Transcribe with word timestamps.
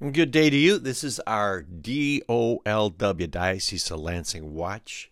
Good 0.00 0.30
day 0.30 0.48
to 0.48 0.56
you. 0.56 0.78
This 0.78 1.02
is 1.02 1.18
our 1.26 1.64
DOLW 1.64 3.30
Diocese 3.32 3.90
of 3.90 3.98
Lansing 3.98 4.54
Watch. 4.54 5.10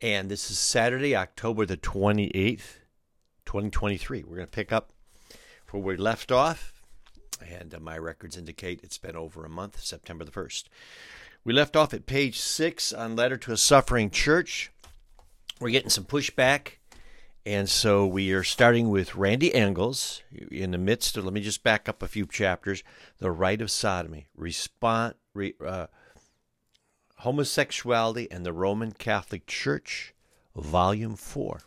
And 0.00 0.30
this 0.30 0.50
is 0.50 0.58
Saturday, 0.58 1.14
October 1.14 1.66
the 1.66 1.76
28th, 1.76 2.78
2023. 3.44 4.22
We're 4.22 4.36
going 4.36 4.46
to 4.46 4.50
pick 4.50 4.72
up 4.72 4.94
where 5.70 5.82
we 5.82 5.98
left 5.98 6.32
off. 6.32 6.82
And 7.46 7.74
uh, 7.74 7.80
my 7.80 7.98
records 7.98 8.38
indicate 8.38 8.80
it's 8.82 8.96
been 8.96 9.14
over 9.14 9.44
a 9.44 9.50
month, 9.50 9.80
September 9.80 10.24
the 10.24 10.32
1st. 10.32 10.70
We 11.44 11.52
left 11.52 11.76
off 11.76 11.92
at 11.92 12.06
page 12.06 12.40
6 12.40 12.94
on 12.94 13.14
Letter 13.14 13.36
to 13.36 13.52
a 13.52 13.58
Suffering 13.58 14.08
Church. 14.08 14.72
We're 15.60 15.68
getting 15.68 15.90
some 15.90 16.04
pushback 16.04 16.76
and 17.44 17.68
so 17.68 18.06
we 18.06 18.32
are 18.32 18.44
starting 18.44 18.88
with 18.88 19.16
Randy 19.16 19.52
Engels 19.52 20.22
in 20.50 20.70
the 20.70 20.78
midst 20.78 21.16
of, 21.16 21.24
let 21.24 21.34
me 21.34 21.40
just 21.40 21.64
back 21.64 21.88
up 21.88 22.02
a 22.02 22.08
few 22.08 22.26
chapters 22.26 22.84
The 23.18 23.30
Rite 23.30 23.60
of 23.60 23.70
Sodomy, 23.70 24.28
Respond, 24.36 25.14
re, 25.34 25.54
uh, 25.64 25.88
Homosexuality 27.18 28.30
and 28.30 28.46
the 28.46 28.52
Roman 28.52 28.92
Catholic 28.92 29.46
Church, 29.46 30.14
Volume 30.54 31.16
4. 31.16 31.60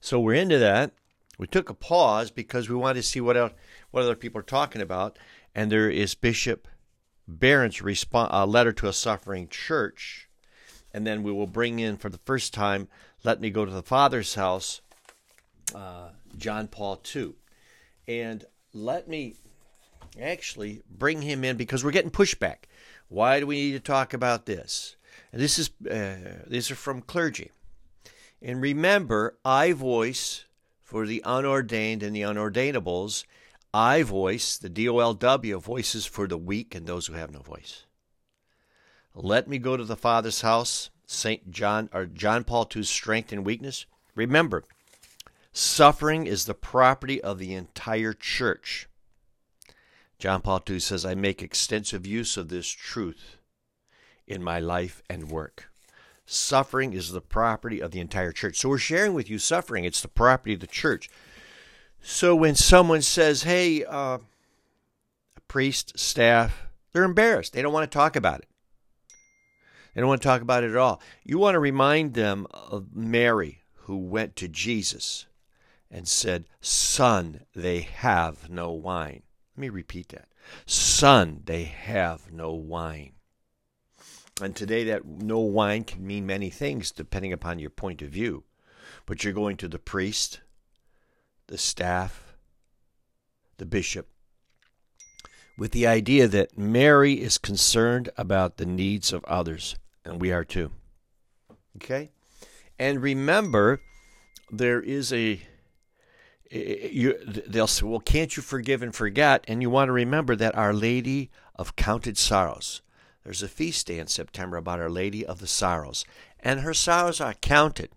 So 0.00 0.18
we're 0.18 0.34
into 0.34 0.58
that. 0.58 0.92
We 1.38 1.46
took 1.46 1.70
a 1.70 1.74
pause 1.74 2.30
because 2.30 2.68
we 2.68 2.76
wanted 2.76 3.02
to 3.02 3.06
see 3.06 3.20
what, 3.20 3.36
else, 3.36 3.52
what 3.90 4.02
other 4.02 4.16
people 4.16 4.40
are 4.40 4.44
talking 4.44 4.82
about. 4.82 5.18
And 5.54 5.70
there 5.70 5.90
is 5.90 6.14
Bishop 6.14 6.66
Barron's 7.28 7.82
response, 7.82 8.30
uh, 8.32 8.46
letter 8.46 8.72
to 8.72 8.88
a 8.88 8.92
suffering 8.92 9.48
church. 9.48 10.28
And 10.92 11.06
then 11.06 11.22
we 11.22 11.32
will 11.32 11.46
bring 11.46 11.78
in 11.78 11.96
for 11.96 12.08
the 12.08 12.18
first 12.18 12.52
time 12.52 12.88
let 13.24 13.40
me 13.40 13.50
go 13.50 13.64
to 13.64 13.70
the 13.70 13.82
Father's 13.82 14.34
house, 14.34 14.80
uh, 15.74 16.10
John 16.36 16.68
Paul 16.68 17.00
II. 17.14 17.34
And 18.08 18.44
let 18.72 19.08
me 19.08 19.36
actually 20.20 20.82
bring 20.90 21.22
him 21.22 21.44
in 21.44 21.56
because 21.56 21.84
we're 21.84 21.92
getting 21.92 22.10
pushback. 22.10 22.64
Why 23.08 23.40
do 23.40 23.46
we 23.46 23.56
need 23.56 23.72
to 23.72 23.80
talk 23.80 24.12
about 24.12 24.46
this? 24.46 24.96
And 25.32 25.40
this 25.40 25.58
is 25.58 25.70
uh, 25.88 26.42
these 26.46 26.70
are 26.70 26.74
from 26.74 27.02
clergy. 27.02 27.50
And 28.40 28.60
remember, 28.60 29.38
I 29.44 29.72
voice 29.72 30.46
for 30.80 31.06
the 31.06 31.22
unordained 31.24 32.02
and 32.02 32.14
the 32.14 32.22
unordainables. 32.22 33.24
I 33.72 34.02
voice 34.02 34.58
the 34.58 34.68
DOLW 34.68 35.62
voices 35.62 36.04
for 36.04 36.26
the 36.26 36.36
weak 36.36 36.74
and 36.74 36.86
those 36.86 37.06
who 37.06 37.14
have 37.14 37.30
no 37.30 37.40
voice. 37.40 37.86
Let 39.14 39.48
me 39.48 39.58
go 39.58 39.76
to 39.76 39.84
the 39.84 39.96
Father's 39.96 40.40
house. 40.40 40.90
St. 41.12 41.50
John 41.50 41.88
or 41.92 42.06
John 42.06 42.44
Paul 42.44 42.68
II's 42.74 42.88
strength 42.88 43.32
and 43.32 43.44
weakness? 43.44 43.86
Remember, 44.14 44.64
suffering 45.52 46.26
is 46.26 46.44
the 46.44 46.54
property 46.54 47.20
of 47.20 47.38
the 47.38 47.54
entire 47.54 48.12
church. 48.12 48.88
John 50.18 50.40
Paul 50.40 50.62
II 50.68 50.80
says, 50.80 51.04
I 51.04 51.14
make 51.14 51.42
extensive 51.42 52.06
use 52.06 52.36
of 52.36 52.48
this 52.48 52.68
truth 52.68 53.36
in 54.26 54.42
my 54.42 54.60
life 54.60 55.02
and 55.10 55.30
work. 55.30 55.68
Suffering 56.24 56.92
is 56.92 57.10
the 57.10 57.20
property 57.20 57.80
of 57.80 57.90
the 57.90 58.00
entire 58.00 58.32
church. 58.32 58.56
So 58.56 58.68
we're 58.68 58.78
sharing 58.78 59.14
with 59.14 59.28
you 59.28 59.38
suffering, 59.38 59.84
it's 59.84 60.00
the 60.00 60.08
property 60.08 60.54
of 60.54 60.60
the 60.60 60.66
church. 60.66 61.10
So 62.00 62.34
when 62.34 62.54
someone 62.54 63.02
says, 63.02 63.42
hey, 63.42 63.84
uh, 63.84 64.18
a 64.18 65.40
priest, 65.48 65.98
staff, 65.98 66.66
they're 66.92 67.04
embarrassed. 67.04 67.52
They 67.52 67.62
don't 67.62 67.72
want 67.72 67.90
to 67.90 67.94
talk 67.94 68.16
about 68.16 68.40
it. 68.40 68.48
They 69.94 70.00
don't 70.00 70.08
want 70.08 70.22
to 70.22 70.28
talk 70.28 70.42
about 70.42 70.64
it 70.64 70.70
at 70.70 70.76
all. 70.76 71.00
You 71.22 71.38
want 71.38 71.54
to 71.54 71.60
remind 71.60 72.14
them 72.14 72.46
of 72.50 72.94
Mary, 72.94 73.62
who 73.74 73.98
went 73.98 74.36
to 74.36 74.48
Jesus 74.48 75.26
and 75.90 76.08
said, 76.08 76.46
Son, 76.60 77.42
they 77.54 77.80
have 77.80 78.48
no 78.48 78.70
wine. 78.70 79.22
Let 79.54 79.60
me 79.60 79.68
repeat 79.68 80.08
that. 80.08 80.28
Son, 80.64 81.42
they 81.44 81.64
have 81.64 82.32
no 82.32 82.52
wine. 82.52 83.12
And 84.40 84.56
today, 84.56 84.84
that 84.84 85.04
no 85.04 85.40
wine 85.40 85.84
can 85.84 86.06
mean 86.06 86.26
many 86.26 86.48
things 86.48 86.90
depending 86.90 87.32
upon 87.32 87.58
your 87.58 87.70
point 87.70 88.00
of 88.00 88.08
view. 88.08 88.44
But 89.04 89.22
you're 89.22 89.34
going 89.34 89.58
to 89.58 89.68
the 89.68 89.78
priest, 89.78 90.40
the 91.48 91.58
staff, 91.58 92.34
the 93.58 93.66
bishop, 93.66 94.08
with 95.56 95.72
the 95.72 95.86
idea 95.86 96.26
that 96.28 96.56
Mary 96.56 97.14
is 97.14 97.38
concerned 97.38 98.08
about 98.16 98.56
the 98.56 98.66
needs 98.66 99.12
of 99.12 99.24
others 99.24 99.76
and 100.04 100.20
we 100.20 100.32
are 100.32 100.44
too. 100.44 100.70
Okay? 101.76 102.10
And 102.78 103.02
remember, 103.02 103.80
there 104.50 104.80
is 104.80 105.12
a. 105.12 105.40
You, 106.50 107.18
they'll 107.46 107.66
say, 107.66 107.86
well, 107.86 108.00
can't 108.00 108.36
you 108.36 108.42
forgive 108.42 108.82
and 108.82 108.94
forget? 108.94 109.42
And 109.48 109.62
you 109.62 109.70
want 109.70 109.88
to 109.88 109.92
remember 109.92 110.36
that 110.36 110.54
Our 110.54 110.74
Lady 110.74 111.30
of 111.54 111.76
Counted 111.76 112.18
Sorrows. 112.18 112.82
There's 113.24 113.42
a 113.42 113.48
feast 113.48 113.86
day 113.86 113.98
in 113.98 114.08
September 114.08 114.58
about 114.58 114.80
Our 114.80 114.90
Lady 114.90 115.24
of 115.24 115.38
the 115.38 115.46
Sorrows, 115.46 116.04
and 116.40 116.60
her 116.60 116.74
sorrows 116.74 117.22
are 117.22 117.32
counted. 117.34 117.90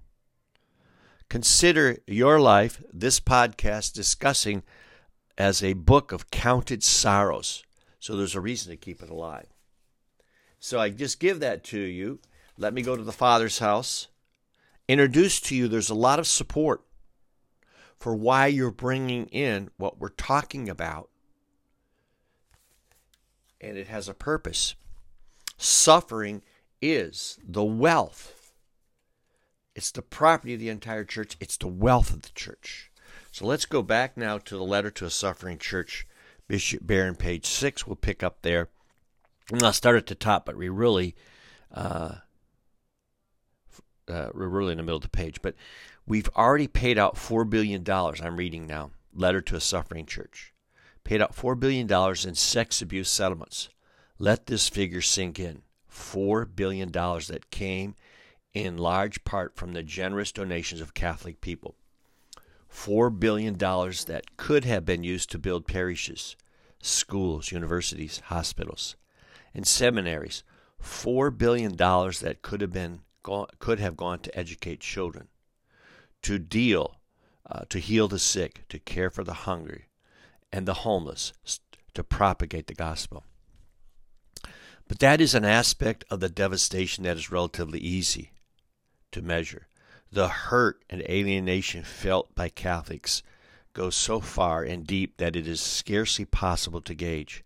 Consider 1.27 1.97
your 2.07 2.39
life, 2.39 2.81
this 2.93 3.19
podcast, 3.19 3.91
discussing 3.91 4.63
as 5.37 5.63
a 5.63 5.73
book 5.73 6.11
of 6.11 6.31
counted 6.31 6.83
sorrows. 6.83 7.63
So 7.99 8.15
there's 8.15 8.35
a 8.35 8.41
reason 8.41 8.71
to 8.71 8.77
keep 8.77 9.01
it 9.01 9.09
alive. 9.09 9.47
So 10.59 10.79
I 10.79 10.89
just 10.89 11.19
give 11.19 11.39
that 11.41 11.63
to 11.65 11.79
you. 11.79 12.19
Let 12.57 12.73
me 12.73 12.81
go 12.81 12.95
to 12.95 13.03
the 13.03 13.11
Father's 13.11 13.59
house. 13.59 14.07
Introduce 14.87 15.41
to 15.41 15.55
you, 15.55 15.67
there's 15.67 15.89
a 15.89 15.95
lot 15.95 16.19
of 16.19 16.27
support 16.27 16.83
for 17.99 18.15
why 18.15 18.47
you're 18.47 18.71
bringing 18.71 19.25
in 19.27 19.69
what 19.77 19.99
we're 19.99 20.09
talking 20.09 20.69
about. 20.69 21.09
And 23.59 23.77
it 23.77 23.87
has 23.87 24.07
a 24.07 24.13
purpose. 24.13 24.75
Suffering 25.57 26.43
is 26.81 27.39
the 27.43 27.63
wealth. 27.63 28.53
It's 29.73 29.91
the 29.91 30.01
property 30.01 30.53
of 30.53 30.59
the 30.59 30.69
entire 30.69 31.03
church. 31.03 31.35
It's 31.39 31.57
the 31.57 31.67
wealth 31.67 32.11
of 32.11 32.21
the 32.21 32.29
church. 32.35 32.91
So 33.35 33.45
let's 33.45 33.65
go 33.65 33.81
back 33.81 34.15
now 34.15 34.37
to 34.37 34.55
the 34.55 34.63
letter 34.63 34.89
to 34.91 35.05
a 35.05 35.09
suffering 35.09 35.57
church, 35.57 36.07
Bishop 36.47 36.87
Barron, 36.87 37.15
page 37.15 37.45
6. 37.45 37.85
We'll 37.85 37.97
pick 37.97 38.23
up 38.23 38.43
there. 38.43 38.69
I'll 39.61 39.73
start 39.73 39.97
at 39.97 40.05
the 40.05 40.15
top, 40.15 40.45
but 40.45 40.55
we 40.55 40.69
really, 40.69 41.15
uh, 41.69 42.15
uh, 44.07 44.29
we're 44.33 44.47
really 44.47 44.71
in 44.71 44.77
the 44.77 44.83
middle 44.83 44.95
of 44.95 45.01
the 45.01 45.09
page. 45.09 45.41
But 45.41 45.55
we've 46.07 46.29
already 46.29 46.67
paid 46.69 46.97
out 46.97 47.17
$4 47.17 47.49
billion. 47.49 47.83
I'm 47.85 48.37
reading 48.37 48.67
now. 48.67 48.91
Letter 49.13 49.41
to 49.41 49.57
a 49.57 49.59
Suffering 49.59 50.05
Church. 50.05 50.53
Paid 51.03 51.21
out 51.21 51.35
$4 51.35 51.59
billion 51.59 51.91
in 51.91 52.35
sex 52.35 52.81
abuse 52.81 53.09
settlements. 53.09 53.67
Let 54.17 54.45
this 54.45 54.69
figure 54.69 55.01
sink 55.01 55.41
in. 55.41 55.63
$4 55.91 56.47
billion 56.55 56.89
that 56.89 57.51
came 57.51 57.95
in 58.53 58.77
large 58.77 59.25
part 59.25 59.57
from 59.57 59.73
the 59.73 59.83
generous 59.83 60.31
donations 60.31 60.79
of 60.79 60.93
Catholic 60.93 61.41
people. 61.41 61.75
$4 62.75 63.19
billion 63.19 63.57
that 63.57 64.37
could 64.37 64.65
have 64.65 64.85
been 64.85 65.03
used 65.03 65.31
to 65.31 65.39
build 65.39 65.65
parishes, 65.65 66.35
schools, 66.81 67.51
universities, 67.51 68.21
hospitals 68.25 68.95
and 69.55 69.65
seminaries, 69.65 70.43
four 70.77 71.31
billion 71.31 71.75
dollars 71.75 72.19
that 72.19 72.41
could 72.41 72.61
have 72.61 72.73
been 72.73 72.99
could 73.57 73.79
have 73.79 73.97
gone 73.97 74.19
to 74.19 74.37
educate 74.37 74.81
children, 74.81 75.29
to 76.21 76.37
deal, 76.37 76.99
uh, 77.49 77.61
to 77.69 77.79
heal 77.79 78.07
the 78.07 78.19
sick, 78.19 78.63
to 78.69 78.77
care 78.77 79.09
for 79.09 79.23
the 79.23 79.33
hungry, 79.33 79.85
and 80.51 80.67
the 80.67 80.75
homeless, 80.85 81.33
to 81.95 82.03
propagate 82.03 82.67
the 82.67 82.75
gospel. 82.75 83.23
But 84.87 84.99
that 84.99 85.21
is 85.21 85.33
an 85.33 85.43
aspect 85.43 86.05
of 86.11 86.19
the 86.19 86.29
devastation 86.29 87.03
that 87.05 87.17
is 87.17 87.31
relatively 87.31 87.79
easy 87.79 88.33
to 89.11 89.23
measure. 89.23 89.67
The 90.11 90.27
hurt 90.27 90.83
and 90.89 91.01
alienation 91.03 91.83
felt 91.83 92.33
by 92.35 92.49
Catholics 92.49 93.23
goes 93.73 93.95
so 93.95 94.19
far 94.19 94.63
and 94.63 94.87
deep 94.87 95.17
that 95.17 95.35
it 95.35 95.47
is 95.47 95.59
scarcely 95.59 96.25
possible 96.25 96.81
to 96.81 96.93
gauge. 96.93 97.43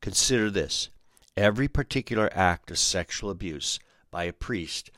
Consider 0.00 0.50
this 0.50 0.88
every 1.36 1.68
particular 1.68 2.28
act 2.32 2.70
of 2.70 2.78
sexual 2.78 3.30
abuse 3.30 3.78
by 4.10 4.24
a 4.24 4.32
priest 4.32 4.90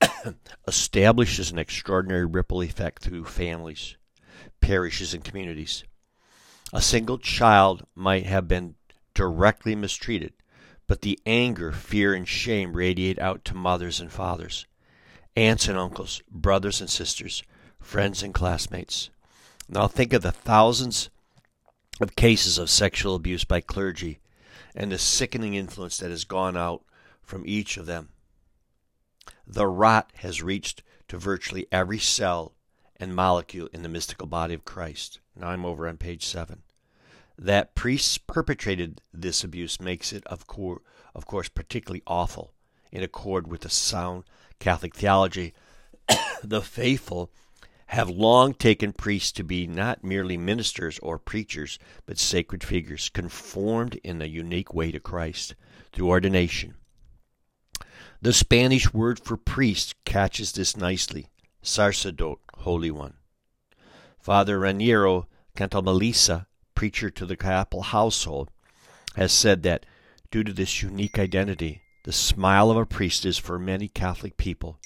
establishes 0.68 1.50
an 1.50 1.58
extraordinary 1.58 2.26
ripple 2.26 2.62
effect 2.62 3.02
through 3.02 3.24
families, 3.24 3.96
parishes, 4.60 5.14
and 5.14 5.24
communities. 5.24 5.84
A 6.72 6.82
single 6.82 7.18
child 7.18 7.86
might 7.94 8.26
have 8.26 8.48
been 8.48 8.74
directly 9.14 9.74
mistreated, 9.74 10.34
but 10.86 11.00
the 11.00 11.18
anger, 11.24 11.72
fear, 11.72 12.12
and 12.14 12.28
shame 12.28 12.76
radiate 12.76 13.18
out 13.18 13.44
to 13.46 13.54
mothers 13.54 14.00
and 14.00 14.12
fathers, 14.12 14.66
aunts 15.36 15.68
and 15.68 15.78
uncles, 15.78 16.22
brothers 16.30 16.80
and 16.80 16.88
sisters, 16.90 17.42
friends 17.80 18.22
and 18.22 18.32
classmates. 18.32 19.10
Now 19.68 19.86
think 19.86 20.12
of 20.12 20.22
the 20.22 20.32
thousands 20.32 21.10
of 22.00 22.16
cases 22.16 22.58
of 22.58 22.70
sexual 22.70 23.14
abuse 23.14 23.44
by 23.44 23.60
clergy 23.60 24.20
and 24.74 24.92
the 24.92 24.98
sickening 24.98 25.54
influence 25.54 25.98
that 25.98 26.10
has 26.10 26.24
gone 26.24 26.56
out 26.56 26.84
from 27.22 27.42
each 27.46 27.76
of 27.76 27.86
them. 27.86 28.10
The 29.46 29.66
rot 29.66 30.10
has 30.16 30.42
reached 30.42 30.82
to 31.08 31.18
virtually 31.18 31.66
every 31.72 31.98
cell 31.98 32.54
and 32.98 33.14
molecule 33.14 33.68
in 33.72 33.82
the 33.82 33.88
mystical 33.88 34.26
body 34.26 34.54
of 34.54 34.64
Christ. 34.64 35.20
Now 35.34 35.48
I'm 35.48 35.64
over 35.64 35.86
on 35.88 35.96
page 35.96 36.24
7. 36.24 36.62
that 37.38 37.74
priests 37.74 38.18
perpetrated 38.18 39.00
this 39.12 39.44
abuse 39.44 39.80
makes 39.80 40.12
it, 40.12 40.26
of, 40.26 40.46
course, 40.46 40.80
of 41.14 41.26
course, 41.26 41.48
particularly 41.48 42.02
awful. 42.06 42.52
In 42.92 43.02
accord 43.02 43.46
with 43.46 43.62
the 43.62 43.70
sound 43.70 44.24
Catholic 44.58 44.94
theology, 44.94 45.54
the 46.42 46.62
faithful 46.62 47.30
have 47.90 48.08
long 48.08 48.52
taken 48.52 48.92
priests 48.92 49.30
to 49.32 49.44
be 49.44 49.66
not 49.66 50.02
merely 50.02 50.36
ministers 50.36 50.98
or 51.00 51.18
preachers, 51.18 51.78
but 52.04 52.18
sacred 52.18 52.64
figures, 52.64 53.08
conformed 53.08 53.94
in 54.02 54.20
a 54.20 54.26
unique 54.26 54.74
way 54.74 54.90
to 54.90 54.98
Christ 54.98 55.54
through 55.92 56.08
ordination. 56.08 56.74
The 58.20 58.32
Spanish 58.32 58.92
word 58.92 59.20
for 59.20 59.36
priest 59.36 59.94
catches 60.04 60.52
this 60.52 60.76
nicely 60.76 61.28
sacerdote, 61.62 62.40
holy 62.58 62.90
one. 62.90 63.14
Father 64.18 64.58
Raniero 64.58 65.26
Cantalamessa 65.56 66.46
preacher 66.76 67.10
to 67.10 67.26
the 67.26 67.36
Papal 67.36 67.82
household, 67.82 68.52
has 69.16 69.32
said 69.32 69.64
that 69.64 69.84
due 70.30 70.44
to 70.44 70.52
this 70.52 70.82
unique 70.82 71.18
identity, 71.18 71.82
the 72.06 72.12
smile 72.12 72.70
of 72.70 72.76
a 72.76 72.86
priest 72.86 73.26
is 73.26 73.36
for 73.36 73.58
many 73.58 73.88
Catholic 73.88 74.36
people 74.36 74.78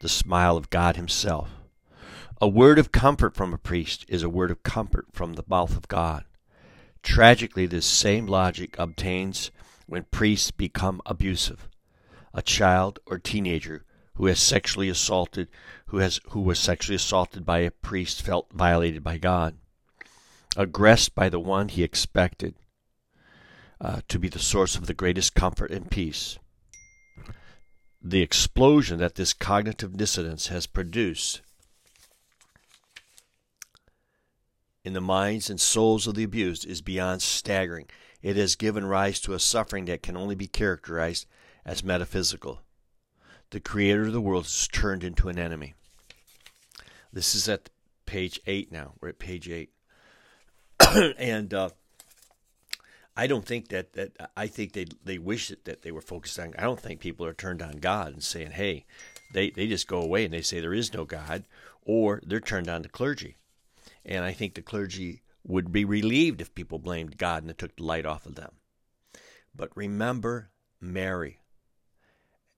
the 0.00 0.08
smile 0.08 0.56
of 0.56 0.68
God 0.68 0.96
Himself. 0.96 1.48
A 2.40 2.48
word 2.48 2.80
of 2.80 2.90
comfort 2.90 3.36
from 3.36 3.54
a 3.54 3.58
priest 3.58 4.04
is 4.08 4.24
a 4.24 4.28
word 4.28 4.50
of 4.50 4.64
comfort 4.64 5.06
from 5.12 5.34
the 5.34 5.44
mouth 5.46 5.76
of 5.76 5.86
God. 5.86 6.24
Tragically, 7.04 7.66
this 7.66 7.86
same 7.86 8.26
logic 8.26 8.74
obtains 8.80 9.52
when 9.86 10.06
priests 10.10 10.50
become 10.50 11.00
abusive. 11.06 11.68
A 12.34 12.42
child 12.42 12.98
or 13.06 13.20
teenager 13.20 13.84
who 14.14 14.26
has 14.26 14.40
sexually 14.40 14.88
assaulted 14.88 15.46
who 15.86 15.98
has 15.98 16.18
who 16.30 16.40
was 16.40 16.58
sexually 16.58 16.96
assaulted 16.96 17.46
by 17.46 17.60
a 17.60 17.70
priest 17.70 18.22
felt 18.22 18.50
violated 18.52 19.04
by 19.04 19.18
God 19.18 19.56
aggressed 20.56 21.14
by 21.14 21.28
the 21.28 21.38
one 21.38 21.68
he 21.68 21.84
expected 21.84 22.56
uh, 23.80 24.00
to 24.08 24.18
be 24.18 24.28
the 24.28 24.40
source 24.40 24.74
of 24.74 24.86
the 24.86 24.94
greatest 24.94 25.32
comfort 25.34 25.70
and 25.70 25.90
peace. 25.90 26.40
The 28.02 28.22
explosion 28.22 28.98
that 28.98 29.16
this 29.16 29.32
cognitive 29.32 29.96
dissonance 29.96 30.48
has 30.48 30.66
produced 30.66 31.40
in 34.84 34.92
the 34.92 35.00
minds 35.00 35.50
and 35.50 35.60
souls 35.60 36.06
of 36.06 36.14
the 36.14 36.22
abused 36.22 36.64
is 36.64 36.80
beyond 36.80 37.20
staggering. 37.20 37.88
It 38.22 38.36
has 38.36 38.54
given 38.54 38.86
rise 38.86 39.20
to 39.22 39.34
a 39.34 39.40
suffering 39.40 39.86
that 39.86 40.02
can 40.02 40.16
only 40.16 40.36
be 40.36 40.46
characterized 40.46 41.26
as 41.64 41.82
metaphysical. 41.82 42.62
The 43.50 43.60
creator 43.60 44.02
of 44.02 44.12
the 44.12 44.20
world 44.20 44.44
is 44.46 44.68
turned 44.68 45.02
into 45.02 45.28
an 45.28 45.38
enemy. 45.38 45.74
This 47.12 47.34
is 47.34 47.48
at 47.48 47.70
page 48.04 48.38
8 48.46 48.70
now. 48.70 48.92
We're 49.00 49.08
at 49.08 49.18
page 49.18 49.48
8. 49.48 49.70
and 51.18 51.52
uh, 51.52 51.70
I 53.16 53.26
don't 53.26 53.46
think 53.46 53.68
that, 53.68 53.94
that 53.94 54.12
I 54.36 54.46
think 54.46 54.72
they 54.72 54.86
they 55.04 55.18
wish 55.18 55.48
that, 55.48 55.64
that 55.64 55.82
they 55.82 55.90
were 55.90 56.02
focused 56.02 56.38
on. 56.38 56.54
I 56.58 56.62
don't 56.62 56.80
think 56.80 57.00
people 57.00 57.24
are 57.24 57.32
turned 57.32 57.62
on 57.62 57.78
God 57.78 58.12
and 58.12 58.22
saying, 58.22 58.52
"Hey," 58.52 58.84
they 59.32 59.50
they 59.50 59.66
just 59.66 59.88
go 59.88 60.02
away 60.02 60.24
and 60.24 60.34
they 60.34 60.42
say 60.42 60.60
there 60.60 60.74
is 60.74 60.92
no 60.92 61.04
God, 61.04 61.44
or 61.82 62.20
they're 62.26 62.40
turned 62.40 62.68
on 62.68 62.82
the 62.82 62.88
clergy, 62.88 63.36
and 64.04 64.24
I 64.24 64.32
think 64.32 64.54
the 64.54 64.62
clergy 64.62 65.22
would 65.44 65.72
be 65.72 65.84
relieved 65.84 66.40
if 66.40 66.54
people 66.54 66.78
blamed 66.78 67.16
God 67.16 67.42
and 67.42 67.50
it 67.50 67.58
took 67.58 67.76
the 67.76 67.84
light 67.84 68.04
off 68.04 68.26
of 68.26 68.34
them. 68.34 68.52
But 69.54 69.74
remember 69.74 70.50
Mary 70.80 71.38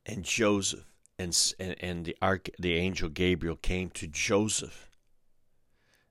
and 0.04 0.24
Joseph 0.24 0.86
and 1.18 1.36
and, 1.60 1.76
and 1.80 2.04
the 2.04 2.16
arch, 2.20 2.50
the 2.58 2.74
angel 2.74 3.10
Gabriel 3.10 3.56
came 3.56 3.90
to 3.90 4.08
Joseph. 4.08 4.90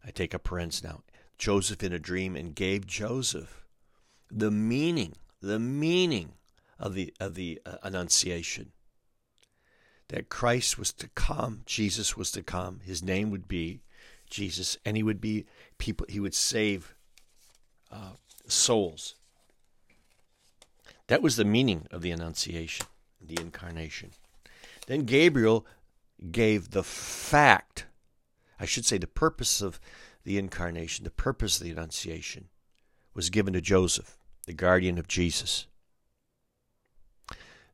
I 0.06 0.12
take 0.12 0.34
a 0.34 0.40
parens 0.40 0.84
now 0.84 1.04
Joseph 1.38 1.84
in 1.84 1.92
a 1.92 2.00
dream 2.00 2.38
and 2.38 2.56
gave 2.56 2.88
Joseph 2.88 3.67
the 4.32 4.52
meaning, 4.52 5.14
the 5.42 5.60
meaning 5.60 6.34
of 6.80 6.94
the 6.94 7.14
of 7.20 7.36
the 7.36 7.62
uh, 7.66 7.78
annunciation 7.84 8.72
that 10.10 10.30
Christ 10.30 10.78
was 10.78 10.94
to 10.94 11.08
come, 11.10 11.64
Jesus 11.66 12.16
was 12.16 12.32
to 12.32 12.44
come, 12.44 12.80
his 12.86 13.04
name 13.04 13.30
would 13.30 13.48
be 13.48 13.82
Jesus, 14.30 14.78
and 14.86 14.96
he 14.96 15.04
would 15.04 15.20
be 15.20 15.46
people 15.78 16.06
he 16.10 16.20
would 16.20 16.36
save 16.36 16.96
uh, 17.92 18.14
souls. 18.48 19.16
That 21.08 21.22
was 21.22 21.36
the 21.36 21.46
meaning 21.46 21.88
of 21.92 22.02
the 22.02 22.12
annunciation, 22.12 22.86
the 23.22 23.40
incarnation. 23.40 24.12
Then 24.88 25.04
Gabriel 25.04 25.66
gave 26.32 26.72
the 26.72 26.84
fact, 26.84 27.86
I 28.60 28.66
should 28.66 28.86
say 28.86 28.98
the 28.98 29.08
purpose 29.08 29.62
of 29.62 29.80
the 30.24 30.38
incarnation, 30.38 31.04
the 31.04 31.12
purpose 31.12 31.58
of 31.58 31.64
the 31.64 31.72
Annunciation, 31.72 32.50
was 33.14 33.30
given 33.30 33.54
to 33.54 33.62
Joseph, 33.62 34.17
the 34.48 34.54
guardian 34.54 34.98
of 34.98 35.08
Jesus. 35.08 35.68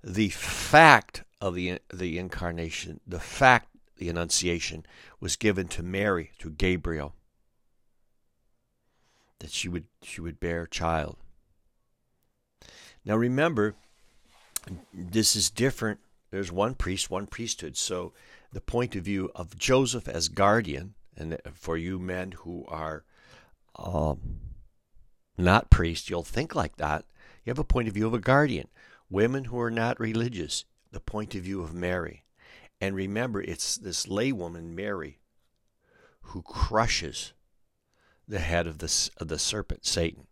The 0.03 0.29
fact 0.29 1.23
of 1.39 1.55
the, 1.55 1.79
the 1.93 2.17
incarnation, 2.17 2.99
the 3.07 3.19
fact, 3.19 3.69
the 3.97 4.09
Annunciation, 4.09 4.85
was 5.21 5.37
given 5.37 5.67
to 5.69 5.83
Mary 5.83 6.31
through 6.37 6.53
Gabriel, 6.53 7.13
that 9.39 9.51
she 9.51 9.69
would, 9.69 9.85
she 10.01 10.19
would 10.19 10.39
bear 10.39 10.63
a 10.63 10.69
child. 10.69 11.15
Now 13.05 13.15
remember, 13.15 13.75
this 14.93 15.35
is 15.35 15.49
different. 15.49 15.99
There's 16.31 16.51
one 16.51 16.73
priest, 16.73 17.09
one 17.09 17.27
priesthood. 17.27 17.77
So 17.77 18.13
the 18.51 18.61
point 18.61 18.95
of 18.95 19.03
view 19.03 19.29
of 19.35 19.57
Joseph 19.57 20.07
as 20.07 20.27
guardian 20.27 20.95
and 21.15 21.37
for 21.53 21.77
you 21.77 21.99
men 21.99 22.31
who 22.31 22.65
are 22.67 23.03
um, 23.77 24.39
not 25.37 25.69
priests, 25.69 26.09
you'll 26.09 26.23
think 26.23 26.55
like 26.55 26.77
that. 26.77 27.05
You 27.43 27.51
have 27.51 27.59
a 27.59 27.63
point 27.63 27.87
of 27.87 27.93
view 27.93 28.07
of 28.07 28.13
a 28.13 28.19
guardian. 28.19 28.67
Women 29.09 29.45
who 29.45 29.59
are 29.59 29.71
not 29.71 29.99
religious, 29.99 30.65
the 30.91 30.99
point 30.99 31.35
of 31.35 31.43
view 31.43 31.61
of 31.61 31.73
Mary. 31.73 32.23
And 32.79 32.95
remember, 32.95 33.41
it's 33.41 33.77
this 33.77 34.05
laywoman, 34.05 34.73
Mary, 34.73 35.19
who 36.21 36.41
crushes 36.41 37.33
the 38.27 38.39
head 38.39 38.67
of 38.67 38.79
the, 38.79 39.09
of 39.17 39.27
the 39.27 39.39
serpent, 39.39 39.85
Satan. 39.85 40.27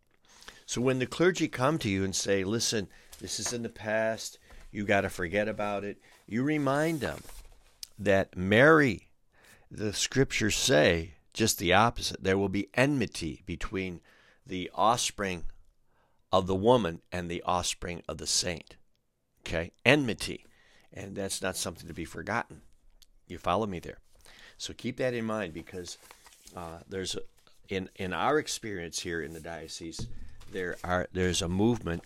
So 0.66 0.82
when 0.82 1.00
the 1.00 1.06
clergy 1.06 1.48
come 1.48 1.78
to 1.80 1.90
you 1.90 2.04
and 2.04 2.16
say, 2.16 2.44
listen, 2.44 2.88
this 3.20 3.40
is 3.40 3.54
in 3.54 3.64
the 3.64 3.70
past, 3.70 4.40
you 4.72 4.86
got 4.86 5.02
to 5.02 5.10
forget 5.10 5.48
about 5.48 5.84
it, 5.84 5.98
you 6.28 6.44
remind 6.44 7.02
them 7.02 7.20
that 8.00 8.38
Mary 8.38 9.12
the 9.72 9.94
scriptures 9.94 10.56
say 10.56 11.14
just 11.34 11.58
the 11.58 11.72
opposite. 11.72 12.22
There 12.22 12.38
will 12.38 12.50
be 12.50 12.70
enmity 12.74 13.42
between 13.46 14.02
the 14.46 14.70
offspring 14.74 15.46
of 16.32 16.48
the 16.48 16.56
woman 16.56 17.02
and 17.12 17.30
the 17.30 17.44
offspring 17.44 18.02
of 18.08 18.18
the 18.18 18.28
saint. 18.28 18.76
Okay? 19.42 19.72
Enmity. 19.86 20.46
And 20.94 21.16
that's 21.16 21.42
not 21.42 21.56
something 21.56 21.88
to 21.88 21.94
be 21.94 22.06
forgotten. 22.06 22.62
You 23.28 23.38
follow 23.38 23.66
me 23.66 23.80
there. 23.80 24.00
So 24.58 24.74
keep 24.74 24.98
that 24.98 25.14
in 25.14 25.26
mind 25.26 25.54
because 25.54 25.98
uh, 26.56 26.80
there's 26.88 27.16
a, 27.16 27.22
in 27.70 27.90
in 27.96 28.14
our 28.14 28.38
experience 28.38 29.00
here 29.00 29.22
in 29.22 29.34
the 29.34 29.40
diocese, 29.40 30.08
there 30.52 30.76
are 30.84 31.08
there's 31.14 31.42
a 31.42 31.48
movement 31.48 32.04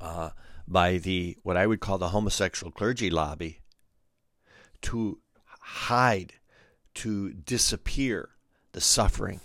uh, 0.00 0.30
by 0.68 0.98
the 0.98 1.36
what 1.42 1.56
I 1.56 1.66
would 1.66 1.80
call 1.80 1.98
the 1.98 2.10
homosexual 2.10 2.70
clergy 2.70 3.10
lobby 3.10 3.60
to 4.82 5.18
hide 5.60 6.34
to 6.94 7.32
disappear 7.32 8.30
the 8.72 8.80
suffering. 8.80 9.40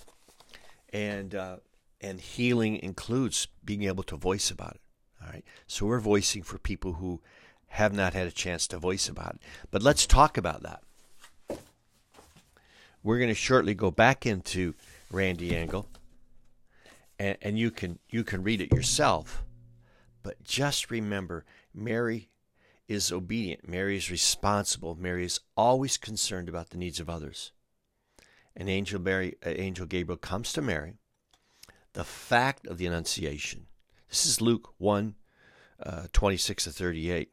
And 0.92 1.34
uh, 1.34 1.58
and 2.06 2.22
healing 2.22 2.78
includes 2.78 3.48
being 3.64 3.84
able 3.84 4.04
to 4.04 4.16
voice 4.16 4.52
about 4.52 4.76
it. 4.76 4.82
All 5.22 5.30
right. 5.32 5.44
So 5.66 5.88
we're 5.88 6.00
voicing 6.00 6.44
for 6.44 6.60
people 6.60 6.94
who 6.94 7.22
have 7.68 7.94
not 7.94 8.14
had 8.14 8.28
a 8.28 8.32
chance 8.32 8.68
to 8.68 8.78
voice 8.78 9.10
about 9.10 9.36
it. 9.36 9.42
But 9.72 9.82
let's 9.82 10.06
talk 10.06 10.38
about 10.38 10.62
that. 10.62 10.84
We're 13.04 13.18
going 13.18 13.30
to 13.30 13.36
shortly 13.36 13.74
go 13.74 13.90
back 13.92 14.26
into 14.26 14.76
Randy 15.12 15.56
Engel, 15.56 15.88
and, 17.20 17.38
and 17.42 17.58
you 17.60 17.70
can 17.70 18.00
you 18.10 18.24
can 18.24 18.44
read 18.44 18.62
it 18.62 18.74
yourself. 18.74 19.44
But 20.24 20.44
just 20.44 20.90
remember, 20.90 21.46
Mary 21.74 22.30
is 22.88 23.12
obedient. 23.12 23.68
Mary 23.68 23.98
is 23.98 24.10
responsible. 24.10 24.96
Mary 24.96 25.26
is 25.26 25.40
always 25.56 25.98
concerned 25.98 26.50
about 26.50 26.70
the 26.70 26.78
needs 26.78 27.00
of 27.00 27.10
others. 27.10 27.52
And 28.56 28.70
angel 28.70 29.00
Mary, 29.00 29.36
uh, 29.46 29.50
angel 29.50 29.86
Gabriel 29.86 30.18
comes 30.18 30.54
to 30.54 30.62
Mary. 30.62 30.96
The 31.96 32.04
fact 32.04 32.68
of 32.68 32.78
the 32.78 32.86
Annunciation. 32.86 33.68
This 34.10 34.26
is 34.26 34.42
Luke 34.42 34.74
1, 34.80 35.16
uh, 35.82 36.04
26 36.12 36.66
to 36.66 36.70
38. 36.70 37.32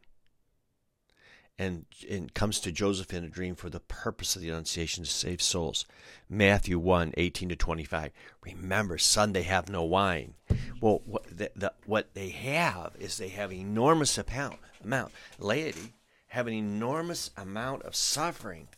And, 1.58 1.84
and 2.08 2.32
comes 2.32 2.60
to 2.60 2.72
Joseph 2.72 3.12
in 3.12 3.24
a 3.24 3.28
dream 3.28 3.56
for 3.56 3.68
the 3.68 3.80
purpose 3.80 4.36
of 4.36 4.42
the 4.42 4.48
Annunciation 4.50 5.02
to 5.02 5.10
save 5.10 5.42
souls. 5.42 5.84
Matthew 6.28 6.78
1, 6.78 7.12
18 7.16 7.48
to 7.50 7.56
25. 7.56 8.12
Remember, 8.44 8.98
son, 8.98 9.32
they 9.32 9.42
have 9.42 9.68
no 9.68 9.82
wine. 9.82 10.34
Well, 10.80 11.02
what, 11.04 11.24
the, 11.36 11.50
the, 11.56 11.72
what 11.84 12.14
they 12.14 12.30
have 12.30 12.94
is 13.00 13.18
they 13.18 13.28
have 13.30 13.52
enormous 13.52 14.16
amount 14.16 14.60
amount. 14.84 15.12
Laity 15.38 15.94
have 16.28 16.46
an 16.46 16.54
enormous 16.54 17.30
amount 17.36 17.82
of 17.82 17.94
suffering, 17.94 18.68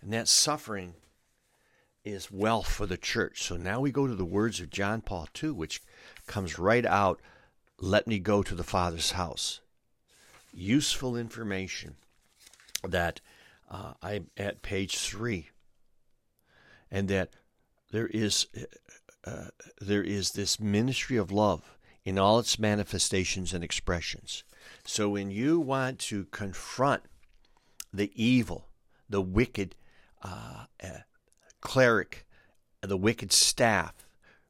and 0.00 0.12
that 0.12 0.28
suffering 0.28 0.94
is 2.08 2.30
wealth 2.30 2.68
for 2.68 2.86
the 2.86 2.96
church. 2.96 3.42
So 3.42 3.56
now 3.56 3.80
we 3.80 3.90
go 3.90 4.06
to 4.06 4.14
the 4.14 4.24
words 4.24 4.60
of 4.60 4.70
John 4.70 5.00
Paul 5.00 5.28
II, 5.42 5.50
which 5.50 5.82
comes 6.26 6.58
right 6.58 6.86
out 6.86 7.20
let 7.80 8.06
me 8.06 8.18
go 8.18 8.42
to 8.42 8.54
the 8.54 8.64
Father's 8.64 9.12
house. 9.12 9.60
Useful 10.52 11.16
information 11.16 11.96
that 12.82 13.20
uh, 13.70 13.92
I'm 14.02 14.30
at 14.36 14.62
page 14.62 14.98
three, 14.98 15.50
and 16.90 17.08
that 17.08 17.30
there 17.92 18.08
is 18.08 18.46
uh, 19.24 19.48
there 19.80 20.02
is 20.02 20.32
this 20.32 20.58
ministry 20.58 21.16
of 21.16 21.30
love 21.30 21.78
in 22.04 22.18
all 22.18 22.38
its 22.38 22.58
manifestations 22.58 23.52
and 23.52 23.62
expressions. 23.62 24.42
So 24.84 25.10
when 25.10 25.30
you 25.30 25.60
want 25.60 25.98
to 26.00 26.24
confront 26.26 27.02
the 27.92 28.10
evil, 28.14 28.68
the 29.08 29.20
wicked 29.20 29.74
uh, 30.22 30.64
uh, 30.82 30.88
cleric, 31.60 32.26
the 32.82 32.96
wicked 32.96 33.32
staff, 33.32 33.94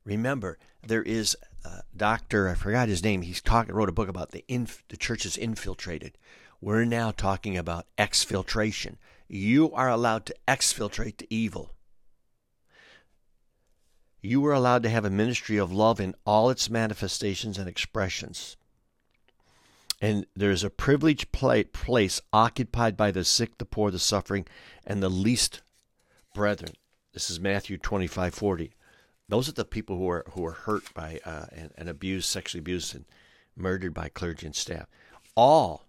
remember 0.05 0.59
there 0.87 1.03
is 1.03 1.37
a 1.65 1.83
doctor. 1.97 2.49
I 2.49 2.55
forgot 2.55 2.89
his 2.89 3.03
name. 3.03 3.23
He's 3.23 3.41
talking 3.41 3.75
wrote 3.75 3.89
a 3.89 3.93
book 3.93 4.09
about 4.09 4.31
the 4.31 4.45
inf- 4.49 4.85
the 4.89 4.97
church 4.97 5.27
is 5.27 5.37
infiltrated. 5.37 6.17
We're 6.61 6.85
now 6.85 7.11
talking 7.11 7.57
about 7.57 7.87
exfiltration. 7.97 8.97
You 9.29 9.73
are 9.73 9.89
allowed 9.89 10.27
to 10.27 10.35
exfiltrate 10.47 11.19
the 11.19 11.27
evil. 11.31 11.75
You 14.21 14.45
are 14.47 14.53
allowed 14.53 14.83
to 14.83 14.91
have 14.91 15.05
a 15.05 15.11
ministry 15.11 15.59
of 15.59 15.73
love 15.73 16.01
in 16.01 16.15
all 16.27 16.51
its 16.51 16.69
manifestations 16.69 17.59
and 17.59 17.69
expressions. 17.69 18.57
And 20.01 20.27
there's 20.35 20.65
a 20.65 20.71
privileged 20.71 21.33
place 21.33 22.21
occupied 22.33 22.97
by 22.97 23.11
the 23.11 23.25
sick, 23.25 23.59
the 23.59 23.65
poor, 23.65 23.91
the 23.91 23.99
suffering, 23.99 24.47
and 24.85 25.03
the 25.03 25.09
least 25.09 25.63
brethren. 26.35 26.75
This 27.13 27.31
is 27.31 27.41
Matthew 27.41 27.79
25 27.79 28.35
40. 28.35 28.73
Those 29.29 29.49
are 29.49 29.53
the 29.53 29.65
people 29.65 29.97
who 29.97 30.09
are 30.09 30.25
who 30.33 30.45
are 30.47 30.53
hurt 30.53 30.93
by 30.95 31.21
uh, 31.25 31.47
and, 31.53 31.71
and 31.77 31.89
abused, 31.89 32.29
sexually 32.29 32.61
abused, 32.61 32.95
and 32.95 33.05
murdered 33.57 33.95
by 33.95 34.09
clergy 34.09 34.47
and 34.47 34.57
staff. 34.57 34.87
All 35.35 35.87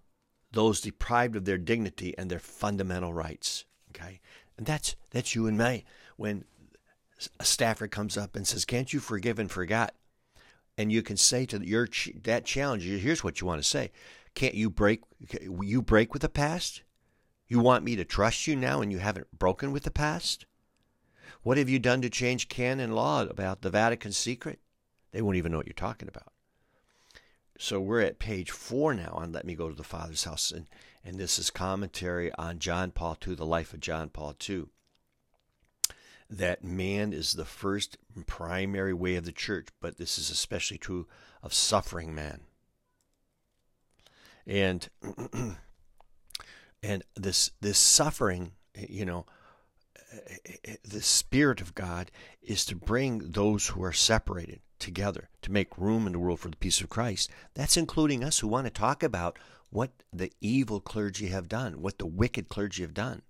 those 0.52 0.80
deprived 0.80 1.36
of 1.36 1.44
their 1.44 1.58
dignity 1.58 2.16
and 2.18 2.30
their 2.30 2.38
fundamental 2.38 3.12
rights. 3.12 3.64
Okay, 3.90 4.20
and 4.56 4.66
that's 4.66 4.96
that's 5.10 5.34
you 5.34 5.46
and 5.46 5.56
me. 5.56 5.84
When 6.16 6.44
a 7.38 7.44
staffer 7.44 7.86
comes 7.86 8.16
up 8.16 8.36
and 8.36 8.46
says, 8.46 8.64
"Can't 8.64 8.92
you 8.92 9.00
forgive 9.00 9.38
and 9.38 9.50
forget?" 9.50 9.94
and 10.80 10.90
you 10.90 11.02
can 11.02 11.18
say 11.18 11.44
to 11.44 11.58
your 11.62 11.86
that 12.22 12.46
challenge, 12.46 12.84
here's 12.84 13.22
what 13.22 13.40
you 13.40 13.46
want 13.46 13.62
to 13.62 13.68
say: 13.68 13.90
Can't 14.34 14.54
you 14.54 14.70
break? 14.70 15.02
You 15.42 15.82
break 15.82 16.14
with 16.14 16.22
the 16.22 16.28
past? 16.30 16.82
You 17.48 17.58
want 17.58 17.84
me 17.84 17.96
to 17.96 18.04
trust 18.04 18.46
you 18.46 18.56
now, 18.56 18.80
and 18.80 18.90
you 18.90 18.98
haven't 18.98 19.38
broken 19.38 19.72
with 19.72 19.82
the 19.82 19.90
past? 19.90 20.46
What 21.42 21.56
have 21.56 21.68
you 21.68 21.78
done 21.78 22.02
to 22.02 22.10
change 22.10 22.48
canon 22.48 22.92
law 22.92 23.22
about 23.22 23.62
the 23.62 23.70
Vatican 23.70 24.12
secret? 24.12 24.60
They 25.12 25.22
won't 25.22 25.36
even 25.36 25.52
know 25.52 25.58
what 25.58 25.66
you're 25.66 25.74
talking 25.74 26.08
about. 26.08 26.32
So 27.58 27.80
we're 27.80 28.00
at 28.00 28.18
page 28.18 28.50
four 28.50 28.94
now 28.94 29.12
on 29.14 29.32
Let 29.32 29.44
Me 29.44 29.54
Go 29.54 29.68
to 29.68 29.74
the 29.74 29.82
Father's 29.82 30.24
House, 30.24 30.50
and, 30.50 30.66
and 31.04 31.18
this 31.18 31.38
is 31.38 31.50
commentary 31.50 32.32
on 32.34 32.58
John 32.58 32.90
Paul 32.90 33.16
II, 33.26 33.34
the 33.34 33.46
life 33.46 33.74
of 33.74 33.80
John 33.80 34.08
Paul 34.08 34.34
II. 34.48 34.66
That 36.28 36.62
man 36.62 37.12
is 37.12 37.32
the 37.32 37.44
first 37.44 37.98
primary 38.26 38.94
way 38.94 39.16
of 39.16 39.24
the 39.24 39.32
church, 39.32 39.68
but 39.80 39.98
this 39.98 40.16
is 40.16 40.30
especially 40.30 40.78
true 40.78 41.06
of 41.42 41.52
suffering 41.52 42.14
man. 42.14 42.42
And 44.46 44.88
and 46.82 47.02
this 47.14 47.50
this 47.60 47.78
suffering, 47.78 48.52
you 48.74 49.04
know, 49.04 49.26
the 50.84 51.02
Spirit 51.02 51.60
of 51.60 51.74
God 51.74 52.10
is 52.42 52.64
to 52.66 52.74
bring 52.74 53.30
those 53.30 53.68
who 53.68 53.82
are 53.82 53.92
separated 53.92 54.60
together 54.78 55.28
to 55.42 55.52
make 55.52 55.78
room 55.78 56.06
in 56.06 56.12
the 56.12 56.18
world 56.18 56.40
for 56.40 56.48
the 56.48 56.56
peace 56.56 56.80
of 56.80 56.88
Christ. 56.88 57.30
That's 57.54 57.76
including 57.76 58.24
us 58.24 58.38
who 58.38 58.48
want 58.48 58.66
to 58.66 58.72
talk 58.72 59.02
about 59.02 59.38
what 59.70 59.90
the 60.12 60.32
evil 60.40 60.80
clergy 60.80 61.28
have 61.28 61.48
done, 61.48 61.80
what 61.80 61.98
the 61.98 62.06
wicked 62.06 62.48
clergy 62.48 62.82
have 62.82 62.94
done, 62.94 63.22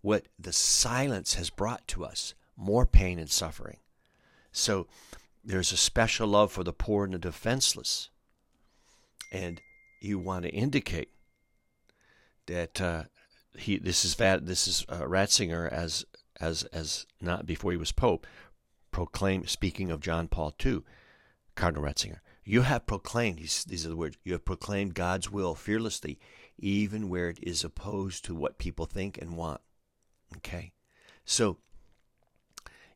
what 0.00 0.26
the 0.38 0.52
silence 0.52 1.34
has 1.34 1.50
brought 1.50 1.86
to 1.88 2.04
us 2.04 2.34
more 2.56 2.86
pain 2.86 3.18
and 3.18 3.30
suffering. 3.30 3.78
So 4.52 4.86
there's 5.44 5.72
a 5.72 5.76
special 5.76 6.28
love 6.28 6.50
for 6.50 6.64
the 6.64 6.72
poor 6.72 7.04
and 7.04 7.14
the 7.14 7.18
defenseless. 7.18 8.10
And 9.30 9.60
you 10.00 10.18
want 10.18 10.44
to 10.44 10.50
indicate 10.50 11.10
that 12.46 12.80
uh, 12.80 13.04
he 13.58 13.78
this 13.78 14.04
is 14.04 14.16
this 14.16 14.68
is 14.68 14.84
uh, 14.88 15.02
Ratzinger 15.02 15.70
as 15.70 16.04
as 16.40 16.64
as 16.64 17.06
not 17.20 17.46
before 17.46 17.72
he 17.72 17.76
was 17.76 17.92
pope 17.92 18.26
proclaimed 18.90 19.48
speaking 19.48 19.90
of 19.90 20.00
John 20.00 20.28
Paul 20.28 20.54
II 20.64 20.82
Cardinal 21.54 21.84
Ratzinger. 21.84 22.20
You 22.44 22.62
have 22.62 22.86
proclaimed 22.86 23.38
these 23.38 23.84
are 23.84 23.90
the 23.90 23.96
words 23.96 24.16
you 24.24 24.32
have 24.32 24.44
proclaimed 24.44 24.94
God's 24.94 25.30
will 25.30 25.54
fearlessly 25.54 26.18
even 26.58 27.08
where 27.08 27.28
it 27.28 27.38
is 27.42 27.62
opposed 27.62 28.24
to 28.24 28.34
what 28.34 28.58
people 28.58 28.86
think 28.86 29.18
and 29.18 29.36
want. 29.36 29.60
Okay. 30.36 30.72
So 31.24 31.58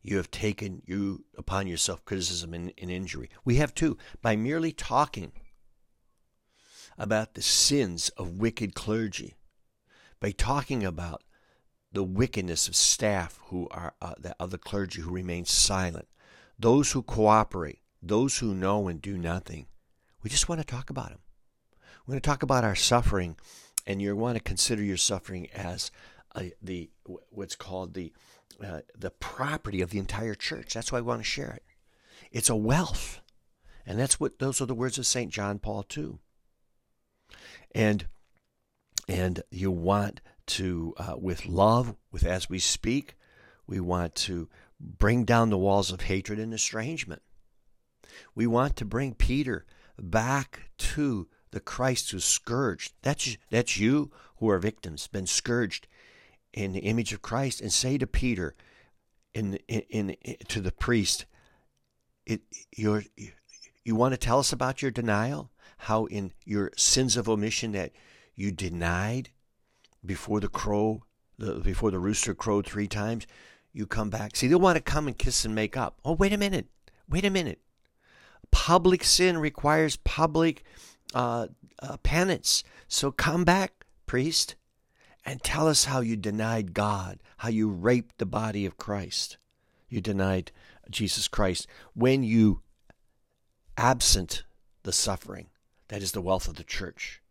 you 0.02 0.16
have 0.16 0.30
taken 0.30 0.82
you 0.84 1.24
upon 1.36 1.66
yourself 1.66 2.04
criticism 2.04 2.54
and, 2.54 2.72
and 2.78 2.90
injury. 2.90 3.30
We 3.44 3.56
have 3.56 3.74
too 3.74 3.96
by 4.20 4.36
merely 4.36 4.72
talking 4.72 5.32
about 6.98 7.34
the 7.34 7.42
sins 7.42 8.08
of 8.10 8.38
wicked 8.38 8.74
clergy 8.74 9.36
by 10.22 10.30
talking 10.30 10.84
about 10.84 11.24
the 11.92 12.04
wickedness 12.04 12.68
of 12.68 12.76
staff 12.76 13.40
who 13.46 13.66
are 13.72 13.94
uh, 14.00 14.14
of 14.38 14.52
the 14.52 14.56
clergy 14.56 15.02
who 15.02 15.10
remain 15.10 15.44
silent, 15.44 16.06
those 16.56 16.92
who 16.92 17.02
cooperate, 17.02 17.80
those 18.00 18.38
who 18.38 18.54
know 18.54 18.86
and 18.86 19.02
do 19.02 19.18
nothing. 19.18 19.66
We 20.22 20.30
just 20.30 20.48
want 20.48 20.60
to 20.60 20.66
talk 20.66 20.90
about 20.90 21.08
them. 21.08 21.18
We're 22.06 22.12
going 22.12 22.20
to 22.20 22.26
talk 22.26 22.44
about 22.44 22.62
our 22.62 22.76
suffering, 22.76 23.36
and 23.84 24.00
you 24.00 24.14
want 24.14 24.36
to 24.38 24.42
consider 24.42 24.82
your 24.82 24.96
suffering 24.96 25.50
as 25.50 25.90
a, 26.36 26.52
the 26.62 26.88
what's 27.30 27.56
called 27.56 27.94
the 27.94 28.12
uh, 28.64 28.82
the 28.96 29.10
property 29.10 29.82
of 29.82 29.90
the 29.90 29.98
entire 29.98 30.36
church. 30.36 30.72
That's 30.72 30.92
why 30.92 30.98
I 30.98 31.02
want 31.02 31.20
to 31.20 31.24
share 31.24 31.50
it. 31.50 31.64
It's 32.30 32.48
a 32.48 32.56
wealth, 32.56 33.20
and 33.84 33.98
that's 33.98 34.20
what 34.20 34.38
those 34.38 34.60
are 34.60 34.66
the 34.66 34.74
words 34.74 34.98
of 34.98 35.06
Saint 35.06 35.32
John 35.32 35.58
Paul 35.58 35.84
II. 35.94 36.18
And 37.74 38.06
and 39.08 39.42
you 39.50 39.70
want 39.70 40.20
to, 40.46 40.94
uh, 40.98 41.14
with 41.18 41.46
love, 41.46 41.94
with 42.10 42.24
as 42.24 42.48
we 42.48 42.58
speak, 42.58 43.16
we 43.66 43.80
want 43.80 44.14
to 44.14 44.48
bring 44.80 45.24
down 45.24 45.50
the 45.50 45.58
walls 45.58 45.90
of 45.90 46.02
hatred 46.02 46.38
and 46.38 46.52
estrangement. 46.52 47.22
We 48.34 48.46
want 48.46 48.76
to 48.76 48.84
bring 48.84 49.14
Peter 49.14 49.64
back 49.98 50.70
to 50.78 51.28
the 51.50 51.60
Christ 51.60 52.10
who's 52.10 52.24
scourged. 52.24 52.94
That's 53.02 53.36
that's 53.50 53.78
you 53.78 54.10
who 54.36 54.50
are 54.50 54.58
victims, 54.58 55.06
been 55.06 55.26
scourged 55.26 55.86
in 56.52 56.72
the 56.72 56.80
image 56.80 57.12
of 57.12 57.22
Christ, 57.22 57.60
and 57.60 57.72
say 57.72 57.98
to 57.98 58.06
Peter, 58.06 58.54
in 59.34 59.56
in, 59.68 60.10
in 60.10 60.36
to 60.48 60.60
the 60.60 60.72
priest, 60.72 61.26
it 62.26 62.42
you 62.76 63.02
you 63.84 63.94
want 63.94 64.12
to 64.12 64.18
tell 64.18 64.38
us 64.38 64.52
about 64.52 64.82
your 64.82 64.90
denial, 64.90 65.50
how 65.78 66.06
in 66.06 66.32
your 66.44 66.72
sins 66.76 67.16
of 67.16 67.28
omission 67.28 67.72
that 67.72 67.92
you 68.34 68.50
denied 68.50 69.30
before 70.04 70.40
the 70.40 70.48
crow, 70.48 71.04
the, 71.38 71.54
before 71.54 71.90
the 71.90 71.98
rooster 71.98 72.34
crowed 72.34 72.66
three 72.66 72.88
times, 72.88 73.26
you 73.72 73.86
come 73.86 74.10
back. 74.10 74.36
See, 74.36 74.46
they'll 74.46 74.60
want 74.60 74.76
to 74.76 74.82
come 74.82 75.06
and 75.06 75.16
kiss 75.16 75.44
and 75.44 75.54
make 75.54 75.76
up. 75.76 75.98
Oh, 76.04 76.14
wait 76.14 76.32
a 76.32 76.38
minute. 76.38 76.66
Wait 77.08 77.24
a 77.24 77.30
minute. 77.30 77.60
Public 78.50 79.02
sin 79.04 79.38
requires 79.38 79.96
public 79.96 80.64
uh, 81.14 81.48
uh, 81.78 81.96
penance. 81.98 82.64
So 82.88 83.10
come 83.10 83.44
back, 83.44 83.84
priest, 84.06 84.56
and 85.24 85.42
tell 85.42 85.68
us 85.68 85.84
how 85.84 86.00
you 86.00 86.16
denied 86.16 86.74
God, 86.74 87.20
how 87.38 87.48
you 87.48 87.70
raped 87.70 88.18
the 88.18 88.26
body 88.26 88.66
of 88.66 88.76
Christ. 88.76 89.38
You 89.88 90.00
denied 90.00 90.52
Jesus 90.90 91.28
Christ 91.28 91.66
when 91.94 92.22
you 92.22 92.60
absent 93.76 94.44
the 94.82 94.92
suffering. 94.92 95.46
That 95.88 96.02
is 96.02 96.12
the 96.12 96.22
wealth 96.22 96.48
of 96.48 96.56
the 96.56 96.64
church. 96.64 97.21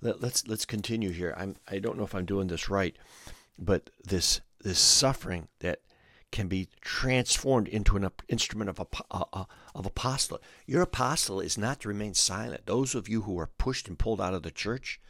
Let, 0.00 0.20
let's, 0.20 0.46
let's 0.46 0.64
continue 0.64 1.10
here. 1.10 1.34
I'm 1.36 1.56
I 1.68 1.78
don't 1.78 1.96
know 1.96 2.04
if 2.04 2.14
I'm 2.14 2.24
doing 2.24 2.48
this 2.48 2.68
right, 2.68 2.96
but 3.58 3.90
this 4.04 4.40
this 4.60 4.78
suffering 4.78 5.48
that 5.60 5.80
can 6.30 6.48
be 6.48 6.68
transformed 6.80 7.68
into 7.68 7.96
an 7.96 8.08
instrument 8.28 8.68
of 8.68 8.78
a, 8.78 8.86
uh, 9.10 9.44
of 9.74 9.86
apostolate. 9.86 10.42
Your 10.66 10.82
apostle 10.82 11.40
is 11.40 11.56
not 11.56 11.80
to 11.80 11.88
remain 11.88 12.14
silent. 12.14 12.66
Those 12.66 12.94
of 12.94 13.08
you 13.08 13.22
who 13.22 13.38
are 13.38 13.50
pushed 13.58 13.88
and 13.88 13.98
pulled 13.98 14.20
out 14.20 14.34
of 14.34 14.42
the 14.42 14.50
church, 14.50 15.00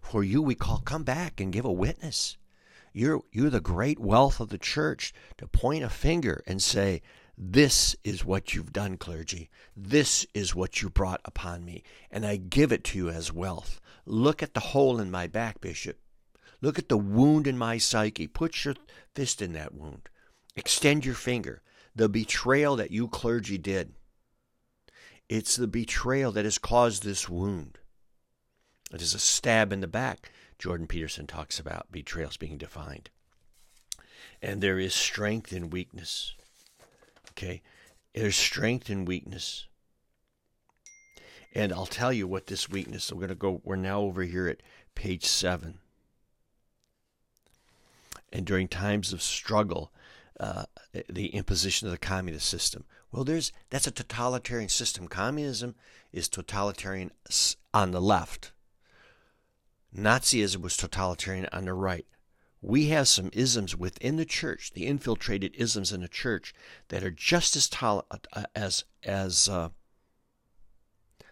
for 0.00 0.22
you 0.22 0.40
we 0.40 0.54
call 0.54 0.78
come 0.78 1.02
back 1.02 1.40
and 1.40 1.52
give 1.52 1.64
a 1.64 1.72
witness. 1.72 2.36
You're 2.92 3.22
you're 3.32 3.50
the 3.50 3.60
great 3.60 3.98
wealth 3.98 4.40
of 4.40 4.48
the 4.48 4.58
church 4.58 5.12
to 5.38 5.46
point 5.46 5.84
a 5.84 5.90
finger 5.90 6.42
and 6.46 6.62
say, 6.62 7.02
this 7.40 7.94
is 8.02 8.24
what 8.24 8.52
you've 8.52 8.72
done, 8.72 8.96
clergy. 8.96 9.48
This 9.76 10.26
is 10.34 10.56
what 10.56 10.82
you 10.82 10.90
brought 10.90 11.20
upon 11.24 11.64
me, 11.64 11.84
and 12.10 12.26
I 12.26 12.36
give 12.36 12.72
it 12.72 12.82
to 12.84 12.98
you 12.98 13.10
as 13.10 13.32
wealth. 13.32 13.80
Look 14.04 14.42
at 14.42 14.54
the 14.54 14.60
hole 14.60 14.98
in 14.98 15.08
my 15.08 15.28
back, 15.28 15.60
Bishop. 15.60 16.00
Look 16.60 16.80
at 16.80 16.88
the 16.88 16.98
wound 16.98 17.46
in 17.46 17.56
my 17.56 17.78
psyche. 17.78 18.26
Put 18.26 18.64
your 18.64 18.74
fist 19.14 19.40
in 19.40 19.52
that 19.52 19.72
wound. 19.72 20.08
Extend 20.56 21.04
your 21.04 21.14
finger. 21.14 21.62
The 21.94 22.08
betrayal 22.08 22.74
that 22.74 22.90
you 22.90 23.06
clergy 23.06 23.56
did. 23.56 23.94
It's 25.28 25.54
the 25.54 25.68
betrayal 25.68 26.32
that 26.32 26.44
has 26.44 26.58
caused 26.58 27.04
this 27.04 27.28
wound. 27.28 27.78
It 28.92 29.00
is 29.00 29.14
a 29.14 29.20
stab 29.20 29.72
in 29.72 29.80
the 29.80 29.86
back. 29.86 30.32
Jordan 30.58 30.88
Peterson 30.88 31.28
talks 31.28 31.60
about 31.60 31.92
betrayals 31.92 32.36
being 32.36 32.58
defined. 32.58 33.10
And 34.42 34.60
there 34.60 34.80
is 34.80 34.92
strength 34.92 35.52
in 35.52 35.70
weakness. 35.70 36.34
Okay? 37.38 37.62
There's 38.14 38.36
strength 38.36 38.90
and 38.90 39.06
weakness. 39.06 39.66
And 41.54 41.72
I'll 41.72 41.86
tell 41.86 42.12
you 42.12 42.26
what 42.26 42.48
this 42.48 42.68
weakness, 42.68 43.12
we're 43.12 43.20
going 43.20 43.28
to 43.28 43.34
go, 43.36 43.60
we're 43.64 43.76
now 43.76 44.00
over 44.00 44.22
here 44.22 44.48
at 44.48 44.60
page 44.94 45.24
seven. 45.24 45.78
And 48.32 48.44
during 48.44 48.66
times 48.66 49.12
of 49.12 49.22
struggle, 49.22 49.92
uh, 50.38 50.64
the 51.08 51.28
imposition 51.28 51.86
of 51.86 51.92
the 51.92 51.98
communist 51.98 52.48
system. 52.48 52.84
Well, 53.10 53.24
there's 53.24 53.52
that's 53.70 53.86
a 53.86 53.90
totalitarian 53.90 54.68
system. 54.68 55.08
Communism 55.08 55.74
is 56.12 56.28
totalitarian 56.28 57.10
on 57.72 57.92
the 57.92 58.00
left. 58.00 58.52
Nazism 59.96 60.60
was 60.60 60.76
totalitarian 60.76 61.48
on 61.52 61.64
the 61.64 61.72
right. 61.72 62.06
We 62.60 62.86
have 62.86 63.06
some 63.06 63.30
isms 63.32 63.76
within 63.76 64.16
the 64.16 64.24
church, 64.24 64.72
the 64.72 64.86
infiltrated 64.86 65.54
isms 65.56 65.92
in 65.92 66.00
the 66.00 66.08
church, 66.08 66.52
that 66.88 67.04
are 67.04 67.10
just 67.10 67.54
as 67.54 67.68
tol- 67.68 68.06
uh, 68.10 68.44
as 68.54 68.84
as 69.04 69.48
uh, 69.48 69.68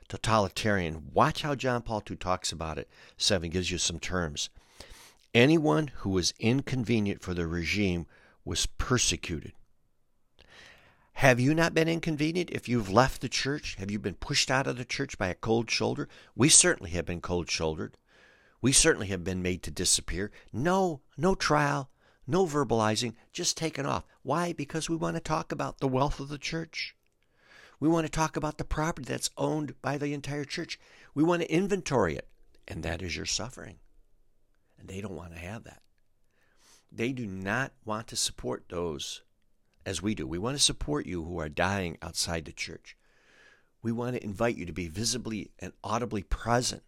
totalitarian. 0.08 1.10
Watch 1.12 1.42
how 1.42 1.54
John 1.54 1.82
Paul 1.82 2.02
II 2.08 2.16
talks 2.16 2.52
about 2.52 2.78
it. 2.78 2.88
Seven 3.16 3.50
gives 3.50 3.70
you 3.70 3.78
some 3.78 3.98
terms. 3.98 4.50
Anyone 5.34 5.88
who 5.96 6.10
was 6.10 6.32
inconvenient 6.38 7.22
for 7.22 7.34
the 7.34 7.46
regime 7.46 8.06
was 8.44 8.66
persecuted. 8.66 9.52
Have 11.14 11.40
you 11.40 11.54
not 11.54 11.74
been 11.74 11.88
inconvenient 11.88 12.50
if 12.50 12.68
you've 12.68 12.90
left 12.90 13.20
the 13.20 13.28
church? 13.28 13.74
Have 13.76 13.90
you 13.90 13.98
been 13.98 14.14
pushed 14.14 14.50
out 14.50 14.66
of 14.66 14.76
the 14.76 14.84
church 14.84 15.18
by 15.18 15.28
a 15.28 15.34
cold 15.34 15.70
shoulder? 15.70 16.08
We 16.34 16.48
certainly 16.50 16.90
have 16.90 17.06
been 17.06 17.20
cold 17.20 17.50
shouldered. 17.50 17.96
We 18.66 18.72
certainly 18.72 19.06
have 19.06 19.22
been 19.22 19.42
made 19.42 19.62
to 19.62 19.70
disappear. 19.70 20.32
No, 20.52 21.00
no 21.16 21.36
trial, 21.36 21.88
no 22.26 22.46
verbalizing, 22.46 23.14
just 23.32 23.56
taken 23.56 23.86
off. 23.86 24.02
Why? 24.24 24.52
Because 24.52 24.90
we 24.90 24.96
want 24.96 25.14
to 25.14 25.20
talk 25.20 25.52
about 25.52 25.78
the 25.78 25.86
wealth 25.86 26.18
of 26.18 26.30
the 26.30 26.36
church. 26.36 26.96
We 27.78 27.88
want 27.88 28.06
to 28.06 28.10
talk 28.10 28.36
about 28.36 28.58
the 28.58 28.64
property 28.64 29.06
that's 29.06 29.30
owned 29.36 29.80
by 29.82 29.98
the 29.98 30.12
entire 30.12 30.44
church. 30.44 30.80
We 31.14 31.22
want 31.22 31.42
to 31.42 31.52
inventory 31.52 32.16
it. 32.16 32.26
And 32.66 32.82
that 32.82 33.02
is 33.02 33.14
your 33.14 33.24
suffering. 33.24 33.76
And 34.80 34.88
they 34.88 35.00
don't 35.00 35.14
want 35.14 35.34
to 35.34 35.38
have 35.38 35.62
that. 35.62 35.82
They 36.90 37.12
do 37.12 37.24
not 37.24 37.70
want 37.84 38.08
to 38.08 38.16
support 38.16 38.64
those 38.68 39.22
as 39.86 40.02
we 40.02 40.16
do. 40.16 40.26
We 40.26 40.38
want 40.38 40.56
to 40.56 40.60
support 40.60 41.06
you 41.06 41.22
who 41.22 41.38
are 41.38 41.48
dying 41.48 41.98
outside 42.02 42.44
the 42.44 42.52
church. 42.52 42.96
We 43.80 43.92
want 43.92 44.16
to 44.16 44.24
invite 44.24 44.56
you 44.56 44.66
to 44.66 44.72
be 44.72 44.88
visibly 44.88 45.52
and 45.60 45.72
audibly 45.84 46.24
present 46.24 46.82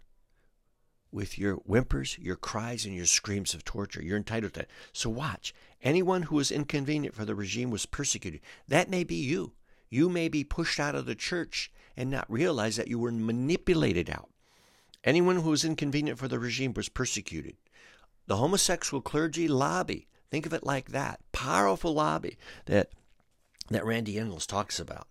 with 1.11 1.39
your 1.39 1.57
whimpers, 1.57 2.19
your 2.19 2.37
cries, 2.37 2.85
and 2.85 2.95
your 2.95 3.07
screams 3.07 3.55
of 3.55 3.65
torture. 3.65 4.03
You're 4.03 4.17
entitled 4.17 4.55
to 4.55 4.61
that. 4.61 4.71
So 4.93 5.09
watch. 5.11 5.55
Anyone 5.83 6.23
who 6.23 6.37
was 6.37 6.51
inconvenient 6.51 7.15
for 7.15 7.25
the 7.25 7.35
regime 7.35 7.71
was 7.71 7.87
persecuted. 7.87 8.41
That 8.67 8.91
may 8.91 9.05
be 9.05 9.15
you. 9.15 9.53
You 9.89 10.09
may 10.09 10.29
be 10.29 10.45
pushed 10.45 10.79
out 10.79 10.95
of 10.95 11.07
the 11.07 11.15
church 11.15 11.73
and 11.97 12.11
not 12.11 12.31
realize 12.31 12.77
that 12.77 12.89
you 12.89 12.99
were 12.99 13.11
manipulated 13.11 14.11
out. 14.11 14.29
Anyone 15.05 15.37
who 15.37 15.51
was 15.51 15.65
inconvenient 15.65 16.19
for 16.19 16.29
the 16.29 16.39
regime 16.39 16.73
was 16.75 16.89
persecuted. 16.89 17.57
The 18.27 18.37
homosexual 18.37 19.01
clergy 19.01 19.49
lobby, 19.49 20.09
think 20.31 20.45
of 20.45 20.53
it 20.53 20.65
like 20.65 20.91
that. 20.91 21.21
Powerful 21.33 21.95
lobby 21.95 22.37
that 22.67 22.91
that 23.71 23.85
Randy 23.85 24.19
Engels 24.19 24.47
talks 24.47 24.79
about. 24.79 25.07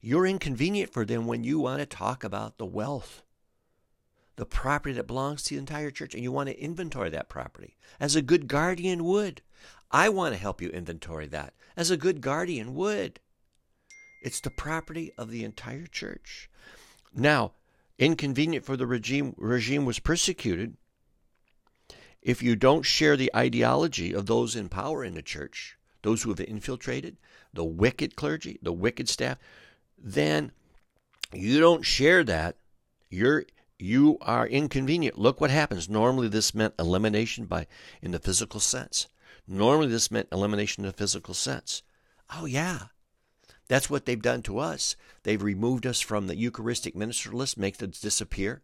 You're 0.00 0.26
inconvenient 0.26 0.92
for 0.92 1.04
them 1.04 1.26
when 1.26 1.44
you 1.44 1.60
want 1.60 1.80
to 1.80 1.86
talk 1.86 2.24
about 2.24 2.58
the 2.58 2.66
wealth, 2.66 3.22
the 4.40 4.46
property 4.46 4.94
that 4.94 5.06
belongs 5.06 5.42
to 5.42 5.50
the 5.54 5.58
entire 5.58 5.90
church, 5.90 6.14
and 6.14 6.22
you 6.22 6.32
want 6.32 6.48
to 6.48 6.58
inventory 6.58 7.10
that 7.10 7.28
property 7.28 7.76
as 8.00 8.16
a 8.16 8.22
good 8.22 8.48
guardian 8.48 9.04
would. 9.04 9.42
I 9.90 10.08
want 10.08 10.32
to 10.32 10.40
help 10.40 10.62
you 10.62 10.70
inventory 10.70 11.26
that 11.26 11.52
as 11.76 11.90
a 11.90 11.98
good 11.98 12.22
guardian 12.22 12.74
would. 12.74 13.20
It's 14.22 14.40
the 14.40 14.48
property 14.48 15.12
of 15.18 15.30
the 15.30 15.44
entire 15.44 15.86
church. 15.86 16.48
Now, 17.14 17.52
inconvenient 17.98 18.64
for 18.64 18.78
the 18.78 18.86
regime 18.86 19.34
regime 19.36 19.84
was 19.84 19.98
persecuted 19.98 20.78
if 22.22 22.42
you 22.42 22.56
don't 22.56 22.84
share 22.84 23.18
the 23.18 23.30
ideology 23.36 24.14
of 24.14 24.24
those 24.24 24.56
in 24.56 24.70
power 24.70 25.04
in 25.04 25.12
the 25.12 25.20
church, 25.20 25.76
those 26.00 26.22
who 26.22 26.30
have 26.30 26.40
infiltrated, 26.40 27.18
the 27.52 27.62
wicked 27.62 28.16
clergy, 28.16 28.58
the 28.62 28.72
wicked 28.72 29.06
staff, 29.06 29.36
then 29.98 30.50
you 31.30 31.60
don't 31.60 31.84
share 31.84 32.24
that, 32.24 32.56
you're 33.10 33.44
you 33.80 34.18
are 34.20 34.46
inconvenient. 34.46 35.18
Look 35.18 35.40
what 35.40 35.50
happens. 35.50 35.88
Normally 35.88 36.28
this 36.28 36.54
meant 36.54 36.74
elimination 36.78 37.46
by 37.46 37.66
in 38.02 38.12
the 38.12 38.18
physical 38.18 38.60
sense. 38.60 39.08
Normally 39.46 39.88
this 39.88 40.10
meant 40.10 40.28
elimination 40.30 40.84
in 40.84 40.88
the 40.88 40.96
physical 40.96 41.34
sense. 41.34 41.82
Oh 42.34 42.44
yeah. 42.44 42.86
That's 43.68 43.88
what 43.88 44.04
they've 44.04 44.20
done 44.20 44.42
to 44.42 44.58
us. 44.58 44.96
They've 45.22 45.42
removed 45.42 45.86
us 45.86 46.00
from 46.00 46.26
the 46.26 46.36
Eucharistic 46.36 46.96
minister 46.96 47.30
list, 47.30 47.56
make 47.56 47.80
us 47.82 48.00
disappear, 48.00 48.62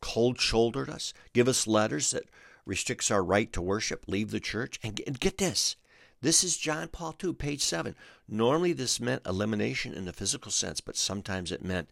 cold 0.00 0.40
shouldered 0.40 0.88
us, 0.88 1.12
give 1.34 1.48
us 1.48 1.66
letters 1.66 2.12
that 2.12 2.24
restricts 2.64 3.10
our 3.10 3.22
right 3.22 3.52
to 3.52 3.60
worship, 3.60 4.04
leave 4.06 4.30
the 4.30 4.40
church. 4.40 4.80
And 4.82 4.96
get, 4.96 5.06
and 5.06 5.20
get 5.20 5.38
this 5.38 5.76
this 6.20 6.42
is 6.42 6.56
John 6.56 6.88
Paul 6.88 7.14
II, 7.22 7.34
page 7.34 7.62
7. 7.62 7.94
Normally, 8.26 8.72
this 8.72 8.98
meant 8.98 9.24
elimination 9.24 9.94
in 9.94 10.04
the 10.04 10.12
physical 10.12 10.50
sense, 10.50 10.80
but 10.80 10.96
sometimes 10.96 11.52
it 11.52 11.64
meant 11.64 11.88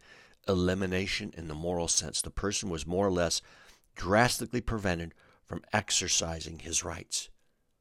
elimination 0.47 1.33
in 1.37 1.47
the 1.47 1.55
moral 1.55 1.87
sense. 1.87 2.21
The 2.21 2.29
person 2.29 2.69
was 2.69 2.87
more 2.87 3.07
or 3.07 3.11
less 3.11 3.41
drastically 3.95 4.61
prevented 4.61 5.13
from 5.45 5.63
exercising 5.73 6.59
his 6.59 6.83
rights. 6.83 7.29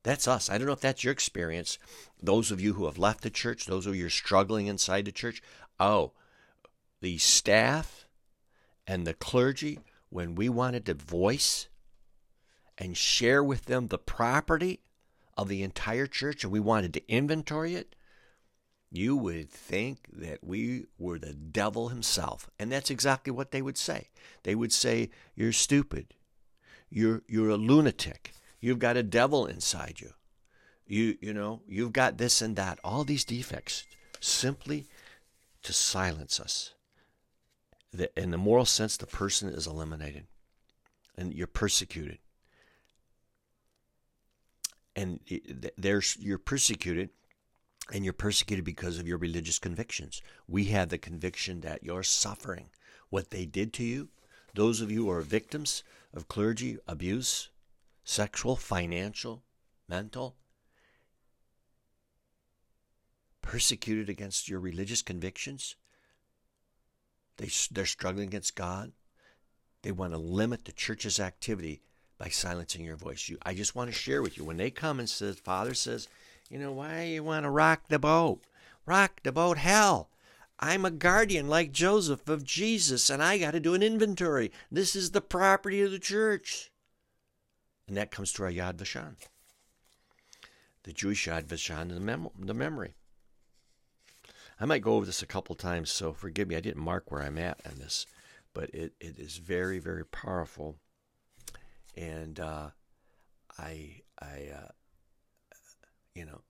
That's 0.02 0.28
us. 0.28 0.48
I 0.48 0.56
don't 0.56 0.68
know 0.68 0.72
if 0.72 0.80
that's 0.80 1.02
your 1.02 1.12
experience. 1.12 1.78
Those 2.22 2.52
of 2.52 2.60
you 2.60 2.74
who 2.74 2.86
have 2.86 2.96
left 2.96 3.22
the 3.22 3.30
church, 3.30 3.66
those 3.66 3.86
of 3.86 3.94
you 3.96 4.02
who 4.02 4.06
are 4.06 4.10
struggling 4.10 4.68
inside 4.68 5.04
the 5.04 5.12
church. 5.12 5.42
Oh, 5.80 6.12
the 7.00 7.18
staff 7.18 8.06
and 8.86 9.06
the 9.06 9.14
clergy, 9.14 9.80
when 10.08 10.36
we 10.36 10.48
wanted 10.48 10.86
to 10.86 10.94
voice 10.94 11.68
and 12.78 12.96
share 12.96 13.42
with 13.42 13.64
them 13.64 13.88
the 13.88 13.98
property 13.98 14.80
of 15.36 15.48
the 15.48 15.62
entire 15.62 16.06
church 16.06 16.44
and 16.44 16.52
we 16.52 16.60
wanted 16.60 16.94
to 16.94 17.08
inventory 17.12 17.74
it, 17.74 17.96
you 18.96 19.16
would 19.16 19.50
think 19.50 20.08
that 20.12 20.42
we 20.42 20.86
were 20.98 21.18
the 21.18 21.34
devil 21.34 21.88
himself. 21.88 22.50
And 22.58 22.72
that's 22.72 22.90
exactly 22.90 23.30
what 23.30 23.50
they 23.50 23.62
would 23.62 23.78
say. 23.78 24.08
They 24.42 24.54
would 24.54 24.72
say, 24.72 25.10
You're 25.34 25.52
stupid. 25.52 26.14
You're, 26.88 27.22
you're 27.28 27.50
a 27.50 27.56
lunatic. 27.56 28.32
You've 28.60 28.78
got 28.78 28.96
a 28.96 29.02
devil 29.02 29.46
inside 29.46 30.00
you. 30.00 30.12
You, 30.86 31.16
you 31.20 31.34
know, 31.34 31.62
you've 31.68 31.92
got 31.92 32.16
this 32.16 32.40
and 32.40 32.56
that, 32.56 32.78
all 32.82 33.04
these 33.04 33.24
defects, 33.24 33.84
simply 34.20 34.86
to 35.62 35.72
silence 35.72 36.40
us. 36.40 36.74
In 38.16 38.30
the 38.30 38.38
moral 38.38 38.64
sense, 38.64 38.96
the 38.96 39.06
person 39.06 39.48
is 39.48 39.66
eliminated 39.66 40.26
and 41.16 41.34
you're 41.34 41.46
persecuted 41.46 42.18
and 44.96 45.20
there's 45.76 46.16
you're 46.18 46.38
persecuted 46.38 47.10
and 47.92 48.04
you're 48.04 48.12
persecuted 48.12 48.64
because 48.64 48.98
of 48.98 49.06
your 49.06 49.18
religious 49.18 49.58
convictions. 49.58 50.22
We 50.48 50.64
have 50.66 50.88
the 50.88 50.98
conviction 50.98 51.60
that 51.60 51.84
you're 51.84 52.02
suffering 52.02 52.70
what 53.10 53.30
they 53.30 53.44
did 53.46 53.72
to 53.74 53.84
you. 53.84 54.08
Those 54.54 54.80
of 54.80 54.90
you 54.90 55.04
who 55.04 55.10
are 55.10 55.20
victims 55.20 55.84
of 56.12 56.28
clergy 56.28 56.78
abuse, 56.88 57.50
sexual, 58.04 58.56
financial, 58.56 59.42
mental, 59.88 60.36
persecuted 63.42 64.08
against 64.08 64.48
your 64.48 64.58
religious 64.58 65.02
convictions. 65.02 65.76
They, 67.36 67.50
they're 67.70 67.86
struggling 67.86 68.28
against 68.28 68.56
God. 68.56 68.92
They 69.82 69.92
want 69.92 70.14
to 70.14 70.18
limit 70.18 70.64
the 70.64 70.72
church's 70.72 71.20
activity 71.20 71.82
by 72.18 72.28
silencing 72.28 72.84
your 72.84 72.96
voice. 72.96 73.28
You, 73.28 73.38
I 73.42 73.54
just 73.54 73.74
want 73.76 73.90
to 73.90 73.96
share 73.96 74.22
with 74.22 74.36
you 74.36 74.44
when 74.44 74.56
they 74.56 74.70
come 74.70 74.98
and 74.98 75.08
says, 75.08 75.38
Father 75.38 75.74
says, 75.74 76.08
you 76.50 76.58
know, 76.58 76.72
why 76.72 77.04
you 77.04 77.24
want 77.24 77.44
to 77.44 77.50
rock 77.50 77.88
the 77.88 77.98
boat? 77.98 78.40
Rock 78.84 79.20
the 79.22 79.32
boat, 79.32 79.58
hell. 79.58 80.08
I'm 80.58 80.84
a 80.84 80.90
guardian 80.90 81.48
like 81.48 81.72
Joseph 81.72 82.28
of 82.28 82.44
Jesus, 82.44 83.10
and 83.10 83.22
I 83.22 83.38
got 83.38 83.50
to 83.50 83.60
do 83.60 83.74
an 83.74 83.82
inventory. 83.82 84.50
This 84.70 84.96
is 84.96 85.10
the 85.10 85.20
property 85.20 85.82
of 85.82 85.90
the 85.90 85.98
church. 85.98 86.70
And 87.86 87.96
that 87.96 88.10
comes 88.10 88.32
to 88.32 88.44
our 88.44 88.50
Yad 88.50 88.74
Vashem, 88.74 89.16
the 90.84 90.92
Jewish 90.92 91.26
Yad 91.26 91.44
Vashem, 91.44 91.90
the, 91.90 92.00
mem- 92.00 92.30
the 92.38 92.54
memory. 92.54 92.94
I 94.58 94.64
might 94.64 94.82
go 94.82 94.94
over 94.94 95.04
this 95.04 95.22
a 95.22 95.26
couple 95.26 95.54
times, 95.54 95.90
so 95.90 96.12
forgive 96.12 96.48
me. 96.48 96.56
I 96.56 96.60
didn't 96.60 96.82
mark 96.82 97.10
where 97.10 97.22
I'm 97.22 97.38
at 97.38 97.60
on 97.66 97.78
this, 97.78 98.06
but 98.54 98.70
it, 98.70 98.94
it 98.98 99.18
is 99.18 99.36
very, 99.36 99.78
very 99.78 100.04
powerful 100.04 100.76
and 101.96 102.38
uh, 102.38 102.68
I 103.58 104.02
I 104.20 104.50
uh, 104.54 104.68
you 106.16 106.24
know 106.24 106.40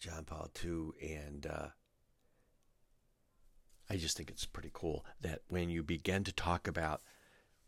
John 0.00 0.24
Paul 0.24 0.50
II 0.64 0.90
and 1.02 1.46
uh, 1.46 1.66
I 3.88 3.96
just 3.96 4.16
think 4.16 4.30
it's 4.30 4.46
pretty 4.46 4.70
cool 4.72 5.04
that 5.20 5.42
when 5.48 5.68
you 5.68 5.82
begin 5.82 6.24
to 6.24 6.32
talk 6.32 6.66
about 6.66 7.02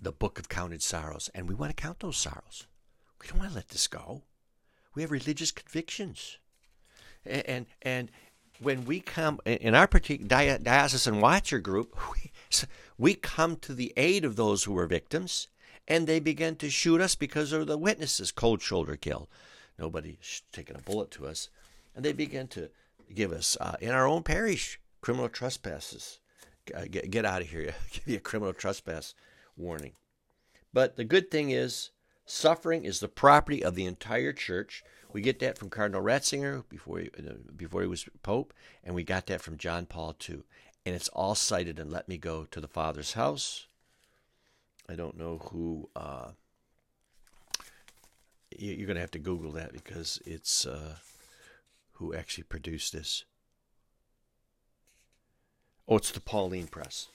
the 0.01 0.13
book 0.13 0.39
of 0.39 0.49
counted 0.49 0.83
sorrows, 0.83 1.31
and 1.35 1.49
we 1.49 1.55
want 1.55 1.75
to 1.75 1.83
count 1.83 2.01
those 2.01 2.17
sorrows, 2.17 2.67
we 3.21 3.29
don't 3.29 3.39
want 3.39 3.51
to 3.51 3.57
let 3.57 3.69
this 3.69 3.87
go. 3.87 4.23
We 4.95 5.03
have 5.03 5.11
religious 5.11 5.51
convictions, 5.51 6.39
and 7.25 7.47
and, 7.47 7.67
and 7.83 8.11
when 8.61 8.87
we 8.87 9.01
come 9.01 9.41
in 9.45 9.75
our 9.75 9.87
particular 9.87 10.59
diocesan 10.59 11.21
watcher 11.21 11.59
group, 11.59 11.95
we, 12.13 12.33
we 12.99 13.15
come 13.15 13.57
to 13.57 13.75
the 13.75 13.93
aid 13.97 14.25
of 14.25 14.37
those 14.37 14.65
who 14.65 14.77
are 14.79 14.87
victims, 14.87 15.49
and 15.89 16.07
they 16.07 16.21
begin 16.21 16.57
to 16.57 16.71
shoot 16.71 17.01
us 17.01 17.15
because 17.15 17.53
of 17.53 17.67
the 17.67 17.79
witnesses. 17.79 18.33
Cold 18.33 18.63
shoulder 18.63 18.97
kill. 18.97 19.29
Nobody's 19.79 20.43
taking 20.53 20.77
a 20.77 20.81
bullet 20.81 21.11
to 21.13 21.27
us, 21.27 21.49
and 21.95 22.05
they 22.05 22.13
begin 22.13 22.49
to 22.49 22.71
give 23.15 23.33
us 23.33 23.57
uh, 23.61 23.77
in 23.81 23.91
our 23.91 24.07
own 24.07 24.23
parish 24.23 24.81
criminal 25.01 25.29
trespasses. 25.29 26.21
Get, 26.91 27.11
get 27.11 27.25
out 27.25 27.43
of 27.43 27.49
here. 27.49 27.75
give 27.93 28.09
you 28.09 28.17
a 28.17 28.21
criminal 28.21 28.53
trespass 28.53 29.15
warning. 29.57 29.93
But 30.73 30.97
the 30.97 31.05
good 31.05 31.31
thing 31.31 31.51
is, 31.51 31.91
suffering 32.25 32.85
is 32.85 33.01
the 33.01 33.09
property 33.09 33.63
of 33.63 33.75
the 33.75 33.87
entire 33.87 34.33
church. 34.33 34.83
We 35.13 35.21
get 35.21 35.39
that 35.39 35.57
from 35.57 35.71
Cardinal 35.71 36.03
Ratzinger 36.03 36.65
before 36.69 36.99
he, 36.99 37.11
uh, 37.17 37.35
before 37.57 37.83
he 37.83 37.87
was 37.87 38.09
Pope, 38.23 38.53
and 38.83 38.95
we 38.95 39.05
got 39.05 39.27
that 39.27 39.41
from 39.41 39.57
John 39.57 39.87
Paul 39.87 40.17
II. 40.29 40.43
And 40.85 40.95
it's 40.95 41.09
all 41.09 41.35
cited 41.35 41.79
in 41.79 41.91
Let 41.91 42.09
Me 42.09 42.19
Go 42.19 42.45
to 42.51 42.61
the 42.61 42.69
Father's 42.69 43.15
House. 43.15 43.67
I 44.89 44.95
don't 44.95 45.17
know 45.17 45.39
who. 45.51 45.89
Uh, 45.97 46.31
you're 48.59 48.87
going 48.87 48.95
to 48.97 49.01
have 49.01 49.11
to 49.13 49.19
Google 49.19 49.53
that 49.53 49.73
because 49.73 50.21
it's 50.25 50.67
uh, 50.67 50.97
who 51.93 52.15
actually 52.15 52.45
produced 52.45 52.93
this. 52.93 53.25
Oh, 55.89 55.97
it's 55.97 56.11
the 56.11 56.21
Pauline 56.21 56.67
Press. 56.67 57.09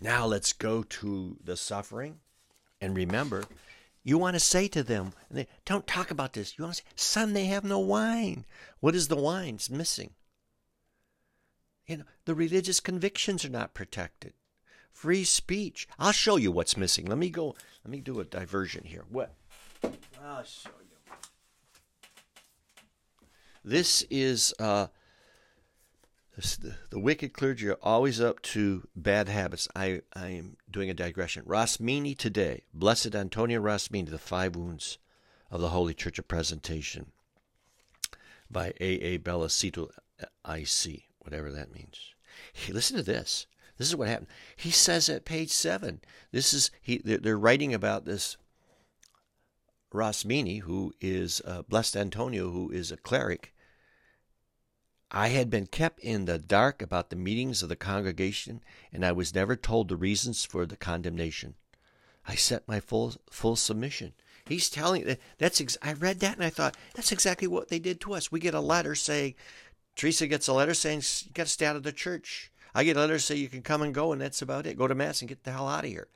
Now 0.00 0.26
let's 0.26 0.52
go 0.52 0.82
to 0.82 1.36
the 1.44 1.56
suffering. 1.56 2.20
And 2.80 2.96
remember, 2.96 3.44
you 4.02 4.18
want 4.18 4.34
to 4.34 4.40
say 4.40 4.66
to 4.68 4.82
them, 4.82 5.12
don't 5.64 5.86
talk 5.86 6.10
about 6.10 6.32
this. 6.32 6.58
You 6.58 6.64
want 6.64 6.76
to 6.76 6.82
say, 6.82 6.88
son, 6.96 7.32
they 7.32 7.46
have 7.46 7.62
no 7.62 7.78
wine. 7.78 8.44
What 8.80 8.96
is 8.96 9.08
the 9.08 9.16
wine? 9.16 9.54
It's 9.54 9.70
missing. 9.70 10.10
You 11.86 11.98
know, 11.98 12.04
the 12.24 12.34
religious 12.34 12.80
convictions 12.80 13.44
are 13.44 13.50
not 13.50 13.74
protected. 13.74 14.32
Free 14.92 15.24
speech. 15.24 15.88
I'll 15.98 16.12
show 16.12 16.36
you 16.36 16.52
what's 16.52 16.76
missing. 16.76 17.06
Let 17.06 17.18
me 17.18 17.30
go. 17.30 17.54
Let 17.84 17.90
me 17.90 18.00
do 18.00 18.20
a 18.20 18.24
diversion 18.24 18.84
here. 18.84 19.04
What? 19.08 19.34
I'll 19.82 20.44
show 20.44 20.70
you. 20.70 20.92
This 23.64 24.02
is 24.10 24.52
uh, 24.58 24.88
the, 26.36 26.74
the, 26.90 26.98
wicked 26.98 27.32
clergy 27.32 27.68
are 27.68 27.78
always 27.82 28.20
up 28.20 28.42
to 28.42 28.88
bad 28.96 29.28
habits. 29.28 29.68
I, 29.76 30.02
I 30.14 30.28
am 30.28 30.56
doing 30.70 30.90
a 30.90 30.94
digression. 30.94 31.44
Rosmini 31.44 32.16
today, 32.16 32.62
Blessed 32.74 33.14
Antonio 33.14 33.60
Rosmini, 33.60 34.10
The 34.10 34.18
Five 34.18 34.56
Wounds 34.56 34.98
of 35.50 35.60
the 35.60 35.68
Holy 35.68 35.94
Church 35.94 36.18
of 36.18 36.26
Presentation 36.26 37.12
by 38.50 38.72
A. 38.80 38.84
A. 38.84 39.18
Bellicito 39.18 39.90
IC, 40.48 41.02
whatever 41.20 41.52
that 41.52 41.72
means. 41.72 42.14
Hey, 42.52 42.72
listen 42.72 42.96
to 42.96 43.02
this. 43.02 43.46
This 43.82 43.88
is 43.88 43.96
what 43.96 44.08
happened. 44.08 44.28
He 44.54 44.70
says 44.70 45.08
at 45.08 45.24
page 45.24 45.50
seven. 45.50 46.00
This 46.30 46.54
is 46.54 46.70
he. 46.80 46.98
They're 46.98 47.36
writing 47.36 47.74
about 47.74 48.04
this 48.04 48.36
Rosmini, 49.92 50.60
who 50.60 50.94
is 51.00 51.42
uh, 51.44 51.62
Blessed 51.62 51.96
Antonio, 51.96 52.50
who 52.50 52.70
is 52.70 52.92
a 52.92 52.96
cleric 52.96 53.52
I 55.14 55.28
had 55.28 55.50
been 55.50 55.66
kept 55.66 56.00
in 56.00 56.24
the 56.24 56.38
dark 56.38 56.80
about 56.80 57.10
the 57.10 57.16
meetings 57.16 57.62
of 57.62 57.68
the 57.68 57.76
congregation, 57.76 58.62
and 58.90 59.04
I 59.04 59.12
was 59.12 59.34
never 59.34 59.56
told 59.56 59.88
the 59.88 59.96
reasons 59.96 60.46
for 60.46 60.64
the 60.64 60.76
condemnation. 60.76 61.54
I 62.26 62.34
set 62.34 62.66
my 62.66 62.80
full 62.80 63.14
full 63.30 63.56
submission. 63.56 64.14
He's 64.46 64.70
telling 64.70 65.16
that's 65.38 65.60
ex- 65.60 65.76
I 65.82 65.92
read 65.92 66.20
that 66.20 66.36
and 66.36 66.44
I 66.44 66.50
thought 66.50 66.76
that's 66.94 67.12
exactly 67.12 67.48
what 67.48 67.68
they 67.68 67.80
did 67.80 68.00
to 68.02 68.14
us. 68.14 68.30
We 68.30 68.40
get 68.40 68.54
a 68.54 68.60
letter 68.60 68.94
saying 68.94 69.34
Teresa 69.96 70.26
gets 70.28 70.48
a 70.48 70.54
letter 70.54 70.72
saying 70.72 71.02
you 71.24 71.32
got 71.32 71.46
to 71.46 71.52
stay 71.52 71.66
out 71.66 71.76
of 71.76 71.82
the 71.82 71.92
church. 71.92 72.51
I 72.74 72.84
get 72.84 72.96
letters 72.96 73.10
letter 73.10 73.18
saying 73.18 73.40
you 73.42 73.48
can 73.48 73.62
come 73.62 73.82
and 73.82 73.94
go 73.94 74.12
and 74.12 74.20
that's 74.20 74.42
about 74.42 74.66
it. 74.66 74.78
Go 74.78 74.86
to 74.86 74.94
mass 74.94 75.20
and 75.20 75.28
get 75.28 75.44
the 75.44 75.52
hell 75.52 75.68
out 75.68 75.84
of 75.84 75.90
here. 75.90 76.08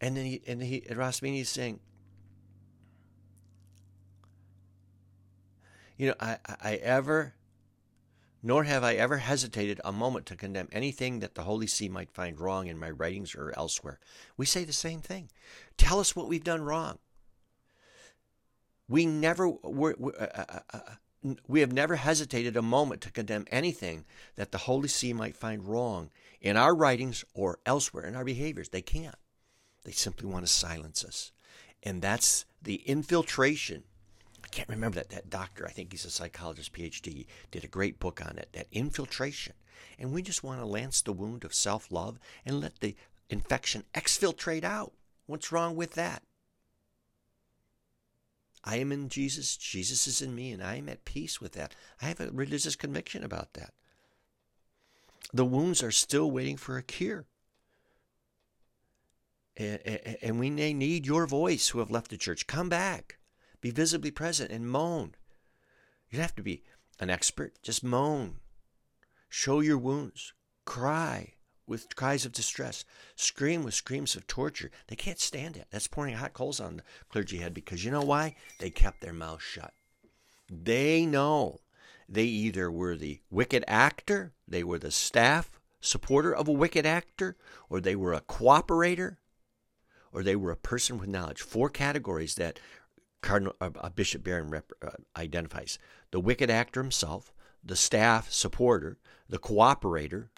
And 0.00 0.16
then 0.16 0.26
he 0.26 0.42
and 0.46 0.62
he 0.62 0.84
and 0.88 0.98
Rosmini 0.98 1.40
is 1.40 1.48
saying, 1.48 1.80
you 5.96 6.08
know, 6.08 6.14
I 6.20 6.38
I 6.60 6.74
ever 6.74 7.34
nor 8.46 8.64
have 8.64 8.84
I 8.84 8.94
ever 8.94 9.16
hesitated 9.16 9.80
a 9.82 9.90
moment 9.90 10.26
to 10.26 10.36
condemn 10.36 10.68
anything 10.70 11.20
that 11.20 11.34
the 11.34 11.44
Holy 11.44 11.66
See 11.66 11.88
might 11.88 12.10
find 12.10 12.38
wrong 12.38 12.66
in 12.66 12.78
my 12.78 12.90
writings 12.90 13.34
or 13.34 13.54
elsewhere. 13.56 13.98
We 14.36 14.44
say 14.44 14.64
the 14.64 14.72
same 14.74 15.00
thing. 15.00 15.30
Tell 15.78 15.98
us 15.98 16.14
what 16.14 16.28
we've 16.28 16.44
done 16.44 16.60
wrong. 16.60 16.98
We 18.86 19.06
never 19.06 19.48
we're, 19.48 19.94
uh, 19.94 20.44
uh, 20.48 20.58
uh, 20.74 20.80
we 21.48 21.60
have 21.60 21.72
never 21.72 21.96
hesitated 21.96 22.56
a 22.56 22.62
moment 22.62 23.00
to 23.02 23.12
condemn 23.12 23.46
anything 23.50 24.04
that 24.36 24.52
the 24.52 24.58
Holy 24.58 24.88
See 24.88 25.12
might 25.12 25.36
find 25.36 25.66
wrong 25.66 26.10
in 26.40 26.56
our 26.56 26.74
writings 26.74 27.24
or 27.34 27.58
elsewhere 27.64 28.04
in 28.04 28.14
our 28.14 28.24
behaviors. 28.24 28.68
They 28.68 28.82
can't. 28.82 29.16
They 29.84 29.92
simply 29.92 30.28
want 30.28 30.46
to 30.46 30.52
silence 30.52 31.04
us. 31.04 31.32
And 31.82 32.02
that's 32.02 32.44
the 32.62 32.76
infiltration 32.86 33.84
I 34.44 34.48
can't 34.48 34.68
remember 34.68 34.96
that 34.96 35.08
that 35.10 35.30
doctor. 35.30 35.66
I 35.66 35.70
think 35.70 35.90
he's 35.90 36.04
a 36.04 36.10
psychologist, 36.10 36.74
PhD. 36.74 37.26
Did 37.50 37.64
a 37.64 37.68
great 37.68 37.98
book 37.98 38.20
on 38.24 38.38
it. 38.38 38.50
That 38.52 38.66
infiltration, 38.70 39.54
and 39.98 40.12
we 40.12 40.20
just 40.20 40.44
want 40.44 40.60
to 40.60 40.66
lance 40.66 41.00
the 41.00 41.14
wound 41.14 41.44
of 41.44 41.54
self-love 41.54 42.18
and 42.44 42.60
let 42.60 42.80
the 42.80 42.94
infection 43.30 43.84
exfiltrate 43.94 44.62
out. 44.62 44.92
What's 45.26 45.50
wrong 45.50 45.76
with 45.76 45.94
that? 45.94 46.22
I 48.64 48.76
am 48.76 48.92
in 48.92 49.10
Jesus. 49.10 49.56
Jesus 49.56 50.06
is 50.06 50.22
in 50.22 50.34
me, 50.34 50.50
and 50.50 50.62
I 50.62 50.76
am 50.76 50.88
at 50.88 51.04
peace 51.04 51.40
with 51.40 51.52
that. 51.52 51.74
I 52.00 52.06
have 52.06 52.20
a 52.20 52.30
religious 52.30 52.76
conviction 52.76 53.22
about 53.22 53.54
that. 53.54 53.74
The 55.32 55.44
wounds 55.44 55.82
are 55.82 55.90
still 55.90 56.30
waiting 56.30 56.56
for 56.56 56.78
a 56.78 56.82
cure. 56.82 57.26
And, 59.56 60.40
we 60.40 60.50
may 60.50 60.72
need 60.72 61.06
your 61.06 61.26
voice 61.26 61.68
who 61.68 61.78
have 61.78 61.90
left 61.90 62.10
the 62.10 62.16
church. 62.16 62.46
Come 62.46 62.68
back. 62.68 63.18
Be 63.60 63.70
visibly 63.70 64.10
present 64.10 64.50
and 64.50 64.68
moan. 64.68 65.14
You 66.10 66.16
don't 66.16 66.22
have 66.22 66.34
to 66.36 66.42
be 66.42 66.64
an 66.98 67.10
expert, 67.10 67.62
just 67.62 67.84
moan. 67.84 68.36
Show 69.28 69.60
your 69.60 69.78
wounds. 69.78 70.32
Cry 70.64 71.33
with 71.66 71.94
cries 71.96 72.24
of 72.24 72.32
distress. 72.32 72.84
Scream 73.16 73.62
with 73.62 73.74
screams 73.74 74.16
of 74.16 74.26
torture. 74.26 74.70
They 74.88 74.96
can't 74.96 75.20
stand 75.20 75.56
it. 75.56 75.66
That's 75.70 75.88
pouring 75.88 76.14
hot 76.14 76.32
coals 76.32 76.60
on 76.60 76.76
the 76.76 76.82
clergy 77.08 77.38
head 77.38 77.54
because 77.54 77.84
you 77.84 77.90
know 77.90 78.02
why? 78.02 78.36
They 78.58 78.70
kept 78.70 79.00
their 79.00 79.12
mouth 79.12 79.42
shut. 79.42 79.72
They 80.50 81.06
know 81.06 81.60
they 82.08 82.24
either 82.24 82.70
were 82.70 82.96
the 82.96 83.20
wicked 83.30 83.64
actor, 83.66 84.32
they 84.46 84.62
were 84.62 84.78
the 84.78 84.90
staff 84.90 85.60
supporter 85.80 86.34
of 86.34 86.48
a 86.48 86.52
wicked 86.52 86.86
actor, 86.86 87.36
or 87.68 87.80
they 87.80 87.96
were 87.96 88.14
a 88.14 88.20
cooperator, 88.20 89.16
or 90.12 90.22
they 90.22 90.36
were 90.36 90.50
a 90.50 90.56
person 90.56 90.98
with 90.98 91.08
knowledge. 91.08 91.42
Four 91.42 91.68
categories 91.70 92.34
that 92.36 92.58
Cardinal 93.24 93.56
uh, 93.60 93.70
uh, 93.80 93.88
Bishop 93.88 94.22
Barron 94.22 94.50
rep, 94.50 94.70
uh, 94.82 94.90
identifies 95.16 95.78
the 96.10 96.20
wicked 96.20 96.50
actor 96.50 96.82
himself, 96.82 97.32
the 97.64 97.76
staff 97.76 98.30
supporter, 98.30 98.98
the 99.28 99.38
cooperator, 99.38 100.28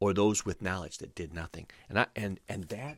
or 0.00 0.12
those 0.12 0.44
with 0.44 0.62
knowledge 0.62 0.98
that 0.98 1.14
did 1.14 1.34
nothing. 1.34 1.66
And 1.88 1.98
I, 1.98 2.06
and 2.14 2.40
and 2.48 2.64
that 2.64 2.96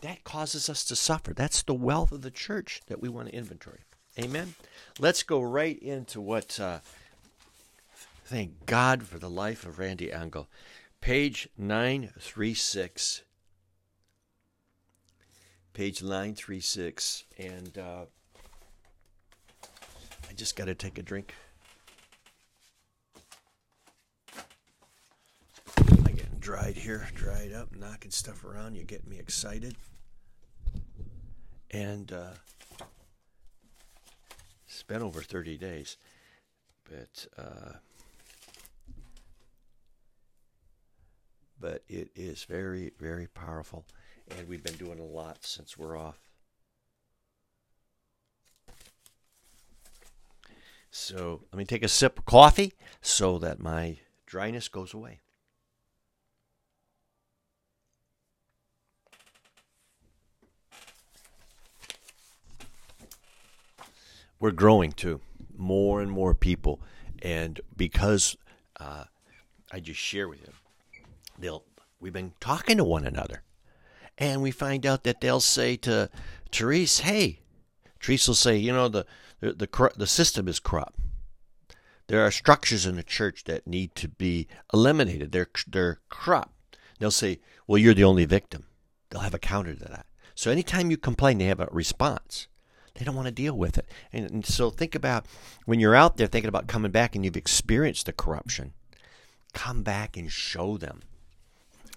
that 0.00 0.24
causes 0.24 0.68
us 0.68 0.84
to 0.84 0.96
suffer. 0.96 1.32
That's 1.32 1.62
the 1.62 1.74
wealth 1.74 2.12
of 2.12 2.22
the 2.22 2.30
church 2.30 2.82
that 2.86 3.00
we 3.00 3.08
want 3.08 3.28
to 3.28 3.34
inventory. 3.34 3.80
Amen. 4.18 4.54
Let's 4.98 5.22
go 5.22 5.40
right 5.40 5.78
into 5.78 6.20
what. 6.20 6.58
Uh, 6.58 6.80
thank 8.24 8.66
God 8.66 9.02
for 9.02 9.18
the 9.18 9.30
life 9.30 9.66
of 9.66 9.78
Randy 9.78 10.12
Engel, 10.12 10.48
page 11.00 11.48
nine 11.56 12.10
three 12.18 12.54
six 12.54 13.22
page 15.72 16.02
936. 16.02 17.24
And 17.38 17.78
uh, 17.78 18.04
I 20.28 20.32
just 20.34 20.56
got 20.56 20.66
to 20.66 20.74
take 20.74 20.98
a 20.98 21.02
drink. 21.02 21.34
I'm 25.78 25.96
dried 26.40 26.76
here, 26.76 27.08
dried 27.14 27.52
up, 27.52 27.74
knocking 27.76 28.10
stuff 28.10 28.44
around. 28.44 28.74
You're 28.74 28.84
getting 28.84 29.10
me 29.10 29.18
excited. 29.18 29.76
And 31.70 32.10
uh, 32.10 32.32
it's 34.66 34.82
been 34.82 35.02
over 35.02 35.22
30 35.22 35.56
days. 35.58 35.96
But. 36.84 37.26
Uh, 37.38 37.72
but 41.60 41.84
it 41.88 42.10
is 42.16 42.44
very, 42.44 42.92
very 42.98 43.26
powerful. 43.26 43.84
and 44.36 44.48
we've 44.48 44.62
been 44.62 44.76
doing 44.76 44.98
a 44.98 45.04
lot 45.04 45.44
since 45.44 45.76
we're 45.76 45.96
off. 45.96 46.18
So 50.90 51.42
let 51.52 51.58
me 51.58 51.64
take 51.64 51.82
a 51.82 51.88
sip 51.88 52.18
of 52.18 52.24
coffee 52.24 52.72
so 53.00 53.38
that 53.38 53.60
my 53.60 53.98
dryness 54.26 54.68
goes 54.68 54.94
away. 54.94 55.20
We're 64.40 64.52
growing 64.52 64.92
too, 64.92 65.20
more 65.54 66.00
and 66.00 66.10
more 66.10 66.34
people, 66.34 66.80
and 67.20 67.60
because 67.76 68.36
uh, 68.80 69.04
I 69.70 69.80
just 69.80 70.00
share 70.00 70.28
with 70.28 70.40
you, 70.40 70.52
they'll 71.38 71.62
we've 72.00 72.14
been 72.14 72.32
talking 72.40 72.78
to 72.78 72.84
one 72.84 73.04
another, 73.04 73.42
and 74.16 74.40
we 74.40 74.50
find 74.50 74.86
out 74.86 75.04
that 75.04 75.20
they'll 75.20 75.40
say 75.40 75.76
to 75.76 76.08
Therese, 76.50 77.00
"Hey," 77.00 77.40
Therese 78.02 78.26
will 78.26 78.34
say, 78.34 78.56
"You 78.56 78.72
know 78.72 78.88
the 78.88 79.04
the 79.40 79.52
the, 79.52 79.90
the 79.96 80.06
system 80.06 80.48
is 80.48 80.58
corrupt. 80.58 80.98
There 82.06 82.24
are 82.24 82.30
structures 82.30 82.86
in 82.86 82.96
the 82.96 83.02
church 83.02 83.44
that 83.44 83.66
need 83.66 83.94
to 83.96 84.08
be 84.08 84.48
eliminated. 84.72 85.32
They're 85.32 85.50
they're 85.66 86.00
corrupt." 86.08 86.78
They'll 86.98 87.10
say, 87.10 87.40
"Well, 87.66 87.78
you're 87.78 87.94
the 87.94 88.04
only 88.04 88.24
victim." 88.24 88.64
They'll 89.10 89.20
have 89.20 89.34
a 89.34 89.38
counter 89.38 89.74
to 89.74 89.84
that. 89.84 90.06
So 90.34 90.50
anytime 90.50 90.90
you 90.90 90.96
complain, 90.96 91.36
they 91.36 91.44
have 91.46 91.60
a 91.60 91.68
response. 91.70 92.46
They 92.94 93.04
don't 93.04 93.16
want 93.16 93.26
to 93.26 93.32
deal 93.32 93.56
with 93.56 93.78
it. 93.78 93.88
And, 94.12 94.30
and, 94.30 94.46
so 94.46 94.70
think 94.70 94.94
about 94.94 95.26
when 95.64 95.80
you're 95.80 95.94
out 95.94 96.16
there 96.16 96.26
thinking 96.26 96.48
about 96.48 96.66
coming 96.66 96.90
back 96.90 97.14
and 97.14 97.24
you've 97.24 97.36
experienced 97.36 98.06
the 98.06 98.12
corruption, 98.12 98.72
come 99.52 99.82
back 99.82 100.16
and 100.16 100.30
show 100.30 100.76
them. 100.76 101.00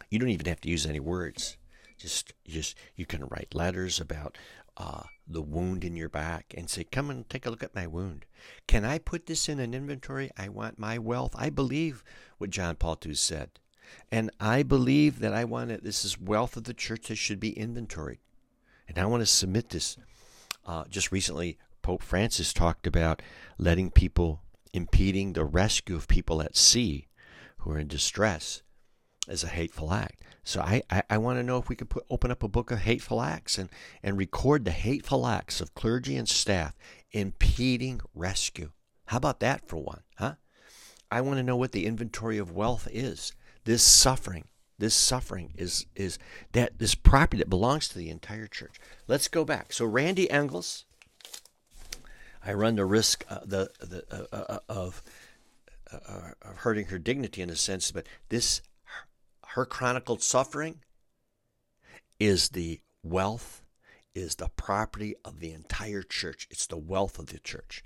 You 0.10 0.20
don't 0.20 0.30
even 0.30 0.46
have 0.46 0.62
to 0.62 0.70
use 0.70 0.86
any 0.86 1.00
words. 1.00 1.58
Just, 1.98 2.34
just 2.48 2.78
you 2.96 3.06
can 3.06 3.26
write 3.26 3.56
letters 3.56 4.00
about 4.00 4.38
uh, 4.78 5.04
the 5.28 5.42
wound 5.42 5.84
in 5.84 5.96
your 5.96 6.10
back 6.10 6.54
and 6.58 6.70
say, 6.70 6.84
"Come 6.84 7.10
and 7.10 7.28
take 7.30 7.46
a 7.46 7.50
look 7.50 7.64
at 7.64 7.76
my 7.76 7.88
wound. 7.88 8.26
Can 8.68 8.84
I 8.84 8.98
put 8.98 9.26
this 9.26 9.48
in 9.48 9.60
an 9.60 9.74
inventory? 9.74 10.32
I 10.38 10.50
want 10.50 10.80
my 10.80 10.98
wealth. 10.98 11.36
I 11.38 11.50
believe 11.50 12.04
what 12.38 12.50
John 12.50 12.76
Paul 12.76 12.98
II 13.06 13.14
said, 13.14 13.52
and 14.12 14.32
I 14.40 14.64
believe 14.64 15.20
that 15.20 15.34
I 15.34 15.44
want 15.46 15.72
it. 15.72 15.84
This 15.84 16.04
is 16.04 16.20
wealth 16.20 16.58
of 16.58 16.64
the 16.64 16.74
church 16.74 17.08
that 17.08 17.16
should 17.16 17.40
be 17.40 17.58
inventoried, 17.58 18.20
and 18.88 18.98
I 18.98 19.06
want 19.06 19.22
to 19.22 19.28
submit 19.28 19.70
this." 19.70 19.98
Uh, 20.66 20.86
just 20.90 21.12
recently, 21.12 21.58
Pope 21.82 22.02
Francis 22.02 22.54
talked 22.54 22.88
about 22.88 23.22
letting 23.58 23.92
people 23.92 24.42
impeding 24.74 25.34
the 25.34 25.46
rescue 25.46 25.96
of 25.96 26.08
people 26.08 26.42
at 26.42 26.58
sea 26.58 27.08
who 27.60 27.72
are 27.72 27.80
in 27.80 27.88
distress 27.88 28.62
as 29.28 29.44
a 29.44 29.48
hateful 29.48 29.94
act. 29.94 30.22
So 30.44 30.62
I, 30.62 30.82
I, 30.90 31.04
I 31.12 31.18
want 31.18 31.40
to 31.40 31.44
know 31.44 31.58
if 31.58 31.70
we 31.70 31.76
could 31.76 31.90
put, 31.90 32.06
open 32.10 32.32
up 32.32 32.44
a 32.44 32.50
book 32.50 32.72
of 32.72 32.80
hateful 32.80 33.22
acts 33.22 33.58
and, 33.58 33.70
and 34.02 34.18
record 34.18 34.66
the 34.66 34.72
hateful 34.72 35.26
acts 35.26 35.62
of 35.62 35.74
clergy 35.74 36.18
and 36.18 36.28
staff 36.28 36.76
impeding 37.12 38.02
rescue. 38.14 38.72
How 39.06 39.18
about 39.18 39.40
that 39.42 39.68
for 39.68 39.78
one, 39.78 40.02
huh? 40.18 40.36
I 41.12 41.22
want 41.22 41.38
to 41.38 41.44
know 41.44 41.56
what 41.56 41.72
the 41.72 41.86
inventory 41.86 42.38
of 42.38 42.52
wealth 42.52 42.88
is. 42.92 43.34
This 43.66 43.84
suffering, 43.84 44.46
this 44.84 44.94
suffering 44.94 45.54
is 45.56 45.86
is 45.96 46.20
that 46.52 46.78
this 46.78 46.94
property 46.94 47.38
that 47.38 47.50
belongs 47.50 47.88
to 47.88 47.98
the 47.98 48.10
entire 48.10 48.48
church. 48.48 48.82
Let's 49.08 49.30
go 49.30 49.46
back. 49.46 49.72
So 49.72 49.86
Randy 49.86 50.30
Engels, 50.30 50.84
I 52.46 52.52
run 52.52 52.76
the 52.76 52.84
risk 52.84 53.24
uh, 53.30 53.40
the 53.46 53.70
the 53.80 54.04
uh, 54.12 54.36
uh, 54.36 54.60
of 54.68 55.02
uh, 55.90 56.32
of 56.42 56.58
hurting 56.58 56.88
her 56.88 57.00
dignity 57.00 57.42
in 57.42 57.50
a 57.50 57.56
sense, 57.56 57.92
but 57.92 58.06
this 58.28 58.62
her 59.48 59.66
chronicled 59.66 60.22
suffering 60.22 60.82
is 62.20 62.50
the 62.50 62.82
wealth, 63.04 63.64
is 64.14 64.36
the 64.36 64.50
property 64.50 65.16
of 65.24 65.40
the 65.40 65.54
entire 65.54 66.04
church. 66.04 66.46
It's 66.52 66.68
the 66.68 66.76
wealth 66.78 67.20
of 67.20 67.28
the 67.28 67.40
church. 67.40 67.86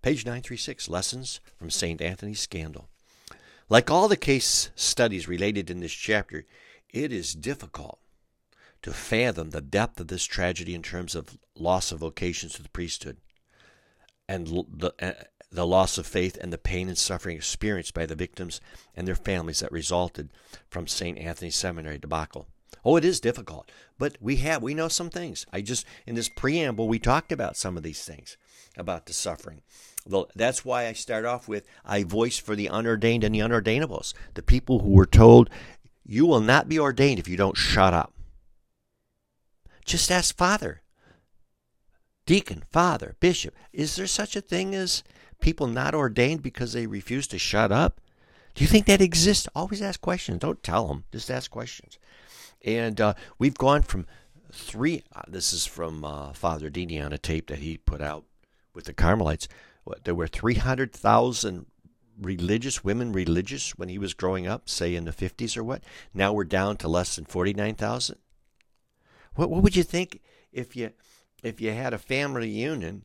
Page 0.00 0.24
936, 0.24 0.88
Lessons 0.88 1.40
from 1.58 1.68
St. 1.68 2.00
Anthony's 2.00 2.40
Scandal. 2.40 2.88
Like 3.70 3.88
all 3.88 4.08
the 4.08 4.16
case 4.16 4.70
studies 4.74 5.28
related 5.28 5.70
in 5.70 5.78
this 5.78 5.92
chapter, 5.92 6.44
it 6.92 7.12
is 7.12 7.34
difficult 7.34 8.00
to 8.82 8.92
fathom 8.92 9.50
the 9.50 9.60
depth 9.60 10.00
of 10.00 10.08
this 10.08 10.24
tragedy 10.24 10.74
in 10.74 10.82
terms 10.82 11.14
of 11.14 11.38
loss 11.54 11.92
of 11.92 12.00
vocations 12.00 12.54
to 12.54 12.62
the 12.64 12.68
priesthood 12.70 13.18
and 14.28 14.48
the, 14.48 14.92
uh, 15.00 15.22
the 15.52 15.66
loss 15.66 15.98
of 15.98 16.06
faith 16.06 16.36
and 16.40 16.52
the 16.52 16.58
pain 16.58 16.88
and 16.88 16.98
suffering 16.98 17.36
experienced 17.36 17.94
by 17.94 18.06
the 18.06 18.16
victims 18.16 18.60
and 18.96 19.06
their 19.06 19.14
families 19.14 19.60
that 19.60 19.70
resulted 19.70 20.30
from 20.68 20.88
St. 20.88 21.16
Anthony 21.18 21.50
Seminary 21.50 21.98
debacle. 21.98 22.48
Oh, 22.84 22.96
it 22.96 23.04
is 23.04 23.20
difficult, 23.20 23.70
but 23.98 24.16
we 24.20 24.36
have 24.36 24.62
we 24.62 24.74
know 24.74 24.88
some 24.88 25.10
things. 25.10 25.46
I 25.52 25.60
just 25.60 25.86
in 26.06 26.16
this 26.16 26.28
preamble 26.28 26.88
we 26.88 26.98
talked 26.98 27.30
about 27.30 27.56
some 27.56 27.76
of 27.76 27.82
these 27.84 28.04
things 28.04 28.36
about 28.76 29.06
the 29.06 29.12
suffering. 29.12 29.62
That's 30.34 30.64
why 30.64 30.86
I 30.86 30.92
start 30.92 31.24
off 31.24 31.48
with 31.48 31.66
I 31.84 32.04
voice 32.04 32.38
for 32.38 32.56
the 32.56 32.68
unordained 32.68 33.24
and 33.24 33.34
the 33.34 33.40
unordainables, 33.40 34.14
the 34.34 34.42
people 34.42 34.80
who 34.80 34.90
were 34.90 35.06
told 35.06 35.50
you 36.04 36.26
will 36.26 36.40
not 36.40 36.68
be 36.68 36.78
ordained 36.78 37.18
if 37.18 37.28
you 37.28 37.36
don't 37.36 37.56
shut 37.56 37.94
up. 37.94 38.12
Just 39.84 40.10
ask 40.10 40.36
Father, 40.36 40.82
deacon, 42.26 42.64
father, 42.70 43.16
bishop. 43.20 43.54
Is 43.72 43.96
there 43.96 44.06
such 44.06 44.34
a 44.34 44.40
thing 44.40 44.74
as 44.74 45.02
people 45.40 45.66
not 45.66 45.94
ordained 45.94 46.42
because 46.42 46.72
they 46.72 46.86
refuse 46.86 47.26
to 47.28 47.38
shut 47.38 47.70
up? 47.70 48.00
Do 48.54 48.64
you 48.64 48.68
think 48.68 48.86
that 48.86 49.00
exists? 49.00 49.48
Always 49.54 49.82
ask 49.82 50.00
questions. 50.00 50.38
Don't 50.38 50.62
tell 50.62 50.88
them. 50.88 51.04
Just 51.12 51.30
ask 51.30 51.50
questions. 51.50 51.98
And 52.64 53.00
uh, 53.00 53.14
we've 53.38 53.56
gone 53.56 53.82
from 53.82 54.06
three. 54.52 55.04
Uh, 55.14 55.22
this 55.28 55.52
is 55.52 55.66
from 55.66 56.04
uh, 56.04 56.32
Father 56.32 56.70
Dini 56.70 57.04
on 57.04 57.12
a 57.12 57.18
tape 57.18 57.48
that 57.48 57.60
he 57.60 57.78
put 57.78 58.00
out 58.00 58.24
with 58.74 58.84
the 58.84 58.92
Carmelites. 58.92 59.48
There 60.04 60.14
were 60.14 60.26
300,000 60.26 61.66
religious 62.20 62.84
women 62.84 63.12
religious 63.12 63.78
when 63.78 63.88
he 63.88 63.98
was 63.98 64.14
growing 64.14 64.46
up, 64.46 64.68
say 64.68 64.94
in 64.94 65.04
the 65.04 65.12
50s 65.12 65.56
or 65.56 65.64
what. 65.64 65.82
Now 66.12 66.32
we're 66.32 66.44
down 66.44 66.76
to 66.78 66.88
less 66.88 67.16
than 67.16 67.24
49,000. 67.24 68.18
What, 69.34 69.50
what 69.50 69.62
would 69.62 69.76
you 69.76 69.82
think 69.82 70.20
if 70.52 70.76
you 70.76 70.92
if 71.42 71.60
you 71.60 71.72
had 71.72 71.94
a 71.94 71.98
family 71.98 72.42
reunion 72.42 73.04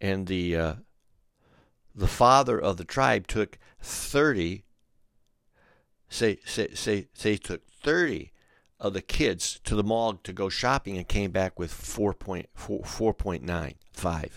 and 0.00 0.26
the 0.26 0.56
uh, 0.56 0.74
the 1.94 2.08
father 2.08 2.60
of 2.60 2.76
the 2.76 2.84
tribe 2.84 3.26
took 3.26 3.58
30 3.80 4.64
say 6.08 6.38
say 6.44 6.68
say 6.74 7.08
say 7.14 7.36
took 7.36 7.66
30 7.66 8.32
of 8.80 8.94
the 8.94 9.02
kids 9.02 9.60
to 9.64 9.76
the 9.76 9.84
mall 9.84 10.14
to 10.14 10.32
go 10.32 10.48
shopping 10.48 10.96
and 10.96 11.06
came 11.06 11.30
back 11.30 11.58
with 11.58 11.70
4.4.95 11.72 14.30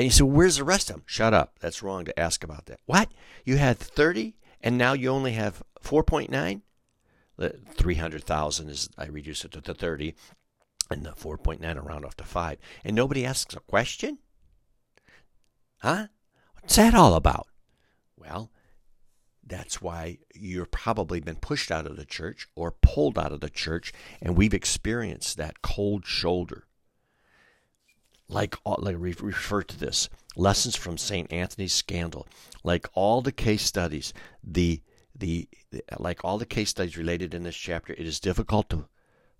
and 0.00 0.06
you 0.06 0.10
said, 0.10 0.28
Where's 0.28 0.56
the 0.56 0.64
rest 0.64 0.88
of 0.88 0.96
them? 0.96 1.02
Shut 1.04 1.34
up. 1.34 1.58
That's 1.60 1.82
wrong 1.82 2.06
to 2.06 2.18
ask 2.18 2.42
about 2.42 2.64
that. 2.66 2.80
What? 2.86 3.12
You 3.44 3.58
had 3.58 3.78
30 3.78 4.34
and 4.62 4.78
now 4.78 4.94
you 4.94 5.10
only 5.10 5.32
have 5.32 5.62
4.9? 5.82 6.62
300,000 7.74 8.68
is, 8.70 8.88
I 8.96 9.06
reduced 9.08 9.44
it 9.44 9.52
to 9.52 9.60
the 9.60 9.74
30, 9.74 10.14
and 10.90 11.04
the 11.04 11.10
4.9 11.10 11.76
around 11.76 12.06
off 12.06 12.16
to 12.16 12.24
5. 12.24 12.56
And 12.82 12.96
nobody 12.96 13.26
asks 13.26 13.54
a 13.54 13.60
question? 13.60 14.20
Huh? 15.82 16.06
What's 16.54 16.76
that 16.76 16.94
all 16.94 17.14
about? 17.14 17.48
Well, 18.16 18.50
that's 19.46 19.82
why 19.82 20.18
you've 20.34 20.70
probably 20.70 21.20
been 21.20 21.36
pushed 21.36 21.70
out 21.70 21.86
of 21.86 21.98
the 21.98 22.06
church 22.06 22.48
or 22.56 22.70
pulled 22.70 23.18
out 23.18 23.32
of 23.32 23.40
the 23.40 23.50
church, 23.50 23.92
and 24.22 24.34
we've 24.34 24.54
experienced 24.54 25.36
that 25.36 25.60
cold 25.60 26.06
shoulder 26.06 26.64
like 28.30 28.56
all, 28.64 28.78
like 28.80 28.96
refer 28.98 29.62
to 29.62 29.78
this 29.78 30.08
lessons 30.36 30.76
from 30.76 30.96
St. 30.96 31.30
Anthony's 31.32 31.72
scandal, 31.72 32.26
like 32.62 32.88
all 32.94 33.20
the 33.20 33.32
case 33.32 33.62
studies, 33.62 34.12
the, 34.42 34.80
the 35.14 35.48
like 35.98 36.24
all 36.24 36.38
the 36.38 36.46
case 36.46 36.70
studies 36.70 36.96
related 36.96 37.34
in 37.34 37.42
this 37.42 37.56
chapter, 37.56 37.92
it 37.92 38.06
is 38.06 38.20
difficult 38.20 38.70
to 38.70 38.86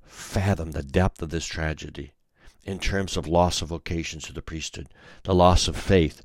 fathom 0.02 0.72
the 0.72 0.82
depth 0.82 1.22
of 1.22 1.30
this 1.30 1.46
tragedy 1.46 2.12
in 2.64 2.78
terms 2.78 3.16
of 3.16 3.26
loss 3.26 3.62
of 3.62 3.68
vocations 3.68 4.24
to 4.24 4.32
the 4.32 4.42
priesthood, 4.42 4.88
the 5.22 5.34
loss 5.34 5.68
of 5.68 5.76
faith, 5.76 6.22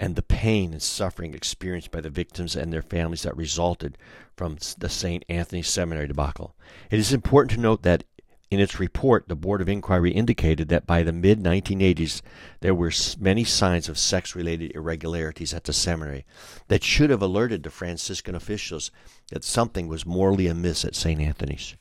and 0.00 0.16
the 0.16 0.22
pain 0.22 0.72
and 0.72 0.82
suffering 0.82 1.34
experienced 1.34 1.90
by 1.90 2.00
the 2.00 2.10
victims 2.10 2.56
and 2.56 2.72
their 2.72 2.82
families 2.82 3.22
that 3.22 3.36
resulted 3.36 3.98
from 4.36 4.56
the 4.78 4.88
St. 4.88 5.24
Anthony 5.28 5.62
Seminary 5.62 6.06
debacle. 6.06 6.54
It 6.90 6.98
is 6.98 7.12
important 7.12 7.50
to 7.52 7.60
note 7.60 7.82
that 7.82 8.04
in 8.50 8.60
its 8.60 8.80
report, 8.80 9.28
the 9.28 9.36
Board 9.36 9.60
of 9.60 9.68
Inquiry 9.68 10.10
indicated 10.10 10.68
that 10.68 10.86
by 10.86 11.02
the 11.02 11.12
mid 11.12 11.38
1980s, 11.38 12.22
there 12.60 12.74
were 12.74 12.90
many 13.20 13.44
signs 13.44 13.90
of 13.90 13.98
sex 13.98 14.34
related 14.34 14.72
irregularities 14.74 15.52
at 15.52 15.64
the 15.64 15.72
seminary 15.74 16.24
that 16.68 16.82
should 16.82 17.10
have 17.10 17.20
alerted 17.20 17.62
the 17.62 17.70
Franciscan 17.70 18.34
officials 18.34 18.90
that 19.30 19.44
something 19.44 19.86
was 19.86 20.06
morally 20.06 20.46
amiss 20.46 20.84
at 20.84 20.94
St. 20.94 21.20
Anthony's. 21.20 21.76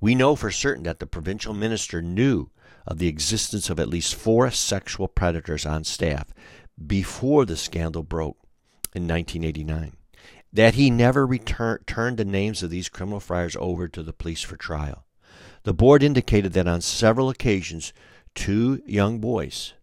We 0.00 0.14
know 0.14 0.36
for 0.36 0.52
certain 0.52 0.84
that 0.84 1.00
the 1.00 1.06
provincial 1.06 1.54
minister 1.54 2.00
knew 2.00 2.50
of 2.86 2.98
the 2.98 3.08
existence 3.08 3.68
of 3.68 3.80
at 3.80 3.88
least 3.88 4.14
four 4.14 4.50
sexual 4.52 5.08
predators 5.08 5.66
on 5.66 5.82
staff 5.82 6.32
before 6.84 7.44
the 7.44 7.56
scandal 7.56 8.04
broke 8.04 8.38
in 8.94 9.08
1989. 9.08 9.96
That 10.52 10.74
he 10.74 10.90
never 10.90 11.26
return, 11.26 11.80
turned 11.86 12.18
the 12.18 12.24
names 12.24 12.62
of 12.62 12.70
these 12.70 12.88
criminal 12.88 13.20
friars 13.20 13.56
over 13.58 13.88
to 13.88 14.02
the 14.04 14.12
police 14.12 14.42
for 14.42 14.56
trial 14.56 15.04
The 15.64 15.74
board 15.74 16.02
indicated 16.02 16.52
that 16.54 16.66
on 16.66 16.80
several 16.80 17.28
occasions, 17.28 17.92
two 18.34 18.82
young 18.84 19.20
boys, 19.20 19.74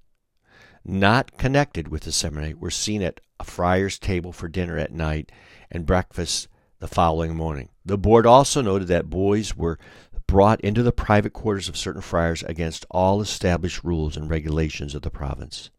not 0.84 1.38
connected 1.38 1.88
with 1.88 2.04
the 2.04 2.12
seminary, 2.12 2.54
were 2.54 2.72
seen 2.72 3.02
at 3.02 3.22
a 3.40 3.46
friar's 3.46 3.98
table 3.98 4.34
for 4.34 4.50
dinner 4.50 4.78
at 4.78 4.92
night 4.92 5.32
and 5.72 5.86
breakfast 5.86 6.48
the 6.80 6.88
following 6.88 7.36
morning. 7.36 7.70
The 7.86 7.98
board 7.98 8.26
also 8.26 8.62
noted 8.62 8.88
that 8.90 9.10
boys 9.10 9.56
were 9.56 9.80
brought 10.28 10.62
into 10.62 10.84
the 10.84 10.92
private 10.92 11.34
quarters 11.34 11.70
of 11.70 11.78
certain 11.78 12.02
friars 12.02 12.44
against 12.44 12.86
all 12.92 13.22
established 13.22 13.84
rules 13.84 14.16
and 14.16 14.30
regulations 14.30 14.94
of 14.94 15.02
the 15.02 15.10
province. 15.10 15.70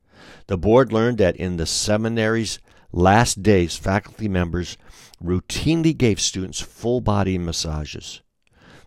The 0.46 0.58
board 0.58 0.92
learned 0.92 1.18
that 1.18 1.36
in 1.36 1.56
the 1.56 1.66
seminary's 1.66 2.58
last 2.92 3.42
days, 3.42 3.76
faculty 3.76 4.28
members 4.28 4.76
routinely 5.22 5.96
gave 5.96 6.20
students 6.20 6.60
full 6.60 7.00
body 7.00 7.38
massages. 7.38 8.22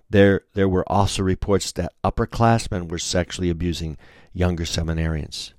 There, 0.09 0.41
there 0.53 0.69
were 0.69 0.87
also 0.91 1.23
reports 1.23 1.71
that 1.73 1.93
upperclassmen 2.03 2.89
were 2.89 2.99
sexually 2.99 3.49
abusing 3.49 3.97
younger 4.33 4.63
seminarians. 4.63 5.53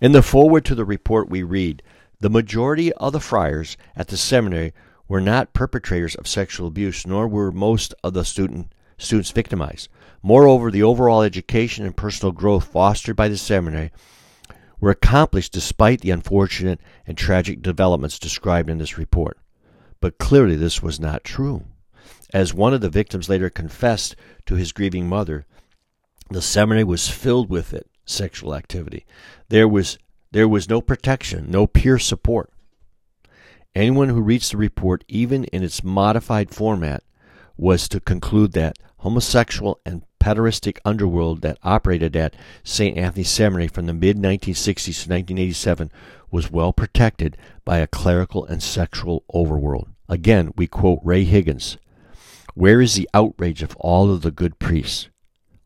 In 0.00 0.12
the 0.12 0.22
foreword 0.22 0.64
to 0.66 0.74
the 0.74 0.84
report, 0.84 1.28
we 1.28 1.42
read 1.42 1.82
The 2.20 2.30
majority 2.30 2.92
of 2.94 3.12
the 3.12 3.20
friars 3.20 3.76
at 3.96 4.08
the 4.08 4.16
seminary 4.16 4.72
were 5.08 5.20
not 5.20 5.52
perpetrators 5.52 6.14
of 6.14 6.28
sexual 6.28 6.68
abuse, 6.68 7.06
nor 7.06 7.26
were 7.26 7.50
most 7.50 7.94
of 8.04 8.14
the 8.14 8.24
student, 8.24 8.72
students 8.96 9.32
victimized. 9.32 9.88
Moreover, 10.22 10.70
the 10.70 10.82
overall 10.82 11.22
education 11.22 11.84
and 11.84 11.96
personal 11.96 12.32
growth 12.32 12.64
fostered 12.64 13.16
by 13.16 13.28
the 13.28 13.36
seminary 13.36 13.90
were 14.78 14.90
accomplished 14.90 15.52
despite 15.52 16.00
the 16.00 16.10
unfortunate 16.10 16.80
and 17.06 17.16
tragic 17.16 17.62
developments 17.62 18.18
described 18.18 18.70
in 18.70 18.78
this 18.78 18.98
report. 18.98 19.38
But 20.00 20.18
clearly, 20.18 20.56
this 20.56 20.82
was 20.82 21.00
not 21.00 21.24
true. 21.24 21.64
As 22.32 22.54
one 22.54 22.72
of 22.72 22.80
the 22.80 22.88
victims 22.88 23.28
later 23.28 23.50
confessed 23.50 24.14
to 24.46 24.54
his 24.54 24.72
grieving 24.72 25.08
mother, 25.08 25.46
the 26.30 26.42
seminary 26.42 26.84
was 26.84 27.08
filled 27.08 27.50
with 27.50 27.74
it, 27.74 27.88
sexual 28.04 28.54
activity. 28.54 29.04
There 29.48 29.66
was, 29.66 29.98
there 30.30 30.48
was 30.48 30.68
no 30.68 30.80
protection, 30.80 31.50
no 31.50 31.66
peer 31.66 31.98
support. 31.98 32.50
Anyone 33.74 34.08
who 34.08 34.20
reads 34.20 34.50
the 34.50 34.56
report, 34.56 35.04
even 35.08 35.44
in 35.44 35.62
its 35.62 35.82
modified 35.82 36.50
format, 36.50 37.02
was 37.56 37.88
to 37.88 38.00
conclude 38.00 38.52
that 38.52 38.78
homosexual 38.98 39.80
and 39.84 40.02
pederastic 40.20 40.78
underworld 40.84 41.40
that 41.42 41.58
operated 41.62 42.14
at 42.14 42.36
St. 42.62 42.96
Anthony 42.96 43.24
Seminary 43.24 43.68
from 43.68 43.86
the 43.86 43.92
mid 43.92 44.16
1960s 44.16 45.04
to 45.04 45.10
1987 45.10 45.90
was 46.30 46.50
well 46.50 46.72
protected 46.72 47.36
by 47.64 47.78
a 47.78 47.86
clerical 47.86 48.44
and 48.44 48.62
sexual 48.62 49.24
overworld. 49.34 49.88
Again, 50.08 50.52
we 50.56 50.66
quote 50.66 51.00
Ray 51.02 51.24
Higgins 51.24 51.76
Where 52.54 52.80
is 52.80 52.94
the 52.94 53.08
outrage 53.14 53.62
of 53.62 53.76
all 53.76 54.10
of 54.10 54.22
the 54.22 54.30
good 54.30 54.58
priests? 54.58 55.08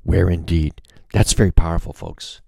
Where 0.02 0.28
indeed? 0.28 0.80
That's 1.12 1.32
very 1.32 1.52
powerful, 1.52 1.92
folks. 1.92 2.40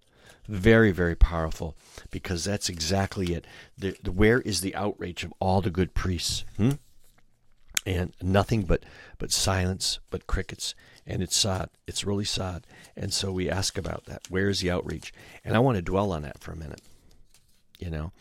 Very, 0.48 0.92
very 0.92 1.16
powerful 1.16 1.76
because 2.10 2.44
that's 2.44 2.68
exactly 2.68 3.34
it. 3.34 3.46
The, 3.76 3.96
the, 4.02 4.12
where 4.12 4.40
is 4.40 4.60
the 4.60 4.74
outrage 4.74 5.24
of 5.24 5.32
all 5.40 5.60
the 5.60 5.70
good 5.70 5.94
priests? 5.94 6.44
Hmm? 6.56 6.72
And 7.84 8.14
nothing 8.20 8.62
but, 8.62 8.84
but 9.18 9.32
silence, 9.32 10.00
but 10.10 10.26
crickets 10.26 10.74
and 11.06 11.22
it's 11.22 11.36
sad. 11.36 11.70
It's 11.86 12.04
really 12.04 12.24
sad. 12.24 12.66
And 12.96 13.12
so 13.12 13.30
we 13.30 13.48
ask 13.48 13.78
about 13.78 14.06
that. 14.06 14.22
Where 14.28 14.48
is 14.48 14.60
the 14.60 14.70
outreach? 14.70 15.12
And 15.44 15.54
I 15.54 15.60
want 15.60 15.76
to 15.76 15.82
dwell 15.82 16.12
on 16.12 16.22
that 16.22 16.40
for 16.40 16.52
a 16.52 16.56
minute. 16.56 16.80
You 17.78 17.90
know, 17.90 18.12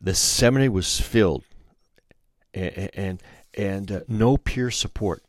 the 0.00 0.14
seminary 0.14 0.70
was 0.70 0.98
filled, 1.00 1.44
and 2.54 2.90
and, 2.94 3.22
and 3.56 3.92
uh, 3.92 4.00
no 4.08 4.38
peer 4.38 4.70
support, 4.70 5.22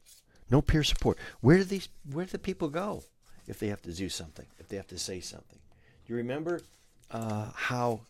no 0.50 0.62
peer 0.62 0.84
support. 0.84 1.18
Where 1.42 1.58
do 1.58 1.64
these? 1.64 1.90
Where 2.12 2.26
do 2.26 2.32
the 2.32 2.40
people 2.40 2.70
go 2.70 3.04
if 3.48 3.60
they 3.60 3.68
have 3.68 3.82
to 3.84 3.94
do 3.94 4.10
something? 4.10 4.46
If 4.60 4.68
they 4.68 4.78
have 4.78 4.88
to 4.88 5.00
say 5.00 5.20
something? 5.20 5.60
You 6.08 6.16
remember 6.16 6.62
uh, 7.12 7.50
how 7.54 8.02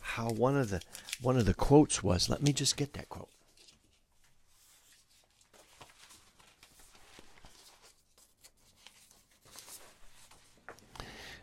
how 0.00 0.30
one 0.30 0.56
of 0.56 0.70
the 0.70 0.80
one 1.20 1.36
of 1.36 1.46
the 1.46 1.54
quotes 1.54 2.02
was? 2.02 2.28
Let 2.28 2.42
me 2.42 2.52
just 2.52 2.76
get 2.76 2.94
that 2.94 3.08
quote. 3.08 3.28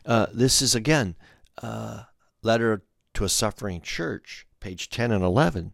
Uh, 0.06 0.28
this 0.34 0.62
is 0.62 0.76
again 0.76 1.16
uh, 1.62 2.04
letter 2.44 2.84
to 3.14 3.24
a 3.24 3.30
suffering 3.30 3.82
church, 3.82 4.46
page 4.60 4.90
10 4.90 5.12
and 5.12 5.24
11. 5.24 5.74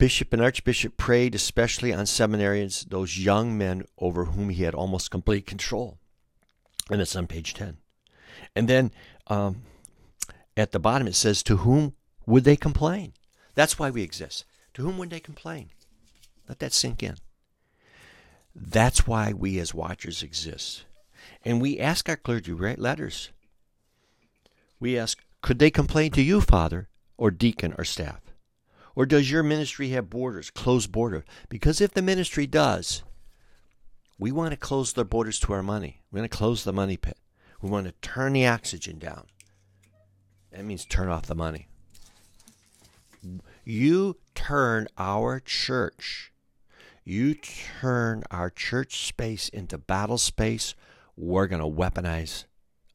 Bishop 0.00 0.32
and 0.32 0.40
Archbishop 0.40 0.96
preyed 0.96 1.34
especially 1.34 1.92
on 1.92 2.06
seminarians, 2.06 2.88
those 2.88 3.18
young 3.18 3.58
men 3.58 3.84
over 3.98 4.24
whom 4.24 4.48
he 4.48 4.62
had 4.64 4.74
almost 4.74 5.10
complete 5.10 5.46
control. 5.46 5.98
And 6.90 7.02
it's 7.02 7.14
on 7.14 7.26
page 7.26 7.52
10. 7.52 7.76
And 8.56 8.66
then 8.66 8.92
um, 9.26 9.60
at 10.56 10.72
the 10.72 10.78
bottom 10.78 11.06
it 11.06 11.14
says, 11.14 11.42
To 11.42 11.58
whom 11.58 11.96
would 12.24 12.44
they 12.44 12.56
complain? 12.56 13.12
That's 13.54 13.78
why 13.78 13.90
we 13.90 14.02
exist. 14.02 14.46
To 14.72 14.82
whom 14.82 14.96
would 14.96 15.10
they 15.10 15.20
complain? 15.20 15.68
Let 16.48 16.60
that 16.60 16.72
sink 16.72 17.02
in. 17.02 17.16
That's 18.54 19.06
why 19.06 19.34
we 19.34 19.58
as 19.58 19.74
watchers 19.74 20.22
exist. 20.22 20.86
And 21.44 21.60
we 21.60 21.78
ask 21.78 22.08
our 22.08 22.16
clergy, 22.16 22.52
write 22.54 22.78
letters. 22.78 23.32
We 24.80 24.98
ask, 24.98 25.22
could 25.42 25.58
they 25.58 25.70
complain 25.70 26.10
to 26.12 26.22
you, 26.22 26.40
Father, 26.40 26.88
or 27.18 27.30
deacon, 27.30 27.74
or 27.76 27.84
staff? 27.84 28.29
Or 28.94 29.06
does 29.06 29.30
your 29.30 29.42
ministry 29.42 29.90
have 29.90 30.10
borders, 30.10 30.50
closed 30.50 30.92
border? 30.92 31.24
Because 31.48 31.80
if 31.80 31.92
the 31.92 32.02
ministry 32.02 32.46
does, 32.46 33.02
we 34.18 34.32
want 34.32 34.50
to 34.50 34.56
close 34.56 34.92
the 34.92 35.04
borders 35.04 35.38
to 35.40 35.52
our 35.52 35.62
money. 35.62 36.02
We 36.10 36.20
want 36.20 36.30
to 36.30 36.36
close 36.36 36.64
the 36.64 36.72
money 36.72 36.96
pit. 36.96 37.18
We 37.62 37.70
want 37.70 37.86
to 37.86 37.92
turn 38.00 38.32
the 38.32 38.46
oxygen 38.46 38.98
down. 38.98 39.26
That 40.52 40.64
means 40.64 40.84
turn 40.84 41.08
off 41.08 41.26
the 41.26 41.34
money. 41.34 41.68
You 43.64 44.16
turn 44.34 44.88
our 44.98 45.40
church, 45.40 46.32
you 47.04 47.34
turn 47.34 48.24
our 48.30 48.50
church 48.50 49.06
space 49.06 49.48
into 49.50 49.78
battle 49.78 50.18
space 50.18 50.74
we're 51.20 51.46
going 51.46 51.60
to 51.60 51.68
weaponize 51.68 52.44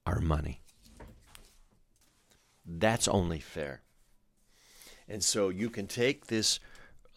our 0.06 0.20
money. 0.20 0.62
That's 2.66 3.08
only 3.08 3.40
fair. 3.40 3.85
And 5.08 5.24
so 5.24 5.50
you 5.50 5.70
can 5.70 5.88
take 5.88 6.28
this 6.28 6.60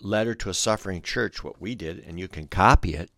letter 0.01 0.35
to 0.35 0.51
a 0.51 0.55
suffering 0.55 1.03
church, 1.03 1.43
what 1.43 1.61
we 1.61 1.75
did, 1.75 2.05
and 2.07 2.19
you 2.19 2.29
can 2.29 2.47
copy 2.47 2.95
it, 2.95 3.11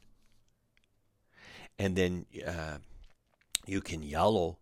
and 1.79 1.97
then 1.97 2.27
uh, 2.47 2.79
you 3.67 3.81
can 3.81 4.03
yellow 4.03 4.59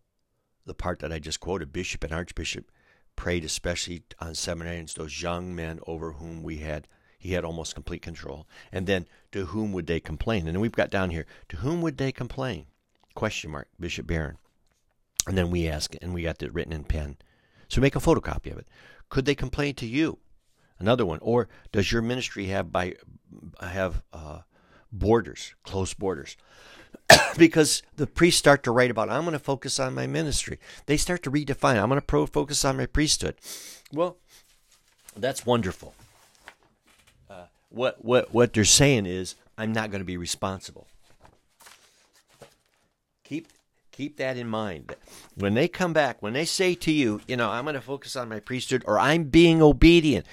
the 0.65 0.75
part 0.75 1.01
that 1.01 1.13
I 1.13 1.19
just 1.19 1.41
quoted. 1.41 1.73
Bishop 1.73 2.05
and 2.05 2.13
Archbishop 2.13 2.71
preyed 3.17 3.45
especially 3.45 4.03
on 4.21 4.33
seminarians, 4.33 4.95
those 4.95 5.21
young 5.21 5.55
men 5.55 5.81
over 5.87 6.13
whom 6.13 6.43
we 6.43 6.59
had 6.59 6.89
he 7.19 7.33
had 7.33 7.45
almost 7.45 7.75
complete 7.75 8.01
control. 8.01 8.47
And 8.71 8.87
then 8.87 9.07
to 9.33 9.47
whom 9.47 9.73
would 9.73 9.89
they 9.89 9.99
complain? 10.01 10.47
And 10.47 10.61
we've 10.61 10.71
got 10.71 10.91
down 10.91 11.11
here, 11.11 11.27
to 11.49 11.57
whom 11.57 11.83
would 11.83 11.99
they 11.99 12.13
complain? 12.13 12.67
question 13.15 13.51
mark, 13.51 13.67
Bishop 13.81 14.07
Barron. 14.07 14.39
And 15.27 15.37
then 15.37 15.51
we 15.51 15.67
ask, 15.67 15.95
and 16.01 16.15
we 16.15 16.23
got 16.23 16.41
it 16.41 16.55
written 16.55 16.73
in 16.73 16.85
pen. 16.85 17.17
So 17.67 17.81
make 17.81 17.97
a 17.97 18.01
photocopy 18.01 18.53
of 18.53 18.59
it. 18.59 18.69
Could 19.09 19.25
they 19.25 19.35
complain 19.35 19.75
to 19.77 19.87
you? 19.87 20.19
Another 20.79 21.05
one. 21.05 21.19
Or 21.23 21.49
does 21.73 21.91
your 21.91 22.03
ministry 22.03 22.47
have 22.47 22.71
by 22.71 22.95
have 23.61 24.03
uh, 24.13 24.41
borders, 24.93 25.55
close 25.65 25.95
borders? 25.95 26.37
because 27.39 27.83
the 27.97 28.07
priests 28.07 28.39
start 28.39 28.63
to 28.65 28.71
write 28.71 28.91
about, 28.91 29.11
I'm 29.11 29.23
going 29.23 29.33
to 29.33 29.39
focus 29.39 29.79
on 29.81 29.95
my 29.95 30.07
ministry. 30.07 30.59
They 30.87 30.97
start 30.97 31.23
to 31.25 31.31
redefine, 31.31 31.81
I'm 31.81 31.89
going 31.89 32.01
to 32.01 32.07
pro- 32.07 32.27
focus 32.27 32.65
on 32.65 32.77
my 32.77 32.87
priesthood. 32.87 33.37
Well, 33.93 34.17
that's 35.17 35.45
wonderful. 35.45 35.95
Uh, 37.29 37.47
what 37.71 38.05
what 38.05 38.33
what 38.33 38.53
they're 38.53 38.65
saying 38.65 39.07
is, 39.07 39.35
I'm 39.57 39.73
not 39.73 39.91
going 39.91 40.01
to 40.01 40.07
be 40.07 40.17
responsible. 40.17 40.87
Keep 43.25 43.49
keep 43.99 44.17
that 44.17 44.37
in 44.37 44.47
mind. 44.47 44.95
When 45.35 45.55
they 45.55 45.67
come 45.67 45.93
back, 45.93 46.23
when 46.23 46.33
they 46.33 46.45
say 46.45 46.77
to 46.77 46.93
you, 46.93 47.21
you 47.27 47.37
know, 47.37 47.51
I'm 47.51 47.65
going 47.65 47.75
to 47.75 47.81
focus 47.81 48.15
on 48.15 48.29
my 48.29 48.39
priesthood 48.39 48.85
or 48.87 48.97
I'm 48.97 49.25
being 49.25 49.61
obedient, 49.61 50.25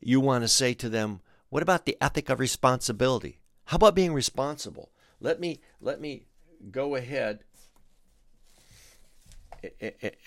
you 0.00 0.18
want 0.18 0.42
to 0.42 0.48
say 0.48 0.74
to 0.74 0.88
them, 0.88 1.20
what 1.48 1.62
about 1.62 1.86
the 1.86 1.96
ethic 2.00 2.28
of 2.28 2.40
responsibility? 2.40 3.38
How 3.66 3.76
about 3.76 3.94
being 3.94 4.12
responsible? 4.12 4.90
Let 5.20 5.38
me 5.38 5.60
let 5.80 6.00
me 6.00 6.26
go 6.72 6.96
ahead 6.96 7.44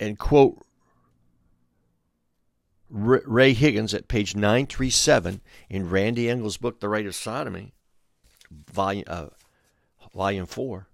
and 0.00 0.18
quote 0.18 0.64
Ray 2.88 3.52
Higgins 3.52 3.92
at 3.92 4.08
page 4.08 4.34
937 4.34 5.42
in 5.68 5.90
Randy 5.90 6.30
Engel's 6.30 6.56
book, 6.56 6.80
The 6.80 6.88
Rite 6.88 7.06
of 7.06 7.14
Sodomy, 7.14 7.74
volume, 8.50 9.04
uh, 9.06 9.26
volume 10.14 10.46
4. 10.46 10.86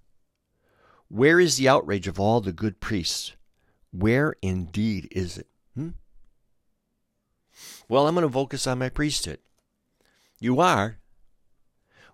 Where 1.09 1.39
is 1.39 1.57
the 1.57 1.69
outrage 1.69 2.09
of 2.09 2.19
all 2.19 2.41
the 2.41 2.53
good 2.53 2.81
priests? 2.81 3.33
Where 3.93 4.35
indeed 4.43 5.09
is 5.11 5.39
it? 5.39 5.47
Hmm? 5.75 5.91
Well, 7.89 8.07
I'm 8.07 8.15
going 8.15 8.27
to 8.27 8.33
focus 8.33 8.67
on 8.67 8.79
my 8.79 8.89
priesthood. 8.89 9.39
You 10.41 10.61
are? 10.61 10.99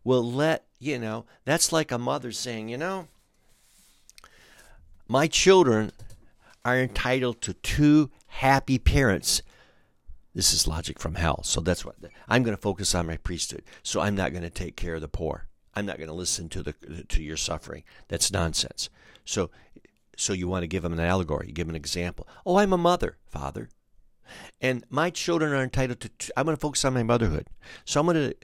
Well, 0.04 0.22
let, 0.22 0.66
you 0.78 0.98
know, 0.98 1.24
that's 1.44 1.72
like 1.72 1.90
a 1.90 1.98
mother 1.98 2.32
saying, 2.32 2.68
you 2.68 2.76
know, 2.76 3.08
my 5.08 5.26
children 5.26 5.92
are 6.64 6.78
entitled 6.78 7.40
to 7.42 7.54
two 7.54 8.10
happy 8.26 8.78
parents. 8.78 9.42
This 10.34 10.52
is 10.52 10.66
logic 10.66 10.98
from 10.98 11.16
hell. 11.16 11.42
So 11.42 11.60
that's 11.60 11.84
what 11.84 11.96
I'm 12.28 12.42
going 12.42 12.56
to 12.56 12.62
focus 12.62 12.94
on 12.94 13.06
my 13.06 13.16
priesthood. 13.16 13.64
So 13.82 14.00
I'm 14.00 14.14
not 14.14 14.32
going 14.32 14.44
to 14.44 14.50
take 14.50 14.76
care 14.76 14.94
of 14.94 15.00
the 15.00 15.08
poor. 15.08 15.48
I'm 15.74 15.86
not 15.86 15.96
going 15.96 16.08
to 16.08 16.14
listen 16.14 16.48
to 16.50 16.62
the 16.62 16.72
to 17.08 17.22
your 17.22 17.36
suffering. 17.36 17.84
That's 18.08 18.32
nonsense. 18.32 18.90
So 19.24 19.50
so 20.16 20.32
you 20.32 20.48
want 20.48 20.62
to 20.62 20.68
give 20.68 20.82
them 20.82 20.92
an 20.92 21.00
allegory, 21.00 21.48
you 21.48 21.52
give 21.52 21.66
them 21.66 21.74
an 21.74 21.80
example. 21.80 22.28
Oh, 22.44 22.58
I'm 22.58 22.72
a 22.72 22.78
mother, 22.78 23.16
father. 23.28 23.68
And 24.60 24.84
my 24.88 25.10
children 25.10 25.52
are 25.52 25.62
entitled 25.62 26.00
to 26.00 26.32
I'm 26.36 26.44
going 26.44 26.56
to 26.56 26.60
focus 26.60 26.84
on 26.84 26.94
my 26.94 27.02
motherhood. 27.02 27.48
So 27.84 28.00
I'm 28.00 28.06
going 28.06 28.30
to 28.30 28.36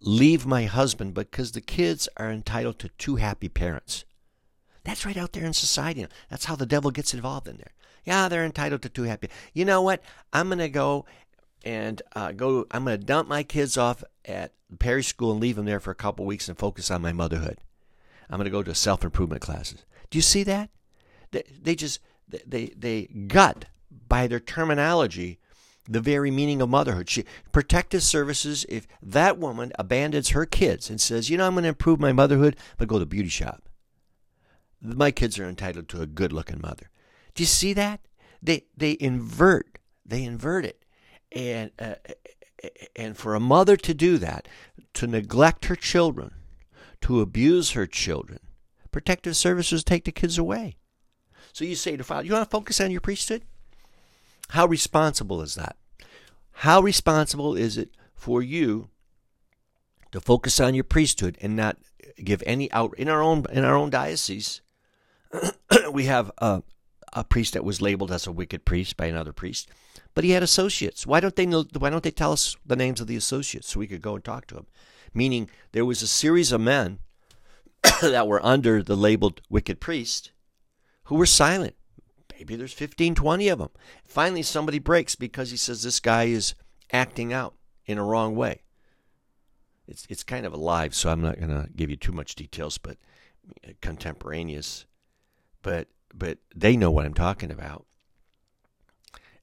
leave 0.00 0.46
my 0.46 0.64
husband 0.64 1.14
because 1.14 1.52
the 1.52 1.60
kids 1.60 2.08
are 2.16 2.30
entitled 2.30 2.78
to 2.80 2.88
two 2.90 3.16
happy 3.16 3.48
parents. 3.48 4.04
That's 4.84 5.04
right 5.04 5.16
out 5.16 5.32
there 5.32 5.44
in 5.44 5.52
society. 5.52 6.06
That's 6.30 6.46
how 6.46 6.56
the 6.56 6.66
devil 6.66 6.90
gets 6.90 7.12
involved 7.12 7.48
in 7.48 7.58
there. 7.58 7.72
Yeah, 8.04 8.28
they're 8.28 8.44
entitled 8.44 8.82
to 8.82 8.88
two 8.88 9.02
happy. 9.02 9.28
You 9.52 9.66
know 9.66 9.82
what? 9.82 10.02
I'm 10.32 10.48
going 10.48 10.58
to 10.58 10.70
go 10.70 11.04
and 11.64 12.00
uh, 12.14 12.32
go. 12.32 12.66
I'm 12.70 12.84
going 12.84 12.98
to 12.98 13.04
dump 13.04 13.28
my 13.28 13.42
kids 13.42 13.76
off 13.76 14.02
at 14.24 14.52
Perry 14.78 15.02
School 15.02 15.32
and 15.32 15.40
leave 15.40 15.56
them 15.56 15.66
there 15.66 15.80
for 15.80 15.90
a 15.90 15.96
couple 15.96 16.24
weeks 16.24 16.48
and 16.48 16.58
focus 16.58 16.90
on 16.90 17.02
my 17.02 17.12
motherhood. 17.12 17.58
I'm 18.28 18.38
going 18.38 18.44
to 18.44 18.50
go 18.50 18.62
to 18.62 18.74
self 18.74 19.04
improvement 19.04 19.42
classes. 19.42 19.84
Do 20.10 20.18
you 20.18 20.22
see 20.22 20.42
that? 20.44 20.70
They, 21.32 21.44
they 21.60 21.74
just 21.74 22.00
they 22.28 22.72
they 22.76 23.04
gut 23.04 23.66
by 24.08 24.26
their 24.26 24.40
terminology 24.40 25.38
the 25.88 26.00
very 26.00 26.30
meaning 26.30 26.62
of 26.62 26.68
motherhood. 26.68 27.10
She, 27.10 27.24
protective 27.50 28.02
services, 28.02 28.64
if 28.68 28.86
that 29.02 29.38
woman 29.38 29.72
abandons 29.76 30.30
her 30.30 30.46
kids 30.46 30.88
and 30.88 31.00
says, 31.00 31.28
you 31.28 31.36
know, 31.36 31.46
I'm 31.46 31.54
going 31.54 31.64
to 31.64 31.70
improve 31.70 31.98
my 31.98 32.12
motherhood, 32.12 32.56
but 32.78 32.86
go 32.86 32.96
to 32.96 33.00
the 33.00 33.06
beauty 33.06 33.28
shop. 33.28 33.68
My 34.80 35.10
kids 35.10 35.38
are 35.38 35.48
entitled 35.48 35.88
to 35.88 36.00
a 36.00 36.06
good 36.06 36.32
looking 36.32 36.60
mother. 36.60 36.90
Do 37.34 37.42
you 37.42 37.46
see 37.46 37.72
that? 37.74 38.00
They 38.42 38.64
they 38.76 38.96
invert. 39.00 39.78
They 40.06 40.24
invert 40.24 40.64
it, 40.64 40.79
and 41.32 41.70
uh, 41.78 41.94
and 42.94 43.16
for 43.16 43.34
a 43.34 43.40
mother 43.40 43.76
to 43.76 43.94
do 43.94 44.18
that, 44.18 44.46
to 44.94 45.06
neglect 45.06 45.66
her 45.66 45.76
children, 45.76 46.32
to 47.00 47.20
abuse 47.20 47.70
her 47.70 47.86
children, 47.86 48.40
protective 48.90 49.36
services 49.36 49.82
take 49.82 50.04
the 50.04 50.12
kids 50.12 50.36
away. 50.36 50.76
So 51.52 51.64
you 51.64 51.74
say 51.74 51.96
to 51.96 52.04
father, 52.04 52.26
you 52.26 52.32
want 52.32 52.44
to 52.44 52.50
focus 52.50 52.80
on 52.80 52.90
your 52.90 53.00
priesthood? 53.00 53.42
How 54.50 54.66
responsible 54.66 55.42
is 55.42 55.54
that? 55.54 55.76
How 56.52 56.80
responsible 56.80 57.56
is 57.56 57.78
it 57.78 57.90
for 58.14 58.42
you 58.42 58.88
to 60.12 60.20
focus 60.20 60.60
on 60.60 60.74
your 60.74 60.84
priesthood 60.84 61.38
and 61.40 61.56
not 61.56 61.78
give 62.22 62.42
any 62.44 62.70
out 62.72 62.94
in 62.98 63.08
our 63.08 63.22
own 63.22 63.46
in 63.52 63.64
our 63.64 63.74
own 63.74 63.90
diocese? 63.90 64.60
we 65.92 66.04
have 66.04 66.30
a, 66.38 66.62
a 67.12 67.24
priest 67.24 67.54
that 67.54 67.64
was 67.64 67.82
labeled 67.82 68.12
as 68.12 68.26
a 68.26 68.32
wicked 68.32 68.64
priest 68.64 68.96
by 68.96 69.06
another 69.06 69.32
priest, 69.32 69.68
but 70.14 70.24
he 70.24 70.30
had 70.30 70.42
associates. 70.42 71.06
Why 71.06 71.20
don't 71.20 71.36
they 71.36 71.46
know, 71.46 71.64
why 71.78 71.90
don't 71.90 72.02
they 72.02 72.10
tell 72.10 72.32
us 72.32 72.56
the 72.64 72.76
names 72.76 73.00
of 73.00 73.06
the 73.06 73.16
associates 73.16 73.68
so 73.68 73.80
we 73.80 73.86
could 73.86 74.02
go 74.02 74.14
and 74.14 74.24
talk 74.24 74.46
to 74.46 74.54
them? 74.54 74.66
Meaning 75.12 75.50
there 75.72 75.84
was 75.84 76.02
a 76.02 76.06
series 76.06 76.52
of 76.52 76.60
men 76.60 76.98
that 78.02 78.28
were 78.28 78.44
under 78.44 78.82
the 78.82 78.96
labeled 78.96 79.40
wicked 79.48 79.80
priest 79.80 80.32
who 81.04 81.16
were 81.16 81.26
silent. 81.26 81.74
Maybe 82.32 82.56
there's 82.56 82.72
15, 82.72 83.14
20 83.14 83.48
of 83.48 83.58
them. 83.58 83.70
Finally, 84.04 84.42
somebody 84.44 84.78
breaks 84.78 85.14
because 85.14 85.50
he 85.50 85.56
says 85.56 85.82
this 85.82 86.00
guy 86.00 86.24
is 86.24 86.54
acting 86.92 87.32
out 87.32 87.54
in 87.86 87.98
a 87.98 88.04
wrong 88.04 88.34
way. 88.34 88.62
It's, 89.86 90.06
it's 90.08 90.22
kind 90.22 90.46
of 90.46 90.52
alive, 90.52 90.94
so 90.94 91.10
I'm 91.10 91.20
not 91.20 91.38
going 91.38 91.50
to 91.50 91.68
give 91.74 91.90
you 91.90 91.96
too 91.96 92.12
much 92.12 92.36
details, 92.36 92.78
but 92.78 92.96
contemporaneous. 93.80 94.86
But 95.62 95.88
but 96.14 96.38
they 96.54 96.76
know 96.76 96.90
what 96.90 97.06
I'm 97.06 97.14
talking 97.14 97.50
about. 97.50 97.86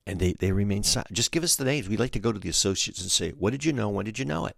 And 0.05 0.19
they, 0.19 0.33
they 0.33 0.51
remain 0.51 0.83
silent. 0.83 1.11
Just 1.11 1.31
give 1.31 1.43
us 1.43 1.55
the 1.55 1.65
names. 1.65 1.89
We 1.89 1.97
like 1.97 2.11
to 2.11 2.19
go 2.19 2.31
to 2.31 2.39
the 2.39 2.49
associates 2.49 3.01
and 3.01 3.11
say, 3.11 3.31
What 3.31 3.51
did 3.51 3.65
you 3.65 3.73
know? 3.73 3.89
When 3.89 4.05
did 4.05 4.19
you 4.19 4.25
know 4.25 4.45
it? 4.45 4.55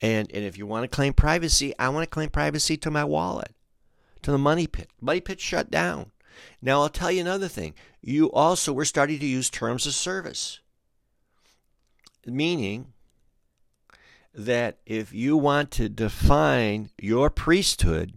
And 0.00 0.28
and 0.34 0.44
if 0.44 0.58
you 0.58 0.66
want 0.66 0.82
to 0.82 0.94
claim 0.94 1.12
privacy, 1.12 1.72
I 1.78 1.88
want 1.90 2.02
to 2.02 2.12
claim 2.12 2.28
privacy 2.28 2.76
to 2.78 2.90
my 2.90 3.04
wallet, 3.04 3.54
to 4.22 4.32
the 4.32 4.38
money 4.38 4.66
pit. 4.66 4.90
Money 5.00 5.20
pit 5.20 5.40
shut 5.40 5.70
down. 5.70 6.10
Now 6.60 6.82
I'll 6.82 6.88
tell 6.88 7.12
you 7.12 7.20
another 7.20 7.46
thing. 7.46 7.74
You 8.00 8.32
also 8.32 8.72
we're 8.72 8.84
starting 8.84 9.20
to 9.20 9.26
use 9.26 9.48
terms 9.48 9.86
of 9.86 9.94
service. 9.94 10.58
Meaning 12.26 12.92
that 14.34 14.78
if 14.86 15.12
you 15.12 15.36
want 15.36 15.70
to 15.72 15.88
define 15.88 16.90
your 16.98 17.30
priesthood, 17.30 18.14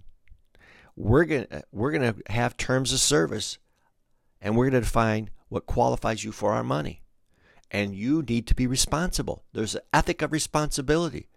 we're 0.95 1.25
going 1.25 1.47
we're 1.71 1.91
going 1.91 2.13
to 2.13 2.31
have 2.31 2.57
terms 2.57 2.93
of 2.93 2.99
service 2.99 3.57
and 4.41 4.55
we're 4.55 4.69
going 4.69 4.81
to 4.81 4.87
define 4.87 5.29
what 5.49 5.65
qualifies 5.65 6.23
you 6.23 6.31
for 6.31 6.53
our 6.53 6.63
money. 6.63 7.01
And 7.71 7.95
you 7.95 8.21
need 8.21 8.47
to 8.47 8.55
be 8.55 8.67
responsible. 8.67 9.43
There's 9.51 9.75
an 9.75 9.81
ethic 9.93 10.21
of 10.21 10.31
responsibility. 10.31 11.27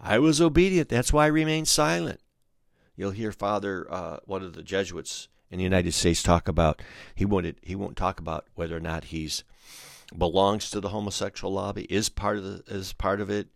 I 0.00 0.18
was 0.18 0.40
obedient. 0.40 0.88
That's 0.88 1.12
why 1.12 1.24
I 1.24 1.28
remained 1.28 1.68
silent. 1.68 2.20
You'll 2.96 3.10
hear 3.10 3.32
Father, 3.32 3.86
uh, 3.90 4.18
one 4.24 4.42
of 4.42 4.54
the 4.54 4.62
Jesuits 4.62 5.28
in 5.50 5.58
the 5.58 5.64
United 5.64 5.92
States, 5.92 6.22
talk 6.22 6.48
about 6.48 6.82
he 7.14 7.24
wanted 7.24 7.56
he 7.62 7.74
won't 7.74 7.96
talk 7.96 8.18
about 8.18 8.46
whether 8.54 8.76
or 8.76 8.80
not 8.80 9.04
he's 9.04 9.44
belongs 10.16 10.70
to 10.70 10.80
the 10.80 10.88
homosexual 10.88 11.52
lobby, 11.52 11.84
is 11.84 12.08
part 12.08 12.38
of 12.38 12.44
the 12.44 12.62
is 12.66 12.92
part 12.92 13.20
of 13.20 13.30
it, 13.30 13.48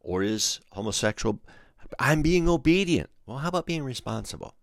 or 0.00 0.22
is 0.22 0.60
homosexual. 0.72 1.40
I'm 1.98 2.22
being 2.22 2.48
obedient. 2.48 3.10
Well, 3.26 3.38
how 3.38 3.48
about 3.48 3.66
being 3.66 3.84
responsible? 3.84 4.54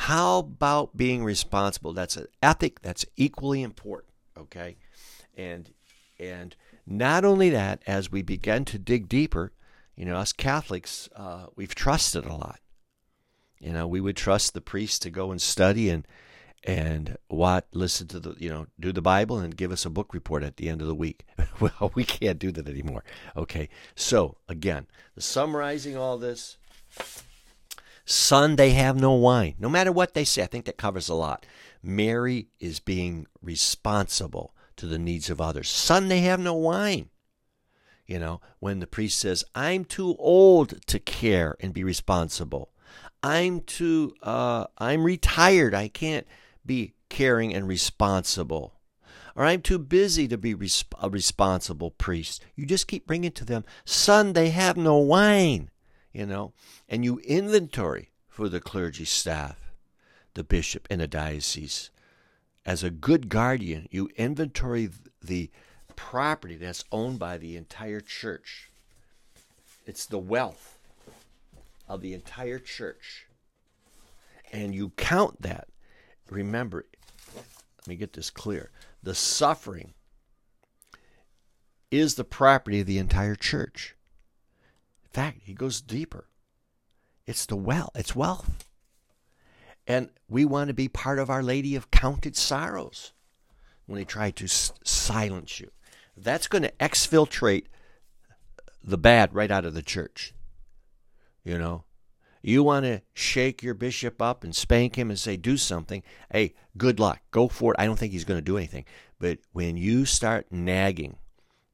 How 0.00 0.38
about 0.40 0.94
being 0.94 1.24
responsible? 1.24 1.94
That's 1.94 2.18
an 2.18 2.26
ethic 2.42 2.82
that's 2.82 3.06
equally 3.16 3.62
important, 3.62 4.12
okay? 4.36 4.76
And 5.34 5.72
and 6.20 6.54
not 6.86 7.24
only 7.24 7.48
that, 7.50 7.82
as 7.86 8.12
we 8.12 8.20
begin 8.20 8.66
to 8.66 8.78
dig 8.78 9.08
deeper, 9.08 9.52
you 9.96 10.04
know, 10.04 10.16
us 10.16 10.34
Catholics, 10.34 11.08
uh, 11.16 11.46
we've 11.56 11.74
trusted 11.74 12.26
a 12.26 12.34
lot. 12.34 12.60
You 13.58 13.72
know, 13.72 13.88
we 13.88 14.02
would 14.02 14.16
trust 14.16 14.52
the 14.52 14.60
priest 14.60 15.00
to 15.02 15.10
go 15.10 15.30
and 15.30 15.40
study 15.40 15.88
and 15.88 16.06
and 16.62 17.16
what 17.28 17.66
listen 17.72 18.06
to 18.08 18.20
the 18.20 18.34
you 18.38 18.50
know 18.50 18.66
do 18.78 18.92
the 18.92 19.00
Bible 19.00 19.38
and 19.38 19.56
give 19.56 19.72
us 19.72 19.86
a 19.86 19.90
book 19.90 20.12
report 20.12 20.42
at 20.42 20.58
the 20.58 20.68
end 20.68 20.82
of 20.82 20.88
the 20.88 20.94
week. 20.94 21.24
well, 21.60 21.90
we 21.94 22.04
can't 22.04 22.38
do 22.38 22.52
that 22.52 22.68
anymore. 22.68 23.02
Okay, 23.34 23.70
so 23.94 24.36
again, 24.46 24.86
summarizing 25.18 25.96
all 25.96 26.18
this, 26.18 26.58
Son, 28.08 28.54
they 28.54 28.70
have 28.70 28.98
no 28.98 29.12
wine. 29.12 29.56
No 29.58 29.68
matter 29.68 29.90
what 29.90 30.14
they 30.14 30.24
say, 30.24 30.44
I 30.44 30.46
think 30.46 30.64
that 30.66 30.76
covers 30.78 31.08
a 31.08 31.14
lot. 31.14 31.44
Mary 31.82 32.46
is 32.60 32.78
being 32.78 33.26
responsible 33.42 34.54
to 34.76 34.86
the 34.86 34.98
needs 34.98 35.28
of 35.28 35.40
others. 35.40 35.68
Son, 35.68 36.06
they 36.06 36.20
have 36.20 36.38
no 36.38 36.54
wine. 36.54 37.10
You 38.06 38.20
know, 38.20 38.40
when 38.60 38.78
the 38.78 38.86
priest 38.86 39.18
says, 39.18 39.44
I'm 39.56 39.84
too 39.84 40.14
old 40.20 40.86
to 40.86 41.00
care 41.00 41.56
and 41.58 41.74
be 41.74 41.82
responsible. 41.82 42.70
I'm 43.24 43.60
too, 43.62 44.14
uh, 44.22 44.66
I'm 44.78 45.02
retired. 45.02 45.74
I 45.74 45.88
can't 45.88 46.28
be 46.64 46.94
caring 47.08 47.52
and 47.52 47.66
responsible. 47.66 48.74
Or 49.34 49.44
I'm 49.44 49.62
too 49.62 49.80
busy 49.80 50.28
to 50.28 50.38
be 50.38 50.52
a 50.52 51.10
responsible 51.10 51.90
priest. 51.90 52.44
You 52.54 52.66
just 52.66 52.86
keep 52.86 53.04
bringing 53.04 53.32
to 53.32 53.44
them, 53.44 53.64
son, 53.84 54.32
they 54.32 54.50
have 54.50 54.76
no 54.76 54.96
wine 54.98 55.70
you 56.16 56.24
know, 56.24 56.54
and 56.88 57.04
you 57.04 57.18
inventory 57.18 58.08
for 58.26 58.48
the 58.48 58.58
clergy 58.58 59.04
staff, 59.04 59.70
the 60.32 60.42
bishop, 60.42 60.88
and 60.90 61.02
the 61.02 61.06
diocese. 61.06 61.90
As 62.64 62.82
a 62.82 62.90
good 62.90 63.28
guardian, 63.28 63.86
you 63.90 64.08
inventory 64.16 64.88
the 65.22 65.50
property 65.94 66.56
that's 66.56 66.84
owned 66.90 67.18
by 67.18 67.36
the 67.36 67.54
entire 67.54 68.00
church. 68.00 68.70
It's 69.84 70.06
the 70.06 70.18
wealth 70.18 70.78
of 71.86 72.00
the 72.00 72.14
entire 72.14 72.58
church. 72.58 73.26
And 74.50 74.74
you 74.74 74.92
count 74.96 75.42
that. 75.42 75.68
Remember, 76.30 76.86
let 77.36 77.88
me 77.88 77.94
get 77.94 78.14
this 78.14 78.30
clear. 78.30 78.70
The 79.02 79.14
suffering 79.14 79.92
is 81.90 82.14
the 82.14 82.24
property 82.24 82.80
of 82.80 82.86
the 82.86 82.98
entire 82.98 83.36
church 83.36 83.95
fact, 85.16 85.40
he 85.44 85.54
goes 85.54 85.80
deeper. 85.80 86.28
It's 87.26 87.46
the 87.46 87.56
well, 87.56 87.90
it's 87.94 88.14
wealth. 88.14 88.68
And 89.86 90.10
we 90.28 90.44
want 90.44 90.68
to 90.68 90.74
be 90.74 90.88
part 90.88 91.18
of 91.18 91.30
Our 91.30 91.42
Lady 91.42 91.74
of 91.74 91.90
Counted 91.90 92.36
Sorrows 92.36 93.12
when 93.86 93.98
they 93.98 94.04
try 94.04 94.30
to 94.32 94.44
s- 94.44 94.72
silence 94.84 95.58
you. 95.58 95.70
That's 96.16 96.48
going 96.48 96.64
to 96.64 96.72
exfiltrate 96.78 97.64
the 98.84 98.98
bad 98.98 99.34
right 99.34 99.50
out 99.50 99.64
of 99.64 99.72
the 99.72 99.82
church. 99.82 100.34
You 101.44 101.56
know, 101.56 101.84
you 102.42 102.62
want 102.62 102.84
to 102.84 103.00
shake 103.14 103.62
your 103.62 103.74
bishop 103.74 104.20
up 104.20 104.44
and 104.44 104.54
spank 104.54 104.96
him 104.96 105.08
and 105.08 105.18
say, 105.18 105.38
do 105.38 105.56
something. 105.56 106.02
Hey, 106.30 106.54
good 106.76 107.00
luck. 107.00 107.20
Go 107.30 107.48
for 107.48 107.72
it. 107.72 107.80
I 107.80 107.86
don't 107.86 107.98
think 107.98 108.12
he's 108.12 108.24
going 108.24 108.38
to 108.38 108.44
do 108.44 108.58
anything. 108.58 108.84
But 109.18 109.38
when 109.52 109.78
you 109.78 110.04
start 110.04 110.46
nagging 110.50 111.16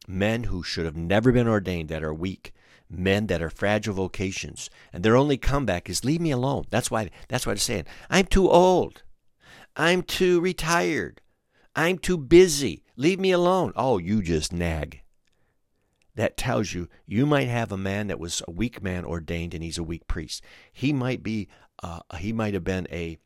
men 0.07 0.45
who 0.45 0.62
should 0.62 0.84
have 0.84 0.97
never 0.97 1.32
been 1.32 1.49
ordained 1.49 1.88
that 1.88 2.05
are 2.05 2.14
weak, 2.14 2.53
men 2.93 3.26
that 3.26 3.43
are 3.43 3.51
fragile 3.51 3.95
vocations, 3.95 4.70
and 4.93 5.03
their 5.03 5.16
only 5.16 5.36
comeback 5.36 5.88
is 5.88 6.05
leave 6.05 6.20
me 6.20 6.30
alone. 6.30 6.64
That's 6.70 6.90
why 6.90 7.11
that's 7.28 7.47
why 7.47 7.53
they're 7.53 7.59
saying, 7.59 7.86
I'm 8.11 8.26
too 8.26 8.51
old. 8.51 9.03
I'm 9.76 10.03
too 10.03 10.40
retired. 10.40 11.20
I'm 11.74 11.99
too 11.99 12.18
busy. 12.18 12.84
Leave 12.97 13.18
me 13.18 13.32
alone. 13.32 13.72
Oh, 13.74 13.99
you 13.99 14.22
just 14.22 14.53
nag. 14.53 15.01
That 16.14 16.36
tells 16.36 16.74
you 16.74 16.88
you 17.07 17.24
might 17.24 17.49
have 17.49 17.72
a 17.72 17.78
man 17.78 18.09
that 18.09 18.20
was 18.20 18.43
a 18.47 18.51
weak 18.51 18.82
man 18.82 19.05
ordained 19.05 19.55
and 19.55 19.64
he's 19.64 19.78
a 19.78 19.82
weak 19.82 20.07
priest. 20.07 20.45
He 20.72 20.93
might 20.93 21.22
be 21.22 21.49
uh, 21.82 22.01
he 22.18 22.32
might 22.32 22.53
have 22.55 22.64
been 22.64 22.86
a 22.93 23.18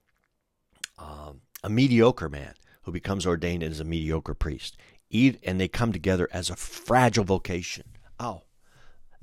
um, 0.98 1.40
a 1.64 1.68
mediocre 1.68 2.28
man 2.28 2.54
who 2.82 2.92
becomes 2.92 3.26
ordained 3.26 3.64
as 3.64 3.80
a 3.80 3.84
mediocre 3.84 4.34
priest. 4.34 4.76
And 5.12 5.60
they 5.60 5.68
come 5.68 5.92
together 5.92 6.28
as 6.32 6.50
a 6.50 6.56
fragile 6.56 7.24
vocation. 7.24 7.84
Oh, 8.20 8.42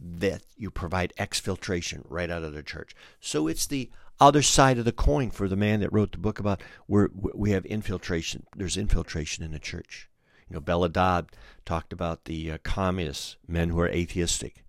that 0.04 0.44
you 0.58 0.70
provide 0.70 1.14
exfiltration 1.18 2.04
right 2.10 2.30
out 2.30 2.44
of 2.44 2.54
the 2.54 2.64
church. 2.64 2.94
So 3.22 3.48
it's 3.48 3.66
the 3.66 3.90
other 4.20 4.42
side 4.42 4.78
of 4.78 4.86
the 4.86 4.92
coin 4.92 5.32
for 5.32 5.48
the 5.48 5.56
man 5.56 5.80
that 5.80 5.94
wrote 5.94 6.12
the 6.12 6.18
book 6.18 6.40
about 6.40 6.62
where 6.88 7.10
we 7.14 7.52
have 7.52 7.66
infiltration. 7.66 8.46
There's 8.56 8.78
infiltration 8.78 9.44
in 9.44 9.52
the 9.52 9.60
church. 9.60 10.10
You 10.50 10.56
know, 10.56 10.60
Bella 10.60 10.90
Dodd 10.90 11.30
talked 11.66 11.94
about 11.94 12.26
the 12.26 12.52
uh, 12.52 12.58
communists, 12.64 13.38
men 13.48 13.70
who 13.70 13.80
are 13.80 13.88
atheistic. 13.88 14.64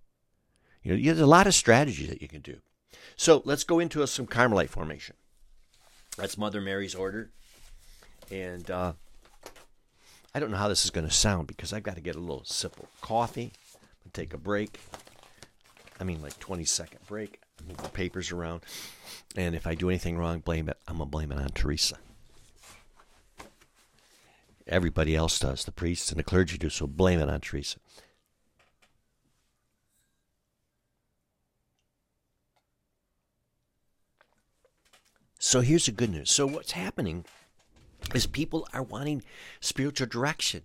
You 0.83 0.95
know, 0.95 1.03
there's 1.03 1.19
a 1.19 1.25
lot 1.25 1.47
of 1.47 1.53
strategies 1.53 2.09
that 2.09 2.21
you 2.21 2.27
can 2.27 2.41
do. 2.41 2.57
So 3.17 3.41
let's 3.45 3.63
go 3.63 3.79
into 3.79 4.01
a, 4.01 4.07
some 4.07 4.25
Carmelite 4.25 4.69
formation. 4.69 5.15
That's 6.17 6.37
Mother 6.37 6.61
Mary's 6.61 6.95
order. 6.95 7.31
And 8.31 8.69
uh, 8.71 8.93
I 10.33 10.39
don't 10.39 10.51
know 10.51 10.57
how 10.57 10.69
this 10.69 10.85
is 10.85 10.91
going 10.91 11.07
to 11.07 11.13
sound 11.13 11.47
because 11.47 11.73
I've 11.73 11.83
got 11.83 11.95
to 11.95 12.01
get 12.01 12.15
a 12.15 12.19
little 12.19 12.43
sip 12.45 12.79
of 12.79 13.01
coffee 13.01 13.51
and 14.03 14.13
take 14.13 14.33
a 14.33 14.37
break. 14.37 14.79
I 15.99 16.03
mean, 16.03 16.21
like 16.21 16.37
20 16.39 16.65
second 16.65 16.99
break. 17.07 17.41
Move 17.67 17.77
the 17.77 17.89
papers 17.89 18.31
around. 18.31 18.61
And 19.35 19.55
if 19.55 19.65
I 19.65 19.75
do 19.75 19.89
anything 19.89 20.17
wrong, 20.17 20.39
blame 20.39 20.69
it. 20.69 20.77
I'm 20.87 20.97
going 20.97 21.07
to 21.07 21.11
blame 21.11 21.31
it 21.31 21.39
on 21.39 21.49
Teresa. 21.49 21.97
Everybody 24.67 25.15
else 25.15 25.39
does. 25.39 25.63
The 25.63 25.71
priests 25.71 26.09
and 26.09 26.19
the 26.19 26.23
clergy 26.23 26.57
do. 26.57 26.69
So 26.69 26.87
blame 26.87 27.19
it 27.19 27.29
on 27.29 27.39
Teresa. 27.39 27.77
So 35.39 35.61
here's 35.61 35.85
the 35.85 35.91
good 35.91 36.09
news. 36.09 36.31
So 36.31 36.47
what's 36.47 36.71
happening 36.71 37.23
is 38.15 38.25
people 38.25 38.67
are 38.73 38.81
wanting 38.81 39.23
spiritual 39.59 40.07
direction. 40.07 40.63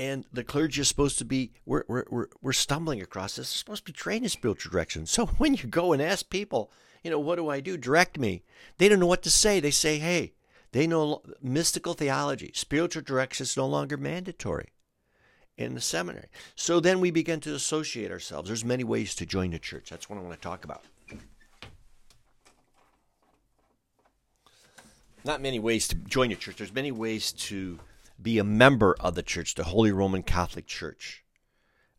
And 0.00 0.24
the 0.32 0.42
clergy 0.42 0.80
is 0.80 0.88
supposed 0.88 1.18
to 1.18 1.24
be, 1.24 1.52
we're, 1.64 1.84
we're, 1.86 2.28
we're, 2.42 2.52
stumbling 2.52 3.00
across 3.00 3.36
this. 3.36 3.48
Supposed 3.48 3.86
to 3.86 3.92
be 3.92 3.96
trained 3.96 4.24
in 4.24 4.28
spiritual 4.28 4.72
direction. 4.72 5.06
So 5.06 5.26
when 5.38 5.54
you 5.54 5.68
go 5.68 5.92
and 5.92 6.02
ask 6.02 6.28
people, 6.28 6.70
you 7.02 7.10
know, 7.10 7.20
what 7.20 7.36
do 7.36 7.48
I 7.48 7.60
do? 7.60 7.76
Direct 7.76 8.18
me. 8.18 8.42
They 8.78 8.88
don't 8.88 8.98
know 8.98 9.06
what 9.06 9.22
to 9.22 9.30
say. 9.30 9.60
They 9.60 9.70
say, 9.70 9.98
hey, 9.98 10.32
they 10.72 10.86
know 10.86 11.22
mystical 11.40 11.94
theology. 11.94 12.50
Spiritual 12.54 13.02
direction 13.02 13.44
is 13.44 13.56
no 13.56 13.66
longer 13.66 13.96
mandatory 13.96 14.70
in 15.56 15.74
the 15.74 15.80
seminary. 15.80 16.26
So 16.56 16.80
then 16.80 16.98
we 16.98 17.12
begin 17.12 17.38
to 17.40 17.54
associate 17.54 18.10
ourselves. 18.10 18.48
There's 18.48 18.64
many 18.64 18.82
ways 18.82 19.14
to 19.16 19.26
join 19.26 19.52
the 19.52 19.60
church. 19.60 19.90
That's 19.90 20.10
what 20.10 20.18
I 20.18 20.22
want 20.22 20.34
to 20.34 20.40
talk 20.40 20.64
about. 20.64 20.82
not 25.24 25.40
many 25.40 25.58
ways 25.58 25.88
to 25.88 25.94
join 25.94 26.30
a 26.32 26.36
church. 26.36 26.56
There's 26.56 26.74
many 26.74 26.92
ways 26.92 27.32
to 27.32 27.78
be 28.20 28.38
a 28.38 28.44
member 28.44 28.96
of 29.00 29.14
the 29.14 29.22
church, 29.22 29.54
the 29.54 29.64
Holy 29.64 29.92
Roman 29.92 30.22
Catholic 30.22 30.66
Church. 30.66 31.24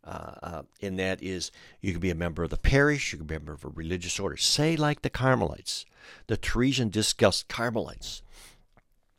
Uh, 0.04 0.34
uh, 0.42 0.62
and 0.80 0.98
that 0.98 1.20
is, 1.22 1.50
you 1.80 1.92
can 1.92 2.00
be 2.00 2.10
a 2.10 2.14
member 2.14 2.44
of 2.44 2.50
the 2.50 2.56
parish, 2.56 3.12
you 3.12 3.18
can 3.18 3.26
be 3.26 3.34
a 3.34 3.40
member 3.40 3.54
of 3.54 3.64
a 3.64 3.68
religious 3.68 4.20
order. 4.20 4.36
Say, 4.36 4.76
like 4.76 5.02
the 5.02 5.10
Carmelites, 5.10 5.84
the 6.28 6.36
Teresian 6.36 6.90
Discalced 6.90 7.48
Carmelites, 7.48 8.22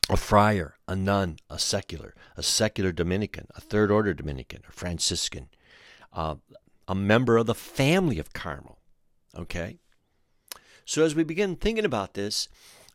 a 0.10 0.16
friar, 0.16 0.78
a 0.88 0.96
nun, 0.96 1.38
a 1.50 1.60
secular, 1.60 2.16
a 2.38 2.44
secular 2.44 2.94
Dominican, 2.94 3.48
a 3.56 3.60
third 3.62 3.92
order 3.92 4.14
Dominican, 4.14 4.62
a 4.68 4.72
Franciscan, 4.72 5.50
uh, 6.14 6.36
a 6.88 6.96
member 6.96 7.36
of 7.36 7.48
the 7.48 7.56
family 7.56 8.18
of 8.18 8.32
Carmel. 8.32 8.80
Okay? 9.38 9.80
So 10.86 11.04
as 11.04 11.16
we 11.16 11.26
begin 11.26 11.58
thinking 11.58 11.84
about 11.84 12.14
this, 12.14 12.48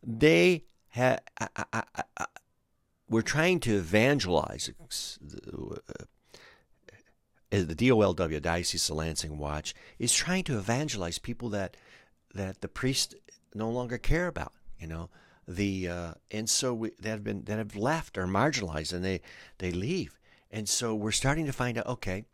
they 0.02 0.64
ha, 0.94 1.18
I, 1.38 1.48
I, 1.72 1.82
I, 2.16 2.26
we're 3.12 3.22
trying 3.22 3.60
to 3.60 3.76
evangelize. 3.76 4.70
Uh, 4.72 5.76
the 7.50 7.74
DOLW, 7.74 8.40
Diocese 8.40 8.88
of 8.88 8.96
Lansing 8.96 9.36
Watch, 9.36 9.74
is 9.98 10.14
trying 10.14 10.42
to 10.44 10.58
evangelize 10.58 11.18
people 11.18 11.50
that 11.50 11.76
that 12.34 12.62
the 12.62 12.68
priests 12.68 13.14
no 13.54 13.68
longer 13.70 13.98
care 13.98 14.26
about. 14.26 14.54
You 14.80 14.86
know, 14.86 15.10
the 15.46 15.88
uh, 15.88 16.12
and 16.30 16.48
so 16.48 16.72
we, 16.72 16.90
that 17.00 17.10
have 17.10 17.24
been 17.24 17.44
that 17.44 17.58
have 17.58 17.76
left 17.76 18.16
or 18.16 18.26
marginalized, 18.26 18.94
and 18.94 19.04
they 19.04 19.20
they 19.58 19.70
leave, 19.70 20.18
and 20.50 20.66
so 20.66 20.94
we're 20.94 21.12
starting 21.12 21.44
to 21.44 21.52
find 21.52 21.76
out. 21.76 21.86
Okay, 21.86 22.24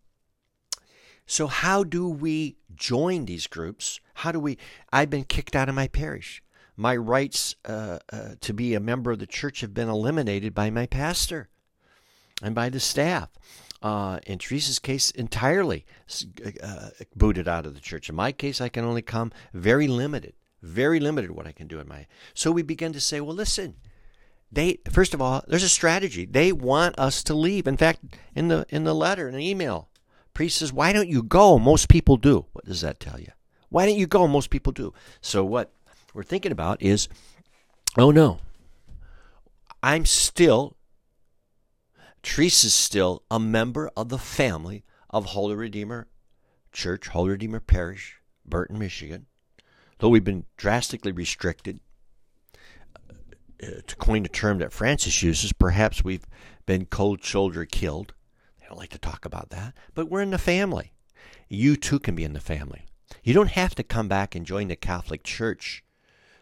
so 1.27 1.49
how 1.49 1.83
do 1.83 2.09
we 2.09 2.57
join 2.77 3.25
these 3.25 3.49
groups? 3.49 3.99
How 4.15 4.31
do 4.31 4.39
we? 4.39 4.57
I've 4.93 5.11
been 5.11 5.25
kicked 5.25 5.57
out 5.57 5.69
of 5.69 5.75
my 5.75 5.89
parish 5.89 6.41
my 6.79 6.97
rights 6.97 7.57
uh, 7.65 7.99
uh, 8.13 8.29
to 8.41 8.55
be 8.55 8.75
a 8.75 8.81
member 8.81 9.11
of 9.11 9.19
the 9.19 9.27
church 9.27 9.61
have 9.61 9.75
been 9.75 9.89
eliminated 9.89 10.55
by 10.55 10.71
my 10.71 10.87
pastor 10.87 11.49
and 12.41 12.55
by 12.55 12.69
the 12.69 12.81
staff. 12.81 13.29
Uh, 13.83 14.19
in 14.27 14.39
Teresa's 14.39 14.79
case, 14.79 15.11
entirely 15.11 15.85
uh, 16.63 16.91
booted 17.15 17.47
out 17.47 17.67
of 17.67 17.75
the 17.75 17.81
church. 17.81 18.09
In 18.09 18.15
my 18.15 18.33
case, 18.33 18.61
I 18.61 18.69
can 18.69 18.85
only 18.85 19.03
come 19.03 19.33
very 19.53 19.87
limited, 19.87 20.35
very 20.63 20.99
limited 21.01 21.33
what 21.33 21.47
I 21.47 21.53
can 21.53 21.67
do 21.67 21.81
in 21.81 21.89
my. 21.89 22.07
So 22.33 22.51
we 22.53 22.63
begin 22.63 22.93
to 22.93 23.01
say, 23.01 23.21
well, 23.21 23.37
listen, 23.37 23.75
they 24.51 24.79
first 24.91 25.15
of 25.15 25.21
all, 25.21 25.45
there's 25.47 25.63
a 25.65 25.69
strategy. 25.69 26.27
They 26.27 26.53
want 26.53 26.99
us 26.99 27.23
to 27.25 27.35
leave. 27.35 27.67
In 27.67 27.77
fact, 27.77 28.01
in 28.35 28.49
the 28.49 28.67
in 28.69 28.85
the 28.85 28.95
letter, 28.95 29.29
in 29.29 29.35
the 29.35 29.49
email, 29.49 29.89
priest 30.33 30.59
says, 30.59 30.73
why 30.73 30.93
don't 30.93 31.09
you 31.09 31.23
go? 31.23 31.59
Most 31.59 31.89
people 31.89 32.17
do. 32.17 32.47
What 32.53 32.65
does 32.65 32.81
that 32.81 33.01
tell 33.01 33.21
you? 33.21 33.33
Why 33.69 33.87
don't 33.87 33.99
you 33.99 34.07
go? 34.07 34.27
Most 34.27 34.51
people 34.51 34.73
do. 34.73 34.95
So 35.21 35.45
what 35.45 35.73
we're 36.19 36.25
thinking 36.25 36.51
about 36.51 36.83
is 36.83 37.09
oh 37.97 38.11
no, 38.11 38.41
I'm 39.85 40.05
still, 40.05 40.77
Teresa's 42.25 42.75
still 42.75 43.23
a 43.31 43.39
member 43.39 43.89
of 43.97 44.09
the 44.09 44.19
family 44.19 44.83
of 45.11 45.27
Holy 45.27 45.55
Redeemer 45.55 46.09
Church, 46.73 47.07
Holy 47.07 47.31
Redeemer 47.31 47.61
Parish, 47.61 48.17
Burton, 48.45 48.81
Michigan. 48.81 49.27
Though 50.01 50.09
we've 50.09 50.25
been 50.25 50.45
drastically 50.57 51.13
restricted, 51.13 51.79
uh, 53.63 53.67
to 53.87 53.97
coin 53.97 54.25
a 54.25 54.29
term 54.29 54.59
that 54.59 54.73
Francis 54.73 55.23
uses, 55.23 55.53
perhaps 55.53 56.03
we've 56.03 56.27
been 56.67 56.87
cold 56.87 57.23
shoulder 57.23 57.65
killed. 57.65 58.13
They 58.59 58.67
don't 58.67 58.79
like 58.79 58.91
to 58.91 58.99
talk 58.99 59.25
about 59.25 59.51
that, 59.51 59.73
but 59.95 60.11
we're 60.11 60.23
in 60.23 60.31
the 60.31 60.39
family. 60.39 60.95
You 61.49 61.77
too 61.77 62.01
can 62.01 62.17
be 62.17 62.25
in 62.25 62.33
the 62.33 62.41
family. 62.41 62.87
You 63.23 63.35
don't 63.35 63.53
have 63.53 63.77
to 63.77 63.85
come 63.85 64.09
back 64.09 64.35
and 64.35 64.45
join 64.45 64.67
the 64.67 64.75
Catholic 64.75 65.23
Church 65.23 65.85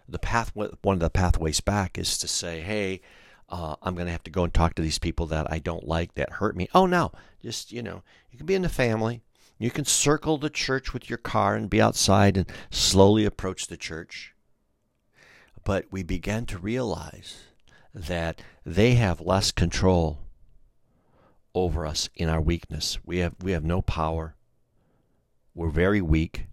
the 0.09 0.19
path 0.19 0.53
one 0.55 0.95
of 0.95 1.01
the 1.01 1.11
pathways 1.11 1.61
back 1.61 1.99
is 1.99 2.19
to 2.19 2.29
say, 2.29 2.61
hey, 2.61 3.01
uh, 3.49 3.77
I'm 3.83 3.95
going 3.95 4.07
to 4.07 4.13
have 4.13 4.25
to 4.25 4.31
go 4.31 4.45
and 4.45 4.53
talk 4.53 4.75
to 4.75 4.83
these 4.83 4.99
people 4.99 5.27
that 5.27 5.51
I 5.51 5.59
don't 5.59 5.87
like 5.87 6.15
that 6.15 6.33
hurt 6.33 6.57
me. 6.57 6.69
Oh 6.75 6.87
no, 6.87 7.13
just 7.43 7.73
you 7.73 7.83
know, 7.83 8.03
you 8.31 8.39
can 8.39 8.47
be 8.47 8.55
in 8.55 8.63
the 8.63 8.69
family. 8.69 9.23
You 9.59 9.71
can 9.71 9.85
circle 9.85 10.37
the 10.37 10.51
church 10.51 10.93
with 10.93 11.09
your 11.09 11.17
car 11.17 11.55
and 11.55 11.71
be 11.71 11.81
outside 11.81 12.37
and 12.37 12.47
slowly 12.71 13.25
approach 13.25 13.69
the 13.69 13.77
church. 13.77 14.35
But 15.65 15.87
we 15.91 16.03
began 16.03 16.45
to 16.47 16.59
realize 16.59 17.45
that 17.95 18.43
they 18.65 18.95
have 18.95 19.21
less 19.21 19.51
control 19.51 20.19
over 21.55 21.87
us 21.87 22.11
in 22.15 22.29
our 22.29 22.41
weakness. 22.41 22.99
We 23.05 23.19
have 23.19 23.35
we 23.41 23.53
have 23.53 23.65
no 23.65 23.81
power. 23.81 24.35
We're 25.55 25.71
very 25.71 26.03
weak. 26.03 26.47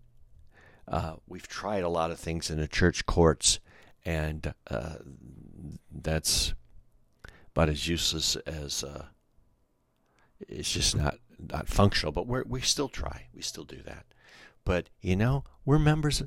Uh, 0.94 1.16
we've 1.28 1.48
tried 1.48 1.84
a 1.84 1.90
lot 1.90 2.12
of 2.12 2.20
things 2.20 2.52
in 2.52 2.60
the 2.60 2.68
church 2.68 3.08
courts, 3.08 3.60
and 4.06 4.54
uh, 4.70 4.98
that's 5.92 6.54
about 7.50 7.68
as 7.68 7.88
useless 7.88 8.36
as 8.46 8.84
uh, 8.84 9.06
it's 10.48 10.72
just 10.72 10.96
not 10.96 11.16
not 11.40 11.68
functional. 11.68 12.12
But 12.12 12.28
we 12.28 12.44
we 12.46 12.62
still 12.62 12.90
try. 12.90 13.26
We 13.34 13.42
still 13.42 13.64
do 13.64 13.82
that. 13.88 14.06
But 14.66 14.90
you 15.02 15.16
know, 15.16 15.46
we're 15.66 15.80
members. 15.80 16.22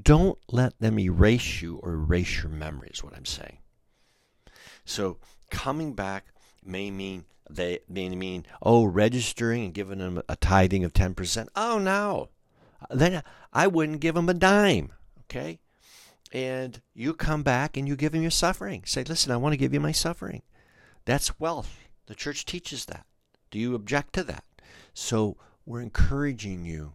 Don't 0.00 0.38
let 0.48 0.78
them 0.78 0.96
erase 1.00 1.60
you 1.60 1.80
or 1.82 1.94
erase 1.94 2.44
your 2.44 2.52
memory. 2.52 2.90
Is 2.94 3.02
what 3.02 3.16
I'm 3.16 3.26
saying. 3.26 3.58
So 4.84 5.18
coming 5.50 5.92
back 5.92 6.26
may 6.64 6.92
mean 6.92 7.24
they 7.50 7.80
may 7.88 8.10
mean 8.10 8.46
oh 8.62 8.84
registering 8.84 9.64
and 9.64 9.74
giving 9.74 9.98
them 9.98 10.22
a 10.28 10.36
tithing 10.36 10.84
of 10.84 10.92
ten 10.92 11.14
percent. 11.14 11.48
Oh 11.56 11.80
no, 11.80 12.28
then 12.90 13.24
I 13.54 13.68
wouldn't 13.68 14.00
give 14.00 14.16
him 14.16 14.28
a 14.28 14.34
dime. 14.34 14.92
Okay? 15.20 15.60
And 16.32 16.80
you 16.92 17.14
come 17.14 17.42
back 17.42 17.76
and 17.76 17.86
you 17.86 17.94
give 17.94 18.12
him 18.12 18.22
your 18.22 18.30
suffering. 18.30 18.82
Say, 18.84 19.04
listen, 19.04 19.30
I 19.30 19.36
want 19.36 19.52
to 19.52 19.58
give 19.58 19.72
you 19.72 19.80
my 19.80 19.92
suffering. 19.92 20.42
That's 21.04 21.38
wealth. 21.38 21.78
The 22.06 22.14
church 22.14 22.44
teaches 22.44 22.86
that. 22.86 23.06
Do 23.50 23.58
you 23.58 23.74
object 23.74 24.14
to 24.14 24.24
that? 24.24 24.44
So 24.92 25.36
we're 25.64 25.80
encouraging 25.80 26.64
you 26.64 26.94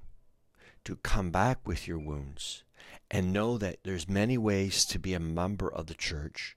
to 0.84 0.98
come 0.98 1.32
back 1.32 1.66
with 1.66 1.88
your 1.88 2.00
wounds 2.00 2.64
and 3.10 3.34
know 3.34 3.58
that 3.58 3.78
there's 3.84 4.10
many 4.10 4.38
ways 4.38 4.86
to 4.86 5.00
be 5.00 5.14
a 5.14 5.20
member 5.20 5.72
of 5.72 5.88
the 5.88 5.94
church 5.94 6.56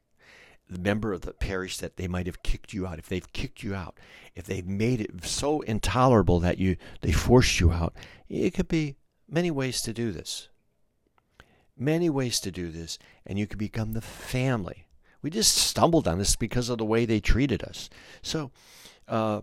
the 0.69 0.79
member 0.79 1.13
of 1.13 1.21
the 1.21 1.33
parish 1.33 1.77
that 1.79 1.97
they 1.97 2.09
might 2.09 2.27
have 2.27 2.43
kicked 2.43 2.73
you 2.73 2.87
out 2.87 2.99
if 2.99 3.09
they've 3.09 3.33
kicked 3.33 3.63
you 3.63 3.75
out 3.75 3.99
if 4.35 4.45
they've 4.45 4.67
made 4.67 5.01
it 5.01 5.11
so 5.23 5.61
intolerable 5.63 6.41
that 6.41 6.59
you 6.59 6.77
they 7.03 7.13
forced 7.13 7.61
you 7.61 7.73
out 7.73 7.95
it 8.29 8.55
could 8.55 8.69
be 8.69 8.97
many 9.33 9.51
ways 9.51 9.83
to 9.83 9.93
do 9.93 10.13
this 10.13 10.49
many 11.77 12.09
ways 12.09 12.39
to 12.39 12.51
do 12.51 12.71
this 12.71 12.99
and 13.27 13.39
you 13.39 13.47
can 13.47 13.59
become 13.59 13.93
the 13.93 14.01
family 14.01 14.87
we 15.23 15.31
just 15.31 15.57
stumbled 15.57 16.07
on 16.07 16.19
this 16.19 16.37
because 16.37 16.69
of 16.69 16.79
the 16.79 16.85
way 16.85 17.05
they 17.05 17.21
treated 17.21 17.63
us 17.65 17.89
so 18.23 18.51
uh, 19.09 19.41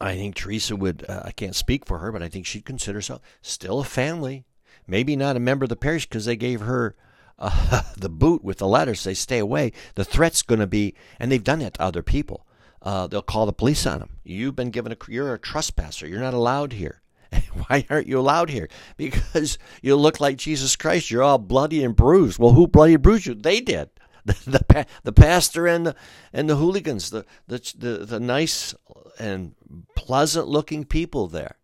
I 0.00 0.16
think 0.16 0.34
Teresa 0.34 0.76
would, 0.76 1.04
uh, 1.08 1.22
I 1.24 1.32
can't 1.32 1.54
speak 1.54 1.86
for 1.86 1.98
her, 1.98 2.10
but 2.10 2.22
I 2.22 2.28
think 2.28 2.46
she'd 2.46 2.64
consider 2.64 2.98
herself 2.98 3.22
still 3.42 3.80
a 3.80 3.84
family. 3.84 4.44
Maybe 4.86 5.16
not 5.16 5.36
a 5.36 5.40
member 5.40 5.64
of 5.64 5.70
the 5.70 5.76
parish 5.76 6.06
because 6.06 6.24
they 6.24 6.36
gave 6.36 6.60
her 6.60 6.94
uh, 7.38 7.82
the 7.96 8.08
boot 8.08 8.44
with 8.44 8.58
the 8.58 8.66
letters. 8.66 9.04
They 9.04 9.14
stay 9.14 9.38
away. 9.38 9.72
The 9.94 10.04
threat's 10.04 10.42
going 10.42 10.60
to 10.60 10.66
be, 10.66 10.94
and 11.18 11.30
they've 11.30 11.42
done 11.42 11.60
that 11.60 11.74
to 11.74 11.82
other 11.82 12.02
people. 12.02 12.46
Uh, 12.82 13.06
they'll 13.06 13.22
call 13.22 13.46
the 13.46 13.52
police 13.52 13.86
on 13.86 14.00
them. 14.00 14.18
You've 14.24 14.56
been 14.56 14.70
given 14.70 14.92
a, 14.92 14.96
you're 15.08 15.32
a 15.32 15.38
trespasser. 15.38 16.06
You're 16.06 16.20
not 16.20 16.34
allowed 16.34 16.74
here. 16.74 17.00
Why 17.66 17.86
aren't 17.90 18.06
you 18.06 18.18
allowed 18.18 18.50
here? 18.50 18.68
Because 18.96 19.58
you 19.82 19.96
look 19.96 20.20
like 20.20 20.36
Jesus 20.36 20.76
Christ. 20.76 21.10
You're 21.10 21.22
all 21.22 21.38
bloody 21.38 21.84
and 21.84 21.96
bruised. 21.96 22.38
Well, 22.38 22.52
who 22.52 22.66
bloody 22.66 22.96
bruised 22.96 23.26
you? 23.26 23.34
They 23.34 23.60
did. 23.60 23.90
The, 24.26 24.64
the, 24.66 24.86
the 25.02 25.12
pastor 25.12 25.66
and 25.66 25.88
the 25.88 25.94
and 26.32 26.48
the 26.48 26.56
hooligans, 26.56 27.10
the, 27.10 27.26
the 27.46 27.58
the 27.76 28.06
the 28.06 28.18
nice 28.18 28.74
and 29.18 29.54
pleasant 29.94 30.48
looking 30.48 30.86
people 30.86 31.26
there 31.28 31.58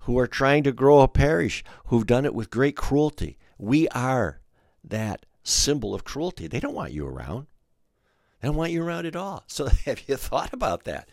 who 0.00 0.18
are 0.18 0.26
trying 0.26 0.62
to 0.62 0.72
grow 0.72 1.00
a 1.00 1.08
parish, 1.08 1.64
who've 1.86 2.06
done 2.06 2.24
it 2.24 2.34
with 2.34 2.50
great 2.50 2.76
cruelty. 2.76 3.38
We 3.58 3.88
are 3.88 4.40
that 4.84 5.26
symbol 5.42 5.94
of 5.94 6.04
cruelty. 6.04 6.46
They 6.46 6.60
don't 6.60 6.74
want 6.74 6.92
you 6.92 7.06
around. 7.06 7.46
They 8.40 8.48
don't 8.48 8.56
want 8.56 8.72
you 8.72 8.84
around 8.84 9.06
at 9.06 9.16
all. 9.16 9.44
So 9.46 9.66
have 9.84 10.08
you 10.08 10.16
thought 10.16 10.52
about 10.52 10.84
that? 10.84 11.08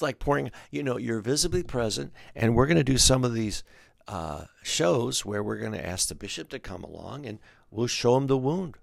It's 0.00 0.02
like 0.02 0.18
pouring, 0.18 0.50
you 0.70 0.82
know, 0.82 0.96
you're 0.96 1.20
visibly 1.20 1.62
present, 1.62 2.14
and 2.34 2.56
we're 2.56 2.64
going 2.64 2.78
to 2.78 2.82
do 2.82 2.96
some 2.96 3.22
of 3.22 3.34
these 3.34 3.62
uh, 4.08 4.46
shows 4.62 5.26
where 5.26 5.42
we're 5.42 5.58
going 5.58 5.74
to 5.74 5.86
ask 5.86 6.08
the 6.08 6.14
bishop 6.14 6.48
to 6.48 6.58
come 6.58 6.82
along 6.82 7.26
and 7.26 7.38
we'll 7.70 7.86
show 7.86 8.16
him 8.16 8.26
the 8.26 8.38
wound. 8.38 8.78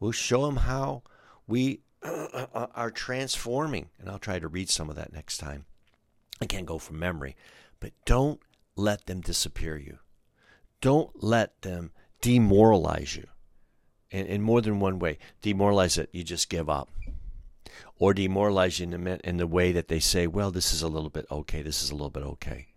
We'll 0.00 0.12
show 0.12 0.46
him 0.46 0.56
how 0.56 1.02
we 1.46 1.80
are 2.02 2.90
transforming. 2.90 3.90
And 3.98 4.08
I'll 4.08 4.18
try 4.18 4.38
to 4.38 4.48
read 4.48 4.70
some 4.70 4.88
of 4.88 4.96
that 4.96 5.12
next 5.12 5.36
time. 5.36 5.66
I 6.40 6.46
can't 6.46 6.64
go 6.64 6.78
from 6.78 6.98
memory. 6.98 7.36
But 7.78 7.92
don't 8.06 8.40
let 8.74 9.04
them 9.04 9.20
disappear 9.20 9.76
you. 9.76 9.98
Don't 10.80 11.22
let 11.22 11.60
them 11.60 11.92
demoralize 12.22 13.16
you 13.16 13.26
in, 14.10 14.24
in 14.24 14.40
more 14.40 14.62
than 14.62 14.80
one 14.80 14.98
way. 14.98 15.18
Demoralize 15.42 15.98
it, 15.98 16.08
you 16.10 16.24
just 16.24 16.48
give 16.48 16.70
up. 16.70 16.88
Or 17.98 18.12
demoralize 18.12 18.80
you 18.80 18.84
in 18.90 19.04
the, 19.04 19.20
in 19.28 19.36
the 19.36 19.46
way 19.46 19.72
that 19.72 19.88
they 19.88 20.00
say, 20.00 20.26
well, 20.26 20.50
this 20.50 20.72
is 20.72 20.82
a 20.82 20.88
little 20.88 21.10
bit 21.10 21.26
okay, 21.30 21.62
this 21.62 21.82
is 21.82 21.90
a 21.90 21.94
little 21.94 22.10
bit 22.10 22.24
okay. 22.24 22.68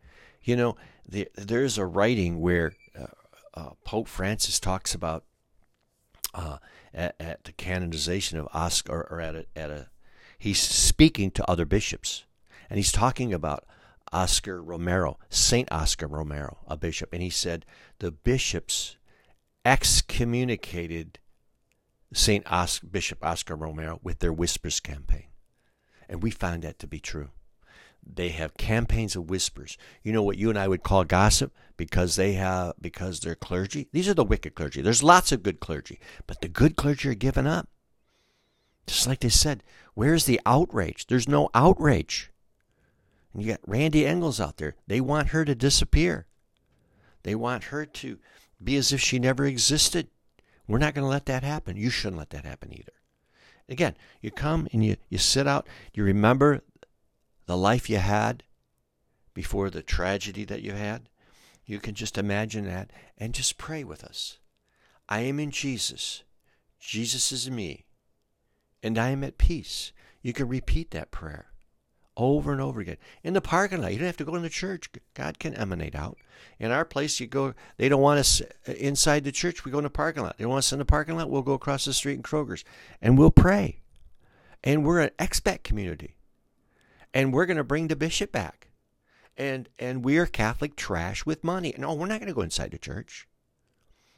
You 0.44 0.56
know, 0.56 0.78
the, 1.08 1.28
there's 1.36 1.78
a 1.78 1.86
writing 1.86 2.40
where 2.40 2.74
uh, 2.98 3.08
uh, 3.54 3.70
Pope 3.84 4.08
Francis 4.08 4.60
talks 4.60 4.94
about 4.94 5.24
uh, 6.34 6.58
at, 6.94 7.16
at, 7.20 7.44
the 7.46 7.52
canonization 7.52 8.38
of 8.38 8.48
Oscar, 8.54 9.08
or 9.10 9.20
at 9.20 9.36
a, 9.36 9.46
at 9.56 9.72
a, 9.72 9.90
he's 10.38 10.60
speaking 10.60 11.32
to 11.32 11.50
other 11.50 11.66
bishops, 11.66 12.26
and 12.70 12.78
he's 12.78 12.92
talking 12.92 13.34
about 13.34 13.66
Oscar 14.12 14.62
Romero, 14.62 15.18
Saint 15.30 15.72
Oscar 15.72 16.08
Romero, 16.08 16.60
a 16.68 16.78
bishop, 16.78 17.10
and 17.12 17.22
he 17.22 17.30
said 17.30 17.66
the 18.00 18.12
bishops 18.12 18.98
excommunicated 19.66 21.20
Os- 22.14 22.80
Bishop 22.80 23.24
Oscar 23.24 23.56
Romero 23.56 24.00
with 24.04 24.20
their 24.20 24.34
Whispers 24.34 24.80
campaign, 24.80 25.28
and 26.08 26.24
we 26.24 26.32
found 26.32 26.64
that 26.64 26.80
to 26.80 26.88
be 26.88 27.00
true. 27.00 27.30
They 28.06 28.30
have 28.30 28.56
campaigns 28.56 29.16
of 29.16 29.30
whispers. 29.30 29.78
You 30.02 30.14
know 30.14 30.24
what 30.24 30.38
you 30.38 30.50
and 30.50 30.58
I 30.58 30.68
would 30.68 30.84
call 30.84 31.04
gossip 31.04 31.54
because 31.76 32.16
they 32.16 32.34
have 32.34 32.74
because 32.80 33.20
they're 33.20 33.36
clergy. 33.36 33.90
These 33.92 34.08
are 34.08 34.14
the 34.14 34.24
wicked 34.24 34.56
clergy. 34.56 34.82
There's 34.82 35.04
lots 35.04 35.32
of 35.32 35.44
good 35.44 35.60
clergy, 35.60 36.00
but 36.26 36.40
the 36.40 36.48
good 36.48 36.78
clergy 36.78 37.10
are 37.10 37.16
given 37.16 37.46
up. 37.46 37.68
Just 38.86 39.08
like 39.08 39.20
they 39.20 39.30
said, 39.30 39.64
where's 39.94 40.26
the 40.26 40.40
outrage? 40.46 41.08
There's 41.08 41.28
no 41.28 41.50
outrage. 41.54 42.32
And 43.34 43.44
you 43.44 43.50
got 43.50 43.60
Randy 43.68 44.06
Engels 44.06 44.40
out 44.40 44.58
there. 44.58 44.76
They 44.88 45.02
want 45.02 45.30
her 45.30 45.44
to 45.44 45.54
disappear. 45.54 46.28
They 47.24 47.36
want 47.36 47.66
her 47.66 47.86
to 47.86 48.20
be 48.64 48.78
as 48.78 48.94
if 48.94 49.02
she 49.02 49.20
never 49.20 49.46
existed. 49.46 50.08
We're 50.68 50.80
not 50.80 50.94
going 50.94 51.04
to 51.04 51.10
let 51.10 51.26
that 51.28 51.44
happen. 51.44 51.78
You 51.78 51.90
shouldn't 51.90 52.18
let 52.18 52.32
that 52.32 52.46
happen 52.46 52.74
either. 52.74 52.92
Again, 53.70 53.96
you 54.22 54.32
come 54.32 54.68
and 54.72 54.84
you, 54.84 54.98
you 55.10 55.18
sit 55.18 55.48
out, 55.48 55.68
you 55.94 56.04
remember 56.04 56.62
the 57.46 57.58
life 57.58 57.90
you 57.90 57.98
had 57.98 58.44
before 59.34 59.70
the 59.70 59.84
tragedy 59.84 60.46
that 60.46 60.62
you 60.62 60.74
had. 60.74 61.10
You 61.66 61.80
can 61.80 61.96
just 61.96 62.18
imagine 62.18 62.66
that 62.66 62.92
and 63.18 63.34
just 63.34 63.58
pray 63.58 63.84
with 63.84 64.04
us. 64.04 64.40
I 65.10 65.22
am 65.22 65.40
in 65.40 65.52
Jesus. 65.52 66.24
Jesus 66.80 67.32
is 67.32 67.48
in 67.48 67.56
me. 67.56 67.86
And 68.82 68.98
I 68.98 69.10
am 69.10 69.24
at 69.24 69.38
peace. 69.38 69.92
You 70.22 70.34
can 70.34 70.48
repeat 70.48 70.92
that 70.92 71.12
prayer 71.12 71.48
over 72.18 72.52
and 72.52 72.60
over 72.60 72.82
again. 72.82 72.98
In 73.24 73.34
the 73.34 73.42
parking 73.42 73.82
lot, 73.82 73.94
you 73.94 74.00
don't 74.00 74.08
have 74.08 74.18
to 74.18 74.26
go 74.26 74.36
in 74.36 74.42
the 74.42 74.50
church. 74.50 74.90
God 75.14 75.40
can 75.40 75.54
emanate 75.54 75.96
out. 75.96 76.18
In 76.60 76.72
our 76.72 76.84
place, 76.84 77.20
you 77.20 77.28
go. 77.28 77.54
They 77.78 77.88
don't 77.88 78.02
want 78.02 78.20
us 78.20 78.42
uh, 78.68 78.74
inside 78.74 79.24
the 79.24 79.32
church. 79.32 79.64
We 79.64 79.72
go 79.72 79.78
in 79.78 79.86
the 79.86 79.90
parking 79.90 80.24
lot. 80.24 80.38
They 80.38 80.46
want 80.46 80.60
us 80.60 80.74
in 80.74 80.80
the 80.80 80.86
parking 80.86 81.16
lot. 81.16 81.30
We'll 81.30 81.42
go 81.44 81.54
across 81.54 81.86
the 81.86 81.94
street 81.94 82.16
in 82.16 82.24
Kroger's, 82.24 82.66
and 83.02 83.18
we'll 83.18 83.32
pray. 83.32 83.80
And 84.64 84.84
we're 84.84 85.00
an 85.00 85.12
expat 85.20 85.64
community 85.64 86.18
and 87.14 87.34
we're 87.34 87.48
going 87.48 87.58
to 87.58 87.64
bring 87.64 87.88
the 87.88 87.96
bishop 87.96 88.32
back. 88.32 88.68
And 89.36 89.70
and 89.80 90.04
we're 90.04 90.26
Catholic 90.26 90.76
trash 90.76 91.26
with 91.26 91.44
money. 91.44 91.74
No, 91.78 91.94
we're 91.94 92.08
not 92.08 92.20
going 92.20 92.28
to 92.28 92.36
go 92.36 92.42
inside 92.42 92.72
the 92.72 92.78
church. 92.78 93.28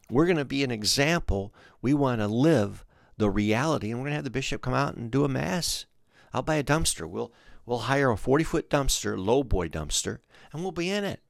We're 0.10 0.26
going 0.26 0.38
to 0.38 0.46
be 0.46 0.64
an 0.64 0.72
example. 0.72 1.54
We 1.82 1.94
want 1.94 2.20
to 2.20 2.28
live 2.28 2.86
the 3.18 3.30
reality, 3.30 3.90
and 3.90 4.00
we're 4.00 4.06
going 4.06 4.12
to 4.12 4.18
have 4.18 4.24
the 4.24 4.30
bishop 4.30 4.62
come 4.62 4.74
out 4.74 4.96
and 4.96 5.12
do 5.12 5.26
a 5.26 5.30
mass. 5.30 5.86
I'll 6.34 6.42
buy 6.42 6.56
a 6.56 6.64
dumpster. 6.64 7.08
We'll 7.10 7.34
we'll 7.70 7.80
hire 7.80 8.10
a 8.10 8.18
forty 8.18 8.44
foot 8.44 8.70
dumpster, 8.70 9.18
low 9.18 9.44
boy 9.44 9.70
dumpster, 9.70 10.20
and 10.52 10.62
we'll 10.62 10.72
be 10.72 10.90
in 10.90 11.04
it. 11.04 11.22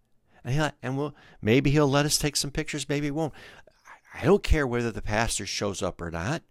And 0.43 0.55
he'll, 0.55 0.71
and 0.81 0.97
we'll 0.97 1.15
maybe 1.41 1.69
he'll 1.69 1.89
let 1.89 2.05
us 2.05 2.17
take 2.17 2.37
some 2.37 2.49
pictures. 2.49 2.87
Maybe 2.87 3.07
he 3.07 3.11
won't. 3.11 3.33
I 4.13 4.25
don't 4.25 4.41
care 4.41 4.65
whether 4.65 4.91
the 4.91 5.01
pastor 5.01 5.45
shows 5.45 5.83
up 5.83 6.01
or 6.01 6.09
not. 6.09 6.41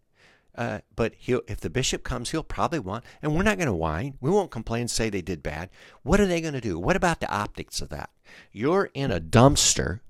Uh, 0.55 0.81
but 0.97 1.15
he'll, 1.17 1.43
if 1.47 1.61
the 1.61 1.71
bishop 1.71 2.03
comes, 2.03 2.31
he'll 2.31 2.43
probably 2.43 2.81
want, 2.81 3.05
and 3.23 3.35
we're 3.35 3.45
not 3.45 3.59
going 3.59 3.69
to 3.69 3.73
whine. 3.73 4.19
We 4.21 4.29
won't 4.29 4.51
complain, 4.51 4.83
and 4.83 4.91
say 4.91 5.09
they 5.09 5.23
did 5.23 5.41
bad. 5.41 5.71
What 6.03 6.21
are 6.21 6.27
they 6.27 6.41
going 6.41 6.55
to 6.55 6.61
do? 6.61 6.81
What 6.81 6.97
about 6.97 7.21
the 7.21 7.31
optics 7.31 7.81
of 7.81 7.91
that? 7.91 8.11
You're 8.51 8.91
in 8.93 9.13
a 9.13 9.21
dumpster, 9.21 10.01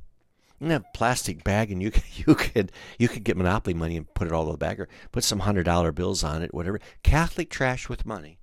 in 0.58 0.70
a 0.70 0.80
plastic 0.94 1.44
bag, 1.44 1.70
and 1.70 1.82
you 1.82 1.92
you 2.14 2.34
could 2.34 2.72
you 2.98 3.08
could 3.08 3.24
get 3.24 3.36
monopoly 3.36 3.74
money 3.74 3.98
and 3.98 4.12
put 4.14 4.26
it 4.26 4.32
all 4.32 4.46
in 4.46 4.52
the 4.52 4.56
bag, 4.58 4.80
or 4.80 4.88
put 5.12 5.22
some 5.22 5.40
hundred 5.40 5.64
dollar 5.64 5.92
bills 5.92 6.24
on 6.24 6.42
it, 6.42 6.54
whatever. 6.54 6.80
Catholic 7.02 7.50
trash 7.50 7.90
with 7.90 8.06
money. 8.06 8.37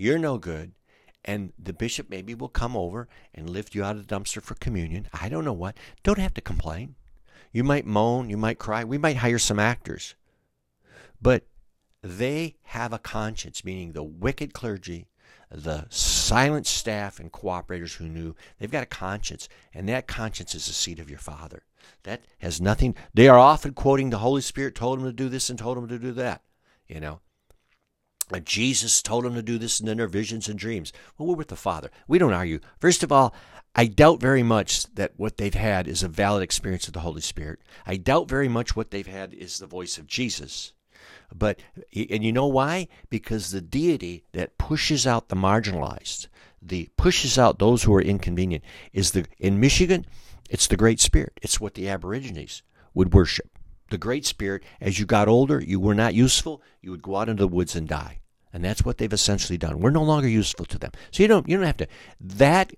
You're 0.00 0.18
no 0.18 0.38
good, 0.38 0.72
and 1.24 1.52
the 1.58 1.72
bishop 1.72 2.08
maybe 2.08 2.34
will 2.34 2.48
come 2.48 2.76
over 2.76 3.08
and 3.34 3.50
lift 3.50 3.74
you 3.74 3.84
out 3.84 3.96
of 3.96 4.06
the 4.06 4.14
dumpster 4.14 4.42
for 4.42 4.54
communion. 4.54 5.08
I 5.12 5.28
don't 5.28 5.44
know 5.44 5.52
what. 5.52 5.76
Don't 6.02 6.18
have 6.18 6.34
to 6.34 6.40
complain. 6.40 6.94
You 7.52 7.64
might 7.64 7.84
moan, 7.84 8.30
you 8.30 8.36
might 8.36 8.58
cry. 8.58 8.84
We 8.84 8.98
might 8.98 9.16
hire 9.16 9.38
some 9.38 9.58
actors 9.58 10.14
but 11.20 11.44
they 12.02 12.56
have 12.62 12.92
a 12.92 12.98
conscience, 12.98 13.64
meaning 13.64 13.92
the 13.92 14.02
wicked 14.02 14.54
clergy, 14.54 15.08
the 15.50 15.86
silent 15.90 16.66
staff 16.66 17.20
and 17.20 17.32
cooperators 17.32 17.96
who 17.96 18.08
knew, 18.08 18.34
they've 18.58 18.70
got 18.70 18.84
a 18.84 18.86
conscience, 18.86 19.48
and 19.74 19.88
that 19.88 20.06
conscience 20.06 20.54
is 20.54 20.66
the 20.66 20.72
seat 20.72 20.98
of 20.98 21.10
your 21.10 21.18
Father. 21.18 21.64
That 22.04 22.24
has 22.38 22.60
nothing, 22.60 22.94
they 23.12 23.28
are 23.28 23.38
often 23.38 23.74
quoting 23.74 24.10
the 24.10 24.18
Holy 24.18 24.40
Spirit 24.40 24.74
told 24.74 24.98
them 24.98 25.06
to 25.06 25.12
do 25.12 25.28
this 25.28 25.50
and 25.50 25.58
told 25.58 25.76
them 25.76 25.88
to 25.88 25.98
do 25.98 26.12
that, 26.12 26.42
you 26.88 27.00
know. 27.00 27.20
And 28.32 28.46
Jesus 28.46 29.02
told 29.02 29.24
them 29.24 29.34
to 29.34 29.42
do 29.42 29.58
this 29.58 29.80
in 29.80 29.96
their 29.96 30.06
visions 30.06 30.48
and 30.48 30.58
dreams. 30.58 30.92
Well, 31.16 31.28
we're 31.28 31.36
with 31.36 31.48
the 31.48 31.56
Father. 31.56 31.90
We 32.06 32.18
don't 32.18 32.32
argue. 32.32 32.60
First 32.78 33.02
of 33.02 33.10
all, 33.10 33.34
I 33.74 33.86
doubt 33.86 34.20
very 34.20 34.42
much 34.42 34.92
that 34.94 35.12
what 35.16 35.36
they've 35.36 35.54
had 35.54 35.86
is 35.86 36.02
a 36.02 36.08
valid 36.08 36.42
experience 36.42 36.88
of 36.88 36.94
the 36.94 37.00
Holy 37.00 37.20
Spirit. 37.20 37.60
I 37.86 37.96
doubt 37.96 38.28
very 38.28 38.48
much 38.48 38.74
what 38.74 38.90
they've 38.90 39.06
had 39.06 39.32
is 39.32 39.58
the 39.58 39.66
voice 39.66 39.98
of 39.98 40.06
Jesus. 40.06 40.72
But 41.32 41.60
and 41.94 42.24
you 42.24 42.32
know 42.32 42.48
why? 42.48 42.88
Because 43.08 43.50
the 43.50 43.60
deity 43.60 44.24
that 44.32 44.58
pushes 44.58 45.06
out 45.06 45.28
the 45.28 45.36
marginalized, 45.36 46.26
the 46.60 46.88
pushes 46.96 47.38
out 47.38 47.58
those 47.58 47.84
who 47.84 47.94
are 47.94 48.02
inconvenient, 48.02 48.64
is 48.92 49.12
the 49.12 49.26
in 49.38 49.60
Michigan, 49.60 50.04
it's 50.48 50.66
the 50.66 50.76
Great 50.76 50.98
Spirit. 51.00 51.38
It's 51.40 51.60
what 51.60 51.74
the 51.74 51.88
Aborigines 51.88 52.62
would 52.92 53.14
worship. 53.14 53.56
The 53.90 53.98
Great 53.98 54.24
Spirit. 54.24 54.62
As 54.80 54.98
you 54.98 55.06
got 55.06 55.28
older, 55.28 55.60
you 55.60 55.78
were 55.78 55.94
not 55.94 56.14
useful. 56.14 56.62
You 56.80 56.90
would 56.92 57.02
go 57.02 57.16
out 57.16 57.28
into 57.28 57.42
the 57.42 57.48
woods 57.48 57.76
and 57.76 57.86
die, 57.86 58.20
and 58.52 58.64
that's 58.64 58.84
what 58.84 58.98
they've 58.98 59.12
essentially 59.12 59.58
done. 59.58 59.80
We're 59.80 59.90
no 59.90 60.02
longer 60.02 60.28
useful 60.28 60.64
to 60.66 60.78
them. 60.78 60.92
So 61.10 61.22
you 61.22 61.28
don't 61.28 61.48
you 61.48 61.56
don't 61.56 61.66
have 61.66 61.76
to. 61.78 61.88
That 62.20 62.72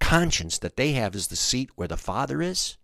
conscience 0.00 0.58
that 0.58 0.76
they 0.76 0.92
have 0.92 1.14
is 1.14 1.28
the 1.28 1.36
seat 1.36 1.70
where 1.76 1.88
the 1.88 1.96
Father 1.96 2.40
is, 2.40 2.78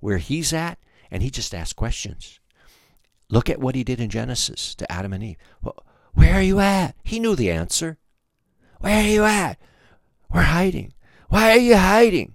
where 0.00 0.18
He's 0.18 0.52
at, 0.52 0.78
and 1.10 1.22
He 1.22 1.30
just 1.30 1.54
asks 1.54 1.72
questions. 1.72 2.40
Look 3.30 3.48
at 3.48 3.60
what 3.60 3.74
He 3.74 3.84
did 3.84 4.00
in 4.00 4.10
Genesis 4.10 4.74
to 4.74 4.90
Adam 4.92 5.12
and 5.12 5.24
Eve. 5.24 5.36
Well, 5.62 5.84
where 6.14 6.34
are 6.34 6.42
you 6.42 6.60
at? 6.60 6.94
He 7.02 7.18
knew 7.18 7.34
the 7.34 7.50
answer. 7.50 7.98
Where 8.80 9.02
are 9.02 9.08
you 9.08 9.24
at? 9.24 9.58
We're 10.32 10.42
hiding. 10.42 10.92
Why 11.28 11.52
are 11.52 11.58
you 11.58 11.76
hiding? 11.76 12.34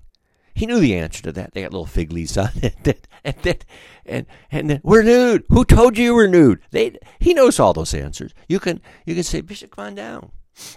He 0.57 0.65
knew 0.65 0.79
the 0.79 0.95
answer 0.95 1.21
to 1.21 1.31
that. 1.33 1.53
They 1.53 1.61
got 1.61 1.71
little 1.71 1.85
fig 1.85 2.11
leaves 2.11 2.35
on 2.35 2.49
it. 2.55 3.07
and 3.23 3.35
then, 3.43 3.57
and 4.07 4.25
and 4.51 4.69
then, 4.71 4.81
we're 4.83 5.03
nude. 5.03 5.43
Who 5.49 5.63
told 5.63 5.99
you 5.99 6.05
you 6.05 6.13
were 6.15 6.27
nude? 6.27 6.61
They 6.71 6.97
he 7.19 7.35
knows 7.35 7.59
all 7.59 7.73
those 7.73 7.93
answers. 7.93 8.33
You 8.49 8.59
can 8.59 8.81
you 9.05 9.13
can 9.13 9.23
say, 9.23 9.41
Bishop, 9.41 9.69
come 9.69 9.85
on 9.85 9.95
down. 9.95 10.31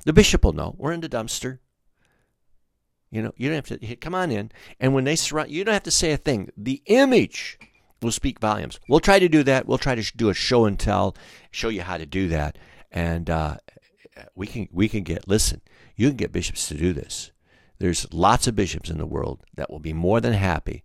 The 0.05 0.13
bishop 0.13 0.45
will 0.45 0.53
know. 0.53 0.75
We're 0.77 0.93
in 0.93 1.01
the 1.01 1.09
dumpster. 1.09 1.61
You 3.11 3.23
know, 3.23 3.33
you 3.39 3.49
don't 3.49 3.67
have 3.67 3.81
to 3.81 3.97
come 3.97 4.15
on 4.15 4.31
in. 4.31 4.53
And 4.79 4.93
when 4.93 5.05
they 5.05 5.17
surround, 5.17 5.51
you 5.51 5.65
don't 5.65 5.73
have 5.73 5.83
to 5.85 5.91
say 5.91 6.13
a 6.13 6.19
thing. 6.19 6.51
The 6.59 6.83
image 6.85 7.59
will 8.03 8.13
speak 8.13 8.39
volumes. 8.39 8.79
We'll 8.87 9.01
try 9.01 9.19
to 9.19 9.31
do 9.31 9.43
that. 9.45 9.67
We'll 9.67 9.79
try 9.79 9.95
to 9.95 10.17
do 10.17 10.29
a 10.29 10.35
show 10.35 10.67
and 10.67 10.79
tell, 10.79 11.17
show 11.51 11.71
you 11.71 11.81
how 11.81 11.97
to 11.97 12.05
do 12.05 12.29
that, 12.29 12.59
and 12.93 13.31
uh, 13.31 13.57
we 14.35 14.47
can 14.47 14.69
we 14.71 14.91
can 14.91 15.05
get. 15.05 15.27
Listen, 15.27 15.63
you 15.97 16.09
can 16.09 16.19
get 16.19 16.33
bishops 16.33 16.69
to 16.69 16.75
do 16.75 16.93
this. 16.93 17.33
There's 17.81 18.07
lots 18.13 18.47
of 18.47 18.55
bishops 18.55 18.91
in 18.91 18.99
the 18.99 19.07
world 19.07 19.43
that 19.57 19.71
will 19.71 19.81
be 19.81 19.95
more 19.95 20.21
than 20.21 20.35
happy 20.35 20.85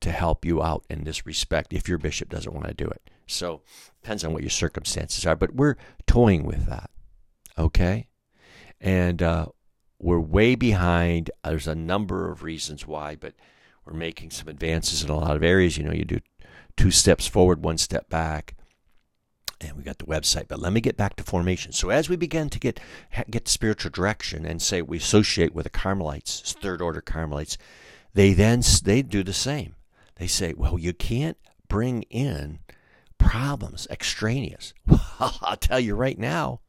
to 0.00 0.10
help 0.10 0.44
you 0.44 0.60
out 0.60 0.84
in 0.90 1.04
this 1.04 1.24
respect 1.24 1.72
if 1.72 1.88
your 1.88 1.98
bishop 1.98 2.28
doesn't 2.28 2.52
want 2.52 2.66
to 2.66 2.74
do 2.74 2.86
it. 2.86 3.10
So 3.28 3.62
depends 4.02 4.24
on 4.24 4.32
what 4.32 4.42
your 4.42 4.50
circumstances 4.50 5.24
are, 5.24 5.36
but 5.36 5.54
we're 5.54 5.76
toying 6.06 6.44
with 6.44 6.66
that. 6.66 6.90
Okay, 7.56 8.08
and 8.80 9.22
uh, 9.22 9.46
we're 10.00 10.18
way 10.18 10.56
behind. 10.56 11.30
There's 11.44 11.68
a 11.68 11.76
number 11.76 12.30
of 12.30 12.42
reasons 12.42 12.86
why, 12.86 13.14
but 13.14 13.34
we're 13.86 13.92
making 13.92 14.30
some 14.30 14.48
advances 14.48 15.04
in 15.04 15.10
a 15.10 15.16
lot 15.16 15.36
of 15.36 15.44
areas. 15.44 15.78
You 15.78 15.84
know, 15.84 15.92
you 15.92 16.04
do 16.04 16.18
two 16.76 16.90
steps 16.90 17.28
forward, 17.28 17.64
one 17.64 17.78
step 17.78 18.08
back. 18.08 18.56
And 19.62 19.76
we 19.76 19.82
got 19.82 19.98
the 19.98 20.06
website, 20.06 20.48
but 20.48 20.58
let 20.58 20.72
me 20.72 20.80
get 20.80 20.96
back 20.96 21.16
to 21.16 21.24
formation. 21.24 21.72
So 21.72 21.90
as 21.90 22.08
we 22.08 22.16
begin 22.16 22.50
to 22.50 22.58
get 22.58 22.80
get 23.30 23.48
spiritual 23.48 23.90
direction 23.90 24.44
and 24.44 24.60
say 24.60 24.82
we 24.82 24.96
associate 24.96 25.54
with 25.54 25.64
the 25.64 25.70
Carmelites, 25.70 26.54
third 26.60 26.82
order 26.82 27.00
Carmelites, 27.00 27.56
they 28.14 28.32
then 28.32 28.62
they 28.84 29.02
do 29.02 29.22
the 29.22 29.32
same. 29.32 29.76
They 30.16 30.26
say, 30.26 30.52
well, 30.52 30.78
you 30.78 30.92
can't 30.92 31.38
bring 31.68 32.02
in 32.04 32.58
problems 33.18 33.86
extraneous. 33.90 34.74
Well, 35.20 35.38
I'll 35.42 35.56
tell 35.56 35.78
you 35.78 35.94
right 35.94 36.18
now, 36.18 36.60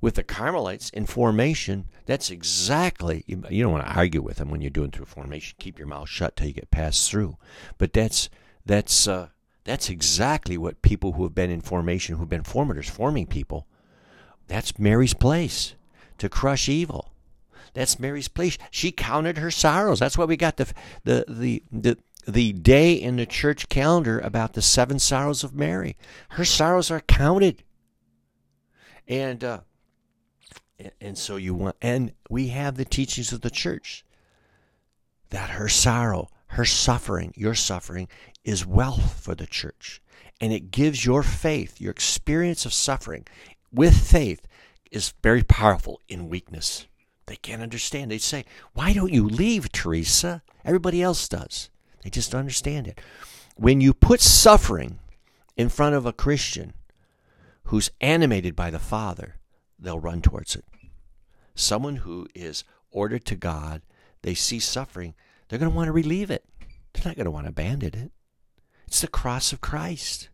with 0.00 0.14
the 0.14 0.22
Carmelites 0.22 0.88
in 0.90 1.04
formation, 1.04 1.88
that's 2.06 2.30
exactly, 2.30 3.24
you, 3.26 3.42
you 3.50 3.62
don't 3.62 3.72
want 3.72 3.86
to 3.86 3.92
argue 3.92 4.22
with 4.22 4.36
them 4.38 4.50
when 4.50 4.62
you're 4.62 4.70
doing 4.70 4.90
through 4.90 5.04
formation. 5.04 5.56
Keep 5.58 5.78
your 5.78 5.88
mouth 5.88 6.08
shut 6.08 6.34
till 6.34 6.46
you 6.46 6.54
get 6.54 6.70
passed 6.70 7.10
through. 7.10 7.36
But 7.76 7.92
that's, 7.92 8.30
that's, 8.64 9.06
uh, 9.06 9.28
that's 9.68 9.90
exactly 9.90 10.56
what 10.56 10.80
people 10.82 11.12
who 11.12 11.24
have 11.24 11.34
been 11.34 11.50
in 11.50 11.60
formation, 11.60 12.16
who've 12.16 12.28
been 12.28 12.42
formators, 12.42 12.88
forming 12.88 13.26
people, 13.26 13.66
that's 14.46 14.78
Mary's 14.78 15.14
place 15.14 15.74
to 16.16 16.28
crush 16.28 16.68
evil. 16.68 17.12
That's 17.74 18.00
Mary's 18.00 18.28
place. 18.28 18.56
She 18.70 18.90
counted 18.90 19.38
her 19.38 19.50
sorrows. 19.50 20.00
That's 20.00 20.16
why 20.16 20.24
we 20.24 20.36
got 20.36 20.56
the 20.56 20.72
the 21.04 21.24
the 21.28 21.62
the, 21.70 21.98
the 22.26 22.52
day 22.54 22.94
in 22.94 23.16
the 23.16 23.26
church 23.26 23.68
calendar 23.68 24.18
about 24.18 24.54
the 24.54 24.62
seven 24.62 24.98
sorrows 24.98 25.44
of 25.44 25.54
Mary. 25.54 25.96
Her 26.30 26.44
sorrows 26.44 26.90
are 26.90 27.00
counted. 27.00 27.62
And 29.06 29.44
uh, 29.44 29.60
and 31.00 31.18
so 31.18 31.36
you 31.36 31.54
want, 31.54 31.76
and 31.82 32.12
we 32.30 32.48
have 32.48 32.76
the 32.76 32.84
teachings 32.84 33.32
of 33.32 33.42
the 33.42 33.50
church 33.50 34.04
that 35.30 35.50
her 35.50 35.68
sorrow, 35.68 36.30
her 36.48 36.64
suffering, 36.64 37.32
your 37.36 37.54
suffering 37.54 38.08
is 38.48 38.64
wealth 38.64 39.20
for 39.20 39.34
the 39.34 39.46
church. 39.46 40.00
And 40.40 40.54
it 40.54 40.70
gives 40.70 41.04
your 41.04 41.22
faith, 41.22 41.82
your 41.82 41.90
experience 41.90 42.64
of 42.64 42.72
suffering 42.72 43.26
with 43.70 43.94
faith 43.94 44.46
is 44.90 45.12
very 45.22 45.42
powerful 45.42 46.00
in 46.08 46.30
weakness. 46.30 46.86
They 47.26 47.36
can't 47.36 47.60
understand. 47.60 48.10
They 48.10 48.16
say, 48.16 48.46
Why 48.72 48.94
don't 48.94 49.12
you 49.12 49.28
leave, 49.28 49.70
Teresa? 49.70 50.42
Everybody 50.64 51.02
else 51.02 51.28
does. 51.28 51.68
They 52.02 52.08
just 52.08 52.32
don't 52.32 52.38
understand 52.38 52.88
it. 52.88 52.98
When 53.56 53.82
you 53.82 53.92
put 53.92 54.22
suffering 54.22 54.98
in 55.58 55.68
front 55.68 55.94
of 55.94 56.06
a 56.06 56.12
Christian 56.14 56.72
who's 57.64 57.90
animated 58.00 58.56
by 58.56 58.70
the 58.70 58.78
Father, 58.78 59.34
they'll 59.78 60.00
run 60.00 60.22
towards 60.22 60.56
it. 60.56 60.64
Someone 61.54 61.96
who 61.96 62.26
is 62.34 62.64
ordered 62.90 63.26
to 63.26 63.36
God, 63.36 63.82
they 64.22 64.32
see 64.32 64.58
suffering, 64.58 65.14
they're 65.48 65.58
going 65.58 65.70
to 65.70 65.76
want 65.76 65.88
to 65.88 65.92
relieve 65.92 66.30
it. 66.30 66.46
They're 66.94 67.04
not 67.04 67.16
going 67.16 67.26
to 67.26 67.30
want 67.30 67.44
to 67.44 67.50
abandon 67.50 67.94
it. 67.94 68.12
It's 68.88 69.02
the 69.02 69.06
cross 69.08 69.52
of 69.52 69.60
Christ. 69.60 70.30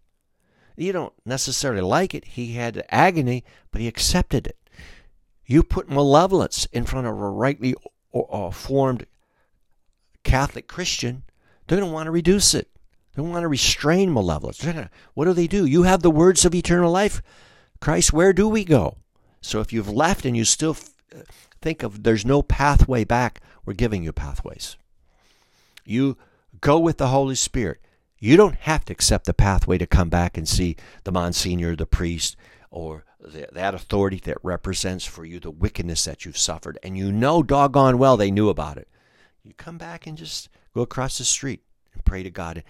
You 0.76 0.92
don't 0.92 1.12
necessarily 1.26 1.80
like 1.80 2.14
it. 2.14 2.24
He 2.24 2.52
had 2.52 2.84
agony, 2.88 3.42
but 3.72 3.80
he 3.80 3.88
accepted 3.88 4.46
it. 4.46 4.56
You 5.44 5.64
put 5.64 5.90
malevolence 5.90 6.64
in 6.66 6.84
front 6.84 7.08
of 7.08 7.18
a 7.18 7.30
rightly 7.30 7.74
uh, 8.14 8.20
uh, 8.20 8.50
formed 8.52 9.06
Catholic 10.22 10.68
Christian, 10.68 11.24
they're 11.66 11.78
going 11.78 11.90
to 11.90 11.92
want 11.92 12.06
to 12.06 12.12
reduce 12.12 12.54
it. 12.54 12.70
They 13.14 13.22
want 13.22 13.42
to 13.42 13.48
restrain 13.48 14.12
malevolence. 14.14 14.64
Gonna, 14.64 14.88
what 15.14 15.24
do 15.24 15.32
they 15.32 15.48
do? 15.48 15.66
You 15.66 15.82
have 15.82 16.02
the 16.02 16.10
words 16.10 16.44
of 16.44 16.54
eternal 16.54 16.92
life. 16.92 17.22
Christ, 17.80 18.12
where 18.12 18.32
do 18.32 18.48
we 18.48 18.64
go? 18.64 18.98
So 19.40 19.60
if 19.60 19.72
you've 19.72 19.90
left 19.90 20.24
and 20.24 20.36
you 20.36 20.44
still 20.44 20.76
uh, 21.12 21.22
think 21.60 21.82
of 21.82 22.04
there's 22.04 22.24
no 22.24 22.40
pathway 22.40 23.02
back, 23.02 23.40
we're 23.66 23.74
giving 23.74 24.04
you 24.04 24.12
pathways. 24.12 24.76
You 25.84 26.16
go 26.60 26.78
with 26.78 26.98
the 26.98 27.08
Holy 27.08 27.34
Spirit. 27.34 27.80
You 28.24 28.38
don't 28.38 28.56
have 28.60 28.86
to 28.86 28.92
accept 28.94 29.26
the 29.26 29.34
pathway 29.34 29.76
to 29.76 29.86
come 29.86 30.08
back 30.08 30.38
and 30.38 30.48
see 30.48 30.76
the 31.04 31.12
Monsignor, 31.12 31.76
the 31.76 31.84
priest, 31.84 32.36
or 32.70 33.04
the, 33.20 33.46
that 33.52 33.74
authority 33.74 34.18
that 34.24 34.38
represents 34.42 35.04
for 35.04 35.26
you 35.26 35.38
the 35.38 35.50
wickedness 35.50 36.06
that 36.06 36.24
you've 36.24 36.38
suffered. 36.38 36.78
And 36.82 36.96
you 36.96 37.12
know 37.12 37.42
doggone 37.42 37.98
well 37.98 38.16
they 38.16 38.30
knew 38.30 38.48
about 38.48 38.78
it. 38.78 38.88
You 39.42 39.52
come 39.52 39.76
back 39.76 40.06
and 40.06 40.16
just 40.16 40.48
go 40.74 40.80
across 40.80 41.18
the 41.18 41.24
street 41.24 41.64
and 41.92 42.02
pray 42.06 42.22
to 42.22 42.30
God. 42.30 42.64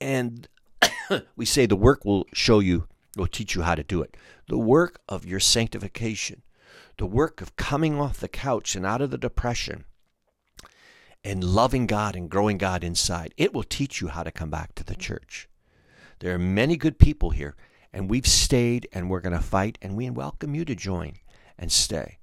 And 0.00 0.46
we 1.34 1.46
say 1.46 1.66
the 1.66 1.74
work 1.74 2.04
will 2.04 2.28
show 2.32 2.60
you, 2.60 2.86
will 3.16 3.26
teach 3.26 3.56
you 3.56 3.62
how 3.62 3.74
to 3.74 3.82
do 3.82 4.02
it. 4.02 4.16
The 4.46 4.56
work 4.56 5.00
of 5.08 5.26
your 5.26 5.40
sanctification 5.40 6.42
the 6.98 7.06
work 7.06 7.40
of 7.40 7.56
coming 7.56 7.98
off 7.98 8.20
the 8.20 8.28
couch 8.28 8.76
and 8.76 8.86
out 8.86 9.00
of 9.00 9.10
the 9.10 9.18
depression 9.18 9.84
and 11.24 11.44
loving 11.44 11.86
God 11.86 12.16
and 12.16 12.30
growing 12.30 12.58
God 12.58 12.82
inside, 12.82 13.34
it 13.36 13.52
will 13.54 13.62
teach 13.62 14.00
you 14.00 14.08
how 14.08 14.22
to 14.22 14.32
come 14.32 14.50
back 14.50 14.74
to 14.74 14.84
the 14.84 14.94
church. 14.94 15.48
There 16.18 16.34
are 16.34 16.38
many 16.38 16.76
good 16.76 16.98
people 16.98 17.30
here, 17.30 17.56
and 17.92 18.10
we've 18.10 18.26
stayed 18.26 18.88
and 18.92 19.08
we're 19.08 19.20
going 19.20 19.36
to 19.36 19.42
fight, 19.42 19.78
and 19.82 19.96
we 19.96 20.08
welcome 20.10 20.54
you 20.54 20.64
to 20.64 20.74
join 20.74 21.14
and 21.58 21.70
stay 21.70 22.18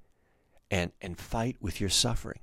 and, 0.70 0.92
and 1.00 1.18
fight 1.18 1.56
with 1.60 1.80
your 1.80 1.90
suffering. 1.90 2.40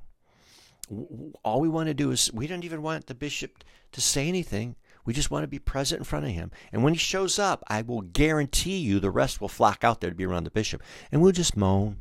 All 1.44 1.60
we 1.60 1.70
want 1.70 1.88
to 1.88 1.94
do 1.94 2.12
is, 2.12 2.32
we 2.34 2.48
don't 2.48 2.64
even 2.64 2.82
want 2.82 3.08
the 3.08 3.16
bishop 3.16 3.64
to 3.92 4.02
say 4.02 4.28
anything. 4.28 4.76
We 5.06 5.14
just 5.14 5.32
want 5.32 5.44
to 5.44 5.48
be 5.48 5.60
present 5.60 6.00
in 6.00 6.06
front 6.06 6.26
of 6.26 6.32
him. 6.32 6.52
And 6.72 6.84
when 6.84 6.94
he 6.94 7.00
shows 7.00 7.40
up, 7.40 7.64
I 7.68 7.82
will 7.82 8.02
guarantee 8.02 8.78
you 8.78 9.00
the 9.00 9.12
rest 9.12 9.42
will 9.42 9.48
flock 9.48 9.84
out 9.84 10.02
there 10.02 10.10
to 10.10 10.16
be 10.16 10.26
around 10.26 10.46
the 10.46 10.52
bishop. 10.52 10.82
And 11.12 11.22
we'll 11.22 11.32
just 11.32 11.58
moan 11.58 11.98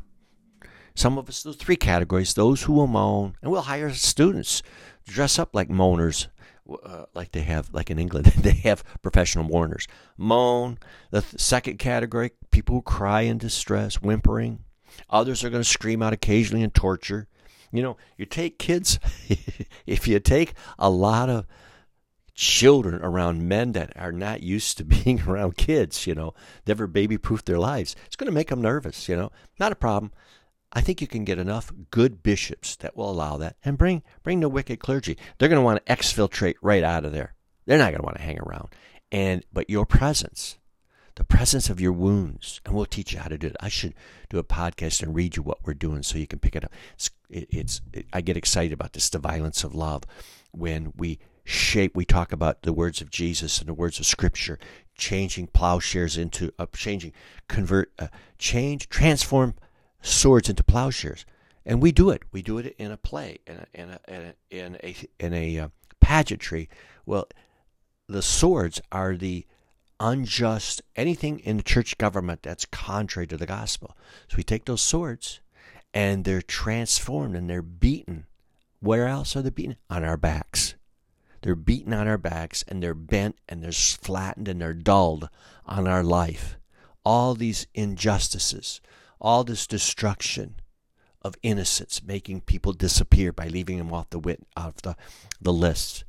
some 0.97 1.19
of 1.19 1.29
us, 1.29 1.43
those 1.43 1.57
three 1.57 1.77
categories, 1.77 2.35
those 2.35 2.63
who 2.63 2.73
will 2.73 2.87
moan, 2.87 3.37
and 3.43 3.51
we'll 3.51 3.63
hire 3.63 3.93
students 3.93 4.63
to 5.05 5.13
dress 5.13 5.39
up 5.39 5.55
like 5.55 5.69
moaners, 5.69 6.29
uh, 6.85 7.05
like 7.15 7.33
they 7.33 7.43
have, 7.43 7.73
like 7.73 7.91
in 7.91 7.99
England, 7.99 8.27
they 8.39 8.53
have 8.53 8.83
professional 9.03 9.45
mourners. 9.45 9.87
Moan. 10.17 10.79
The 11.11 11.23
th- 11.23 11.41
second 11.41 11.79
category, 11.79 12.33
people 12.51 12.77
who 12.77 12.83
cry 12.83 13.23
in 13.23 13.39
distress, 13.39 13.97
whimpering. 13.97 14.65
Others 15.11 15.45
are 15.45 15.51
going 15.51 15.63
to 15.63 15.69
scream 15.69 16.03
out 16.03 16.13
occasionally 16.13 16.63
in 16.63 16.71
torture. 16.71 17.29
You 17.71 17.83
know, 17.83 17.97
you 18.17 18.25
take 18.25 18.59
kids, 18.59 18.99
if 19.87 20.09
you 20.09 20.19
take 20.19 20.55
a 20.79 20.89
lot 20.89 21.29
of 21.29 21.47
children 22.35 23.03
around 23.03 23.49
men 23.49 23.73
that 23.73 23.93
are 23.97 24.13
not 24.13 24.43
used 24.43 24.79
to 24.79 24.85
being 25.05 25.21
around 25.23 25.57
kids, 25.57 26.07
you 26.07 26.15
know, 26.15 26.35
never 26.67 26.87
baby 26.87 27.19
proofed 27.19 27.47
their 27.47 27.59
lives, 27.59 27.95
it's 28.07 28.17
going 28.17 28.29
to 28.29 28.35
make 28.35 28.49
them 28.49 28.63
nervous, 28.63 29.09
you 29.09 29.17
know. 29.17 29.31
Not 29.61 29.73
a 29.73 29.77
problem. 29.77 30.13
I 30.77 30.83
think 30.83 31.01
you 31.01 31.07
can 31.07 31.24
get 31.24 31.39
enough 31.39 31.72
good 31.91 32.22
bishops 32.22 32.77
that 32.77 32.95
will 32.95 33.11
allow 33.11 33.39
that 33.39 33.57
and 33.64 33.79
bring 33.79 34.03
bring 34.22 34.41
the 34.41 34.49
wicked 34.51 34.79
clergy. 34.79 35.16
They're 35.39 35.49
going 35.49 35.59
to 35.59 35.64
want 35.64 35.85
to 35.85 35.91
exfiltrate 35.91 36.57
right 36.61 36.85
out 36.85 37.07
of 37.07 37.12
there. 37.12 37.35
They're 37.64 37.79
not 37.79 37.93
going 37.93 38.03
to 38.03 38.05
want 38.05 38.18
to 38.18 38.22
hang 38.22 38.39
around. 38.41 38.68
And 39.11 39.43
but 39.51 39.70
your 39.70 39.87
presence, 39.87 40.59
the 41.14 41.24
presence 41.24 41.70
of 41.70 41.81
your 41.81 41.93
wounds, 41.93 42.61
and 42.66 42.74
we'll 42.74 42.85
teach 42.85 43.14
you 43.14 43.20
how 43.20 43.31
to 43.31 43.39
do 43.39 43.47
it. 43.47 43.57
I 43.59 43.70
should 43.70 43.95
do 44.29 44.37
a 44.37 44.45
podcast 44.45 45.03
and 45.03 45.14
read 45.14 45.37
you 45.37 45.43
what 45.43 45.64
we're 45.64 45.72
doing 45.72 46.03
so 46.03 46.18
you 46.18 46.27
can 46.27 46.41
pick 46.41 46.55
it 46.55 46.62
up. 46.62 46.74
It's, 46.93 47.09
it, 47.31 47.49
it's 47.49 47.81
it, 47.95 48.07
I 48.12 48.20
get 48.20 48.37
excited 48.37 48.74
about 48.74 48.93
this, 48.93 49.09
the 49.09 49.18
violence 49.18 49.64
of 49.64 49.74
love, 49.74 50.03
when 50.53 50.93
we 50.95 51.20
shape. 51.43 51.97
We 51.97 52.05
talk 52.05 52.33
about 52.33 52.64
the 52.64 52.74
words 52.74 53.01
of 53.01 53.09
Jesus 53.09 53.61
and 53.61 53.68
the 53.70 53.74
words 53.74 53.99
of 53.99 54.05
Scripture, 54.05 54.59
changing 54.95 55.47
plowshares 55.47 56.18
into 56.18 56.53
uh, 56.59 56.66
changing, 56.77 57.14
convert, 57.49 57.95
uh, 57.99 58.09
change, 58.37 58.91
transform 58.91 59.55
swords 60.07 60.49
into 60.49 60.65
plowshares. 60.65 61.25
and 61.65 61.83
we 61.83 61.91
do 61.91 62.11
it. 62.11 62.23
We 62.31 62.43
do 62.43 62.59
it 62.59 62.75
in 62.79 62.93
a 62.93 62.97
play, 62.97 63.39
in 63.47 63.57
a 63.57 63.67
in 63.75 63.91
a 63.91 64.01
in 64.09 64.23
a 64.23 64.35
in 64.51 64.79
a, 64.83 64.97
in 65.19 65.35
a 65.35 65.59
uh, 65.59 65.69
pageantry. 66.01 66.69
Well, 67.05 67.29
the 68.09 68.23
swords 68.23 68.81
are 68.93 69.17
the 69.17 69.47
unjust 69.99 70.83
anything 70.95 71.41
in 71.41 71.57
the 71.57 71.63
church 71.63 71.99
government 71.99 72.43
that's 72.43 72.67
contrary 72.67 73.27
to 73.27 73.37
the 73.37 73.47
gospel. 73.47 73.97
So 74.29 74.37
we 74.37 74.45
take 74.45 74.67
those 74.67 74.83
swords, 74.83 75.41
and 75.93 76.25
they're 76.25 76.43
transformed 76.43 77.35
and 77.35 77.51
they're 77.51 77.63
beaten. 77.63 78.27
Where 78.81 79.09
else 79.09 79.35
are 79.35 79.43
they 79.43 79.51
beaten? 79.51 79.77
On 79.91 80.05
our 80.05 80.17
backs. 80.17 80.75
They're 81.43 81.55
beaten 81.55 81.93
on 81.95 82.07
our 82.09 82.19
backs 82.19 82.65
and 82.67 82.83
they're 82.83 82.95
bent 82.95 83.37
and 83.49 83.63
they're 83.63 83.73
flattened 83.73 84.49
and 84.49 84.61
they're 84.61 84.75
dulled 84.75 85.29
on 85.65 85.87
our 85.87 86.03
life. 86.03 86.57
All 87.05 87.35
these 87.35 87.67
injustices, 87.75 88.81
all 89.21 89.45
this 89.45 89.67
destruction 89.67 90.57
of 91.23 91.35
innocence, 91.43 92.03
making 92.03 92.43
people 92.43 92.73
disappear 92.73 93.33
by 93.33 93.49
leaving 93.49 93.79
them 93.79 93.93
off 93.93 94.11
the 94.11 94.19
wit 94.19 94.47
of 94.57 94.81
the, 94.83 94.97
the. 95.41 96.05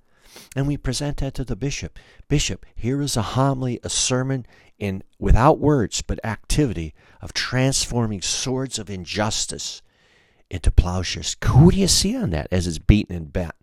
And 0.55 0.67
we 0.67 0.77
present 0.77 1.17
that 1.17 1.33
to 1.35 1.43
the 1.43 1.55
bishop. 1.55 1.97
Bishop, 2.27 2.65
here 2.75 3.01
is 3.01 3.17
a 3.17 3.21
homily, 3.21 3.79
a 3.83 3.89
sermon 3.89 4.45
in 4.77 5.03
without 5.17 5.59
words 5.59 6.01
but 6.03 6.23
activity 6.23 6.93
of 7.21 7.33
transforming 7.33 8.21
swords 8.21 8.77
of 8.77 8.89
injustice 8.89 9.81
into 10.49 10.71
plowshares. 10.71 11.35
Who 11.43 11.71
do 11.71 11.77
you 11.77 11.87
see 11.87 12.15
on 12.15 12.29
that 12.31 12.47
as 12.51 12.67
it's 12.67 12.77
beaten 12.77 13.15
and 13.15 13.33
bent? 13.33 13.55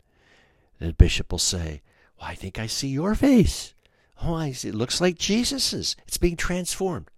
The 0.81 0.93
bishop 0.93 1.31
will 1.31 1.39
say, 1.39 1.83
Well, 2.19 2.29
I 2.29 2.35
think 2.35 2.59
I 2.59 2.67
see 2.67 2.89
your 2.89 3.15
face. 3.15 3.75
Oh, 4.23 4.35
I 4.35 4.53
see. 4.53 4.69
It 4.69 4.75
looks 4.75 5.01
like 5.01 5.19
Jesus's. 5.19 5.97
It's 6.07 6.19
being 6.19 6.37
transformed. 6.37 7.09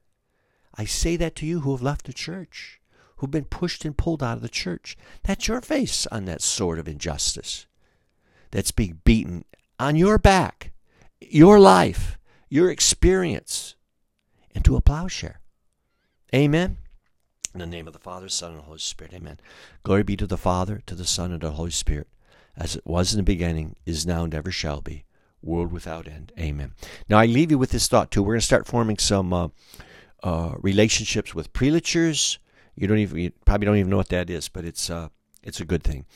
I 0.78 0.84
say 0.84 1.16
that 1.16 1.34
to 1.36 1.46
you 1.46 1.60
who 1.60 1.72
have 1.72 1.82
left 1.82 2.06
the 2.06 2.12
church, 2.12 2.80
who've 3.16 3.30
been 3.30 3.44
pushed 3.44 3.84
and 3.84 3.96
pulled 3.96 4.22
out 4.22 4.36
of 4.36 4.42
the 4.42 4.48
church. 4.48 4.96
That's 5.22 5.48
your 5.48 5.60
face 5.60 6.06
on 6.08 6.26
that 6.26 6.42
sword 6.42 6.78
of 6.78 6.88
injustice 6.88 7.66
that's 8.50 8.70
being 8.70 9.00
beaten 9.04 9.44
on 9.78 9.96
your 9.96 10.18
back, 10.18 10.72
your 11.20 11.58
life, 11.58 12.18
your 12.48 12.70
experience 12.70 13.74
into 14.54 14.76
a 14.76 14.80
plowshare. 14.80 15.40
Amen. 16.34 16.78
In 17.54 17.60
the 17.60 17.66
name 17.66 17.86
of 17.86 17.92
the 17.94 17.98
Father, 17.98 18.28
Son, 18.28 18.52
and 18.52 18.62
Holy 18.62 18.78
Spirit. 18.78 19.14
Amen. 19.14 19.40
Glory 19.82 20.02
be 20.02 20.16
to 20.16 20.26
the 20.26 20.36
Father, 20.36 20.82
to 20.86 20.94
the 20.94 21.06
Son, 21.06 21.32
and 21.32 21.40
to 21.40 21.48
the 21.48 21.54
Holy 21.54 21.70
Spirit, 21.70 22.08
as 22.56 22.76
it 22.76 22.86
was 22.86 23.12
in 23.12 23.18
the 23.18 23.22
beginning, 23.22 23.76
is 23.86 24.06
now, 24.06 24.24
and 24.24 24.34
ever 24.34 24.50
shall 24.50 24.82
be, 24.82 25.04
world 25.42 25.72
without 25.72 26.06
end. 26.06 26.32
Amen. 26.38 26.72
Now 27.08 27.18
I 27.18 27.26
leave 27.26 27.50
you 27.50 27.58
with 27.58 27.70
this 27.70 27.88
thought 27.88 28.10
too. 28.10 28.22
We're 28.22 28.34
going 28.34 28.40
to 28.40 28.46
start 28.46 28.66
forming 28.66 28.98
some 28.98 29.32
uh, 29.32 29.48
uh, 30.22 30.54
relationships 30.58 31.34
with 31.34 31.52
prelatures. 31.52 32.38
You 32.74 32.86
don't 32.86 32.98
even 32.98 33.18
you 33.18 33.32
probably 33.44 33.66
don't 33.66 33.76
even 33.76 33.90
know 33.90 33.96
what 33.96 34.08
that 34.10 34.30
is, 34.30 34.48
but 34.48 34.64
it's 34.64 34.90
uh, 34.90 35.08
it's 35.42 35.60
a 35.60 35.64
good 35.64 35.84
thing. 35.84 36.06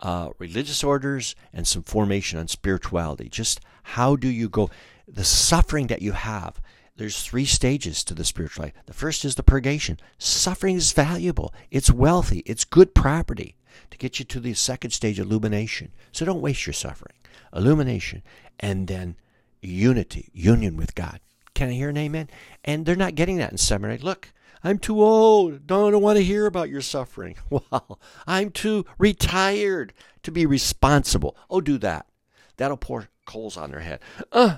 Uh, 0.00 0.30
religious 0.38 0.82
orders 0.82 1.34
and 1.52 1.66
some 1.66 1.82
formation 1.82 2.38
on 2.38 2.48
spirituality. 2.48 3.28
Just 3.28 3.60
how 3.82 4.16
do 4.16 4.28
you 4.28 4.48
go? 4.48 4.70
The 5.06 5.24
suffering 5.24 5.86
that 5.88 6.02
you 6.02 6.12
have. 6.12 6.60
There's 6.96 7.22
three 7.22 7.46
stages 7.46 8.04
to 8.04 8.14
the 8.14 8.26
spiritual 8.26 8.64
life. 8.64 8.74
The 8.84 8.92
first 8.92 9.24
is 9.24 9.34
the 9.34 9.42
purgation. 9.42 9.98
Suffering 10.18 10.76
is 10.76 10.92
valuable. 10.92 11.54
It's 11.70 11.90
wealthy. 11.90 12.40
It's 12.40 12.64
good 12.66 12.94
property 12.94 13.56
to 13.90 13.96
get 13.96 14.18
you 14.18 14.24
to 14.26 14.40
the 14.40 14.52
second 14.52 14.90
stage, 14.90 15.18
illumination. 15.18 15.92
So 16.12 16.26
don't 16.26 16.42
waste 16.42 16.66
your 16.66 16.74
suffering. 16.74 17.16
Illumination, 17.54 18.22
and 18.58 18.86
then 18.86 19.16
unity, 19.62 20.30
union 20.34 20.76
with 20.76 20.94
God. 20.94 21.20
Can 21.60 21.68
I 21.68 21.72
hear 21.72 21.90
an 21.90 21.98
amen? 21.98 22.30
And 22.64 22.86
they're 22.86 22.96
not 22.96 23.16
getting 23.16 23.36
that 23.36 23.52
in 23.52 23.58
seminary. 23.58 23.98
Look, 23.98 24.32
I'm 24.64 24.78
too 24.78 25.02
old. 25.02 25.66
Don't 25.66 26.00
want 26.00 26.16
to 26.16 26.24
hear 26.24 26.46
about 26.46 26.70
your 26.70 26.80
suffering. 26.80 27.36
Well, 27.50 28.00
I'm 28.26 28.48
too 28.50 28.86
retired 28.96 29.92
to 30.22 30.30
be 30.30 30.46
responsible. 30.46 31.36
Oh, 31.50 31.60
do 31.60 31.76
that. 31.76 32.06
That'll 32.56 32.78
pour 32.78 33.10
coals 33.26 33.58
on 33.58 33.72
their 33.72 33.80
head. 33.80 34.00
Uh, 34.32 34.56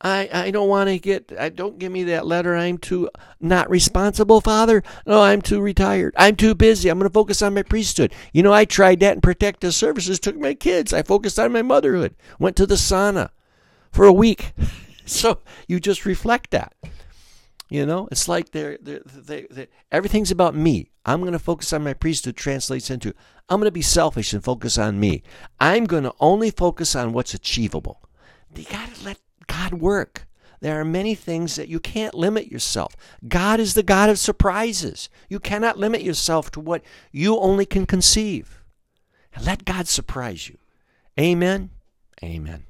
I, 0.00 0.28
I 0.32 0.50
don't 0.50 0.68
want 0.68 0.88
to 0.88 0.98
get, 0.98 1.32
I 1.38 1.50
don't 1.50 1.78
give 1.78 1.92
me 1.92 2.02
that 2.02 2.26
letter. 2.26 2.56
I'm 2.56 2.78
too 2.78 3.08
not 3.38 3.70
responsible, 3.70 4.40
Father. 4.40 4.82
No, 5.06 5.22
I'm 5.22 5.42
too 5.42 5.60
retired. 5.60 6.14
I'm 6.16 6.34
too 6.34 6.56
busy. 6.56 6.88
I'm 6.88 6.98
going 6.98 7.08
to 7.08 7.14
focus 7.14 7.42
on 7.42 7.54
my 7.54 7.62
priesthood. 7.62 8.12
You 8.32 8.42
know, 8.42 8.52
I 8.52 8.64
tried 8.64 8.98
that 8.98 9.14
in 9.14 9.20
protective 9.20 9.72
services, 9.72 10.18
took 10.18 10.36
my 10.36 10.54
kids. 10.54 10.92
I 10.92 11.04
focused 11.04 11.38
on 11.38 11.52
my 11.52 11.62
motherhood, 11.62 12.16
went 12.40 12.56
to 12.56 12.66
the 12.66 12.74
sauna 12.74 13.30
for 13.92 14.04
a 14.04 14.12
week. 14.12 14.52
so 15.06 15.40
you 15.66 15.80
just 15.80 16.04
reflect 16.04 16.50
that. 16.50 16.74
You 17.68 17.86
know, 17.86 18.08
it's 18.10 18.28
like 18.28 18.50
they're, 18.50 18.78
they're, 18.80 19.02
they, 19.04 19.46
they, 19.48 19.68
everything's 19.92 20.32
about 20.32 20.56
me. 20.56 20.90
I'm 21.06 21.20
going 21.20 21.32
to 21.32 21.38
focus 21.38 21.72
on 21.72 21.84
my 21.84 21.94
priesthood 21.94 22.36
translates 22.36 22.90
into 22.90 23.14
I'm 23.48 23.58
going 23.58 23.66
to 23.66 23.72
be 23.72 23.82
selfish 23.82 24.32
and 24.32 24.42
focus 24.42 24.76
on 24.76 24.98
me. 24.98 25.22
I'm 25.60 25.84
going 25.84 26.02
to 26.02 26.14
only 26.18 26.50
focus 26.50 26.96
on 26.96 27.12
what's 27.12 27.32
achievable. 27.32 28.02
You 28.54 28.64
got 28.64 28.92
to 28.94 29.04
let 29.04 29.18
God 29.46 29.74
work. 29.74 30.26
There 30.60 30.78
are 30.78 30.84
many 30.84 31.14
things 31.14 31.56
that 31.56 31.68
you 31.68 31.80
can't 31.80 32.14
limit 32.14 32.48
yourself. 32.48 32.96
God 33.26 33.60
is 33.60 33.74
the 33.74 33.82
God 33.82 34.10
of 34.10 34.18
surprises. 34.18 35.08
You 35.28 35.40
cannot 35.40 35.78
limit 35.78 36.02
yourself 36.02 36.50
to 36.52 36.60
what 36.60 36.82
you 37.12 37.38
only 37.38 37.66
can 37.66 37.86
conceive. 37.86 38.62
Let 39.40 39.64
God 39.64 39.88
surprise 39.88 40.48
you. 40.48 40.58
Amen. 41.18 41.70
Amen. 42.22 42.66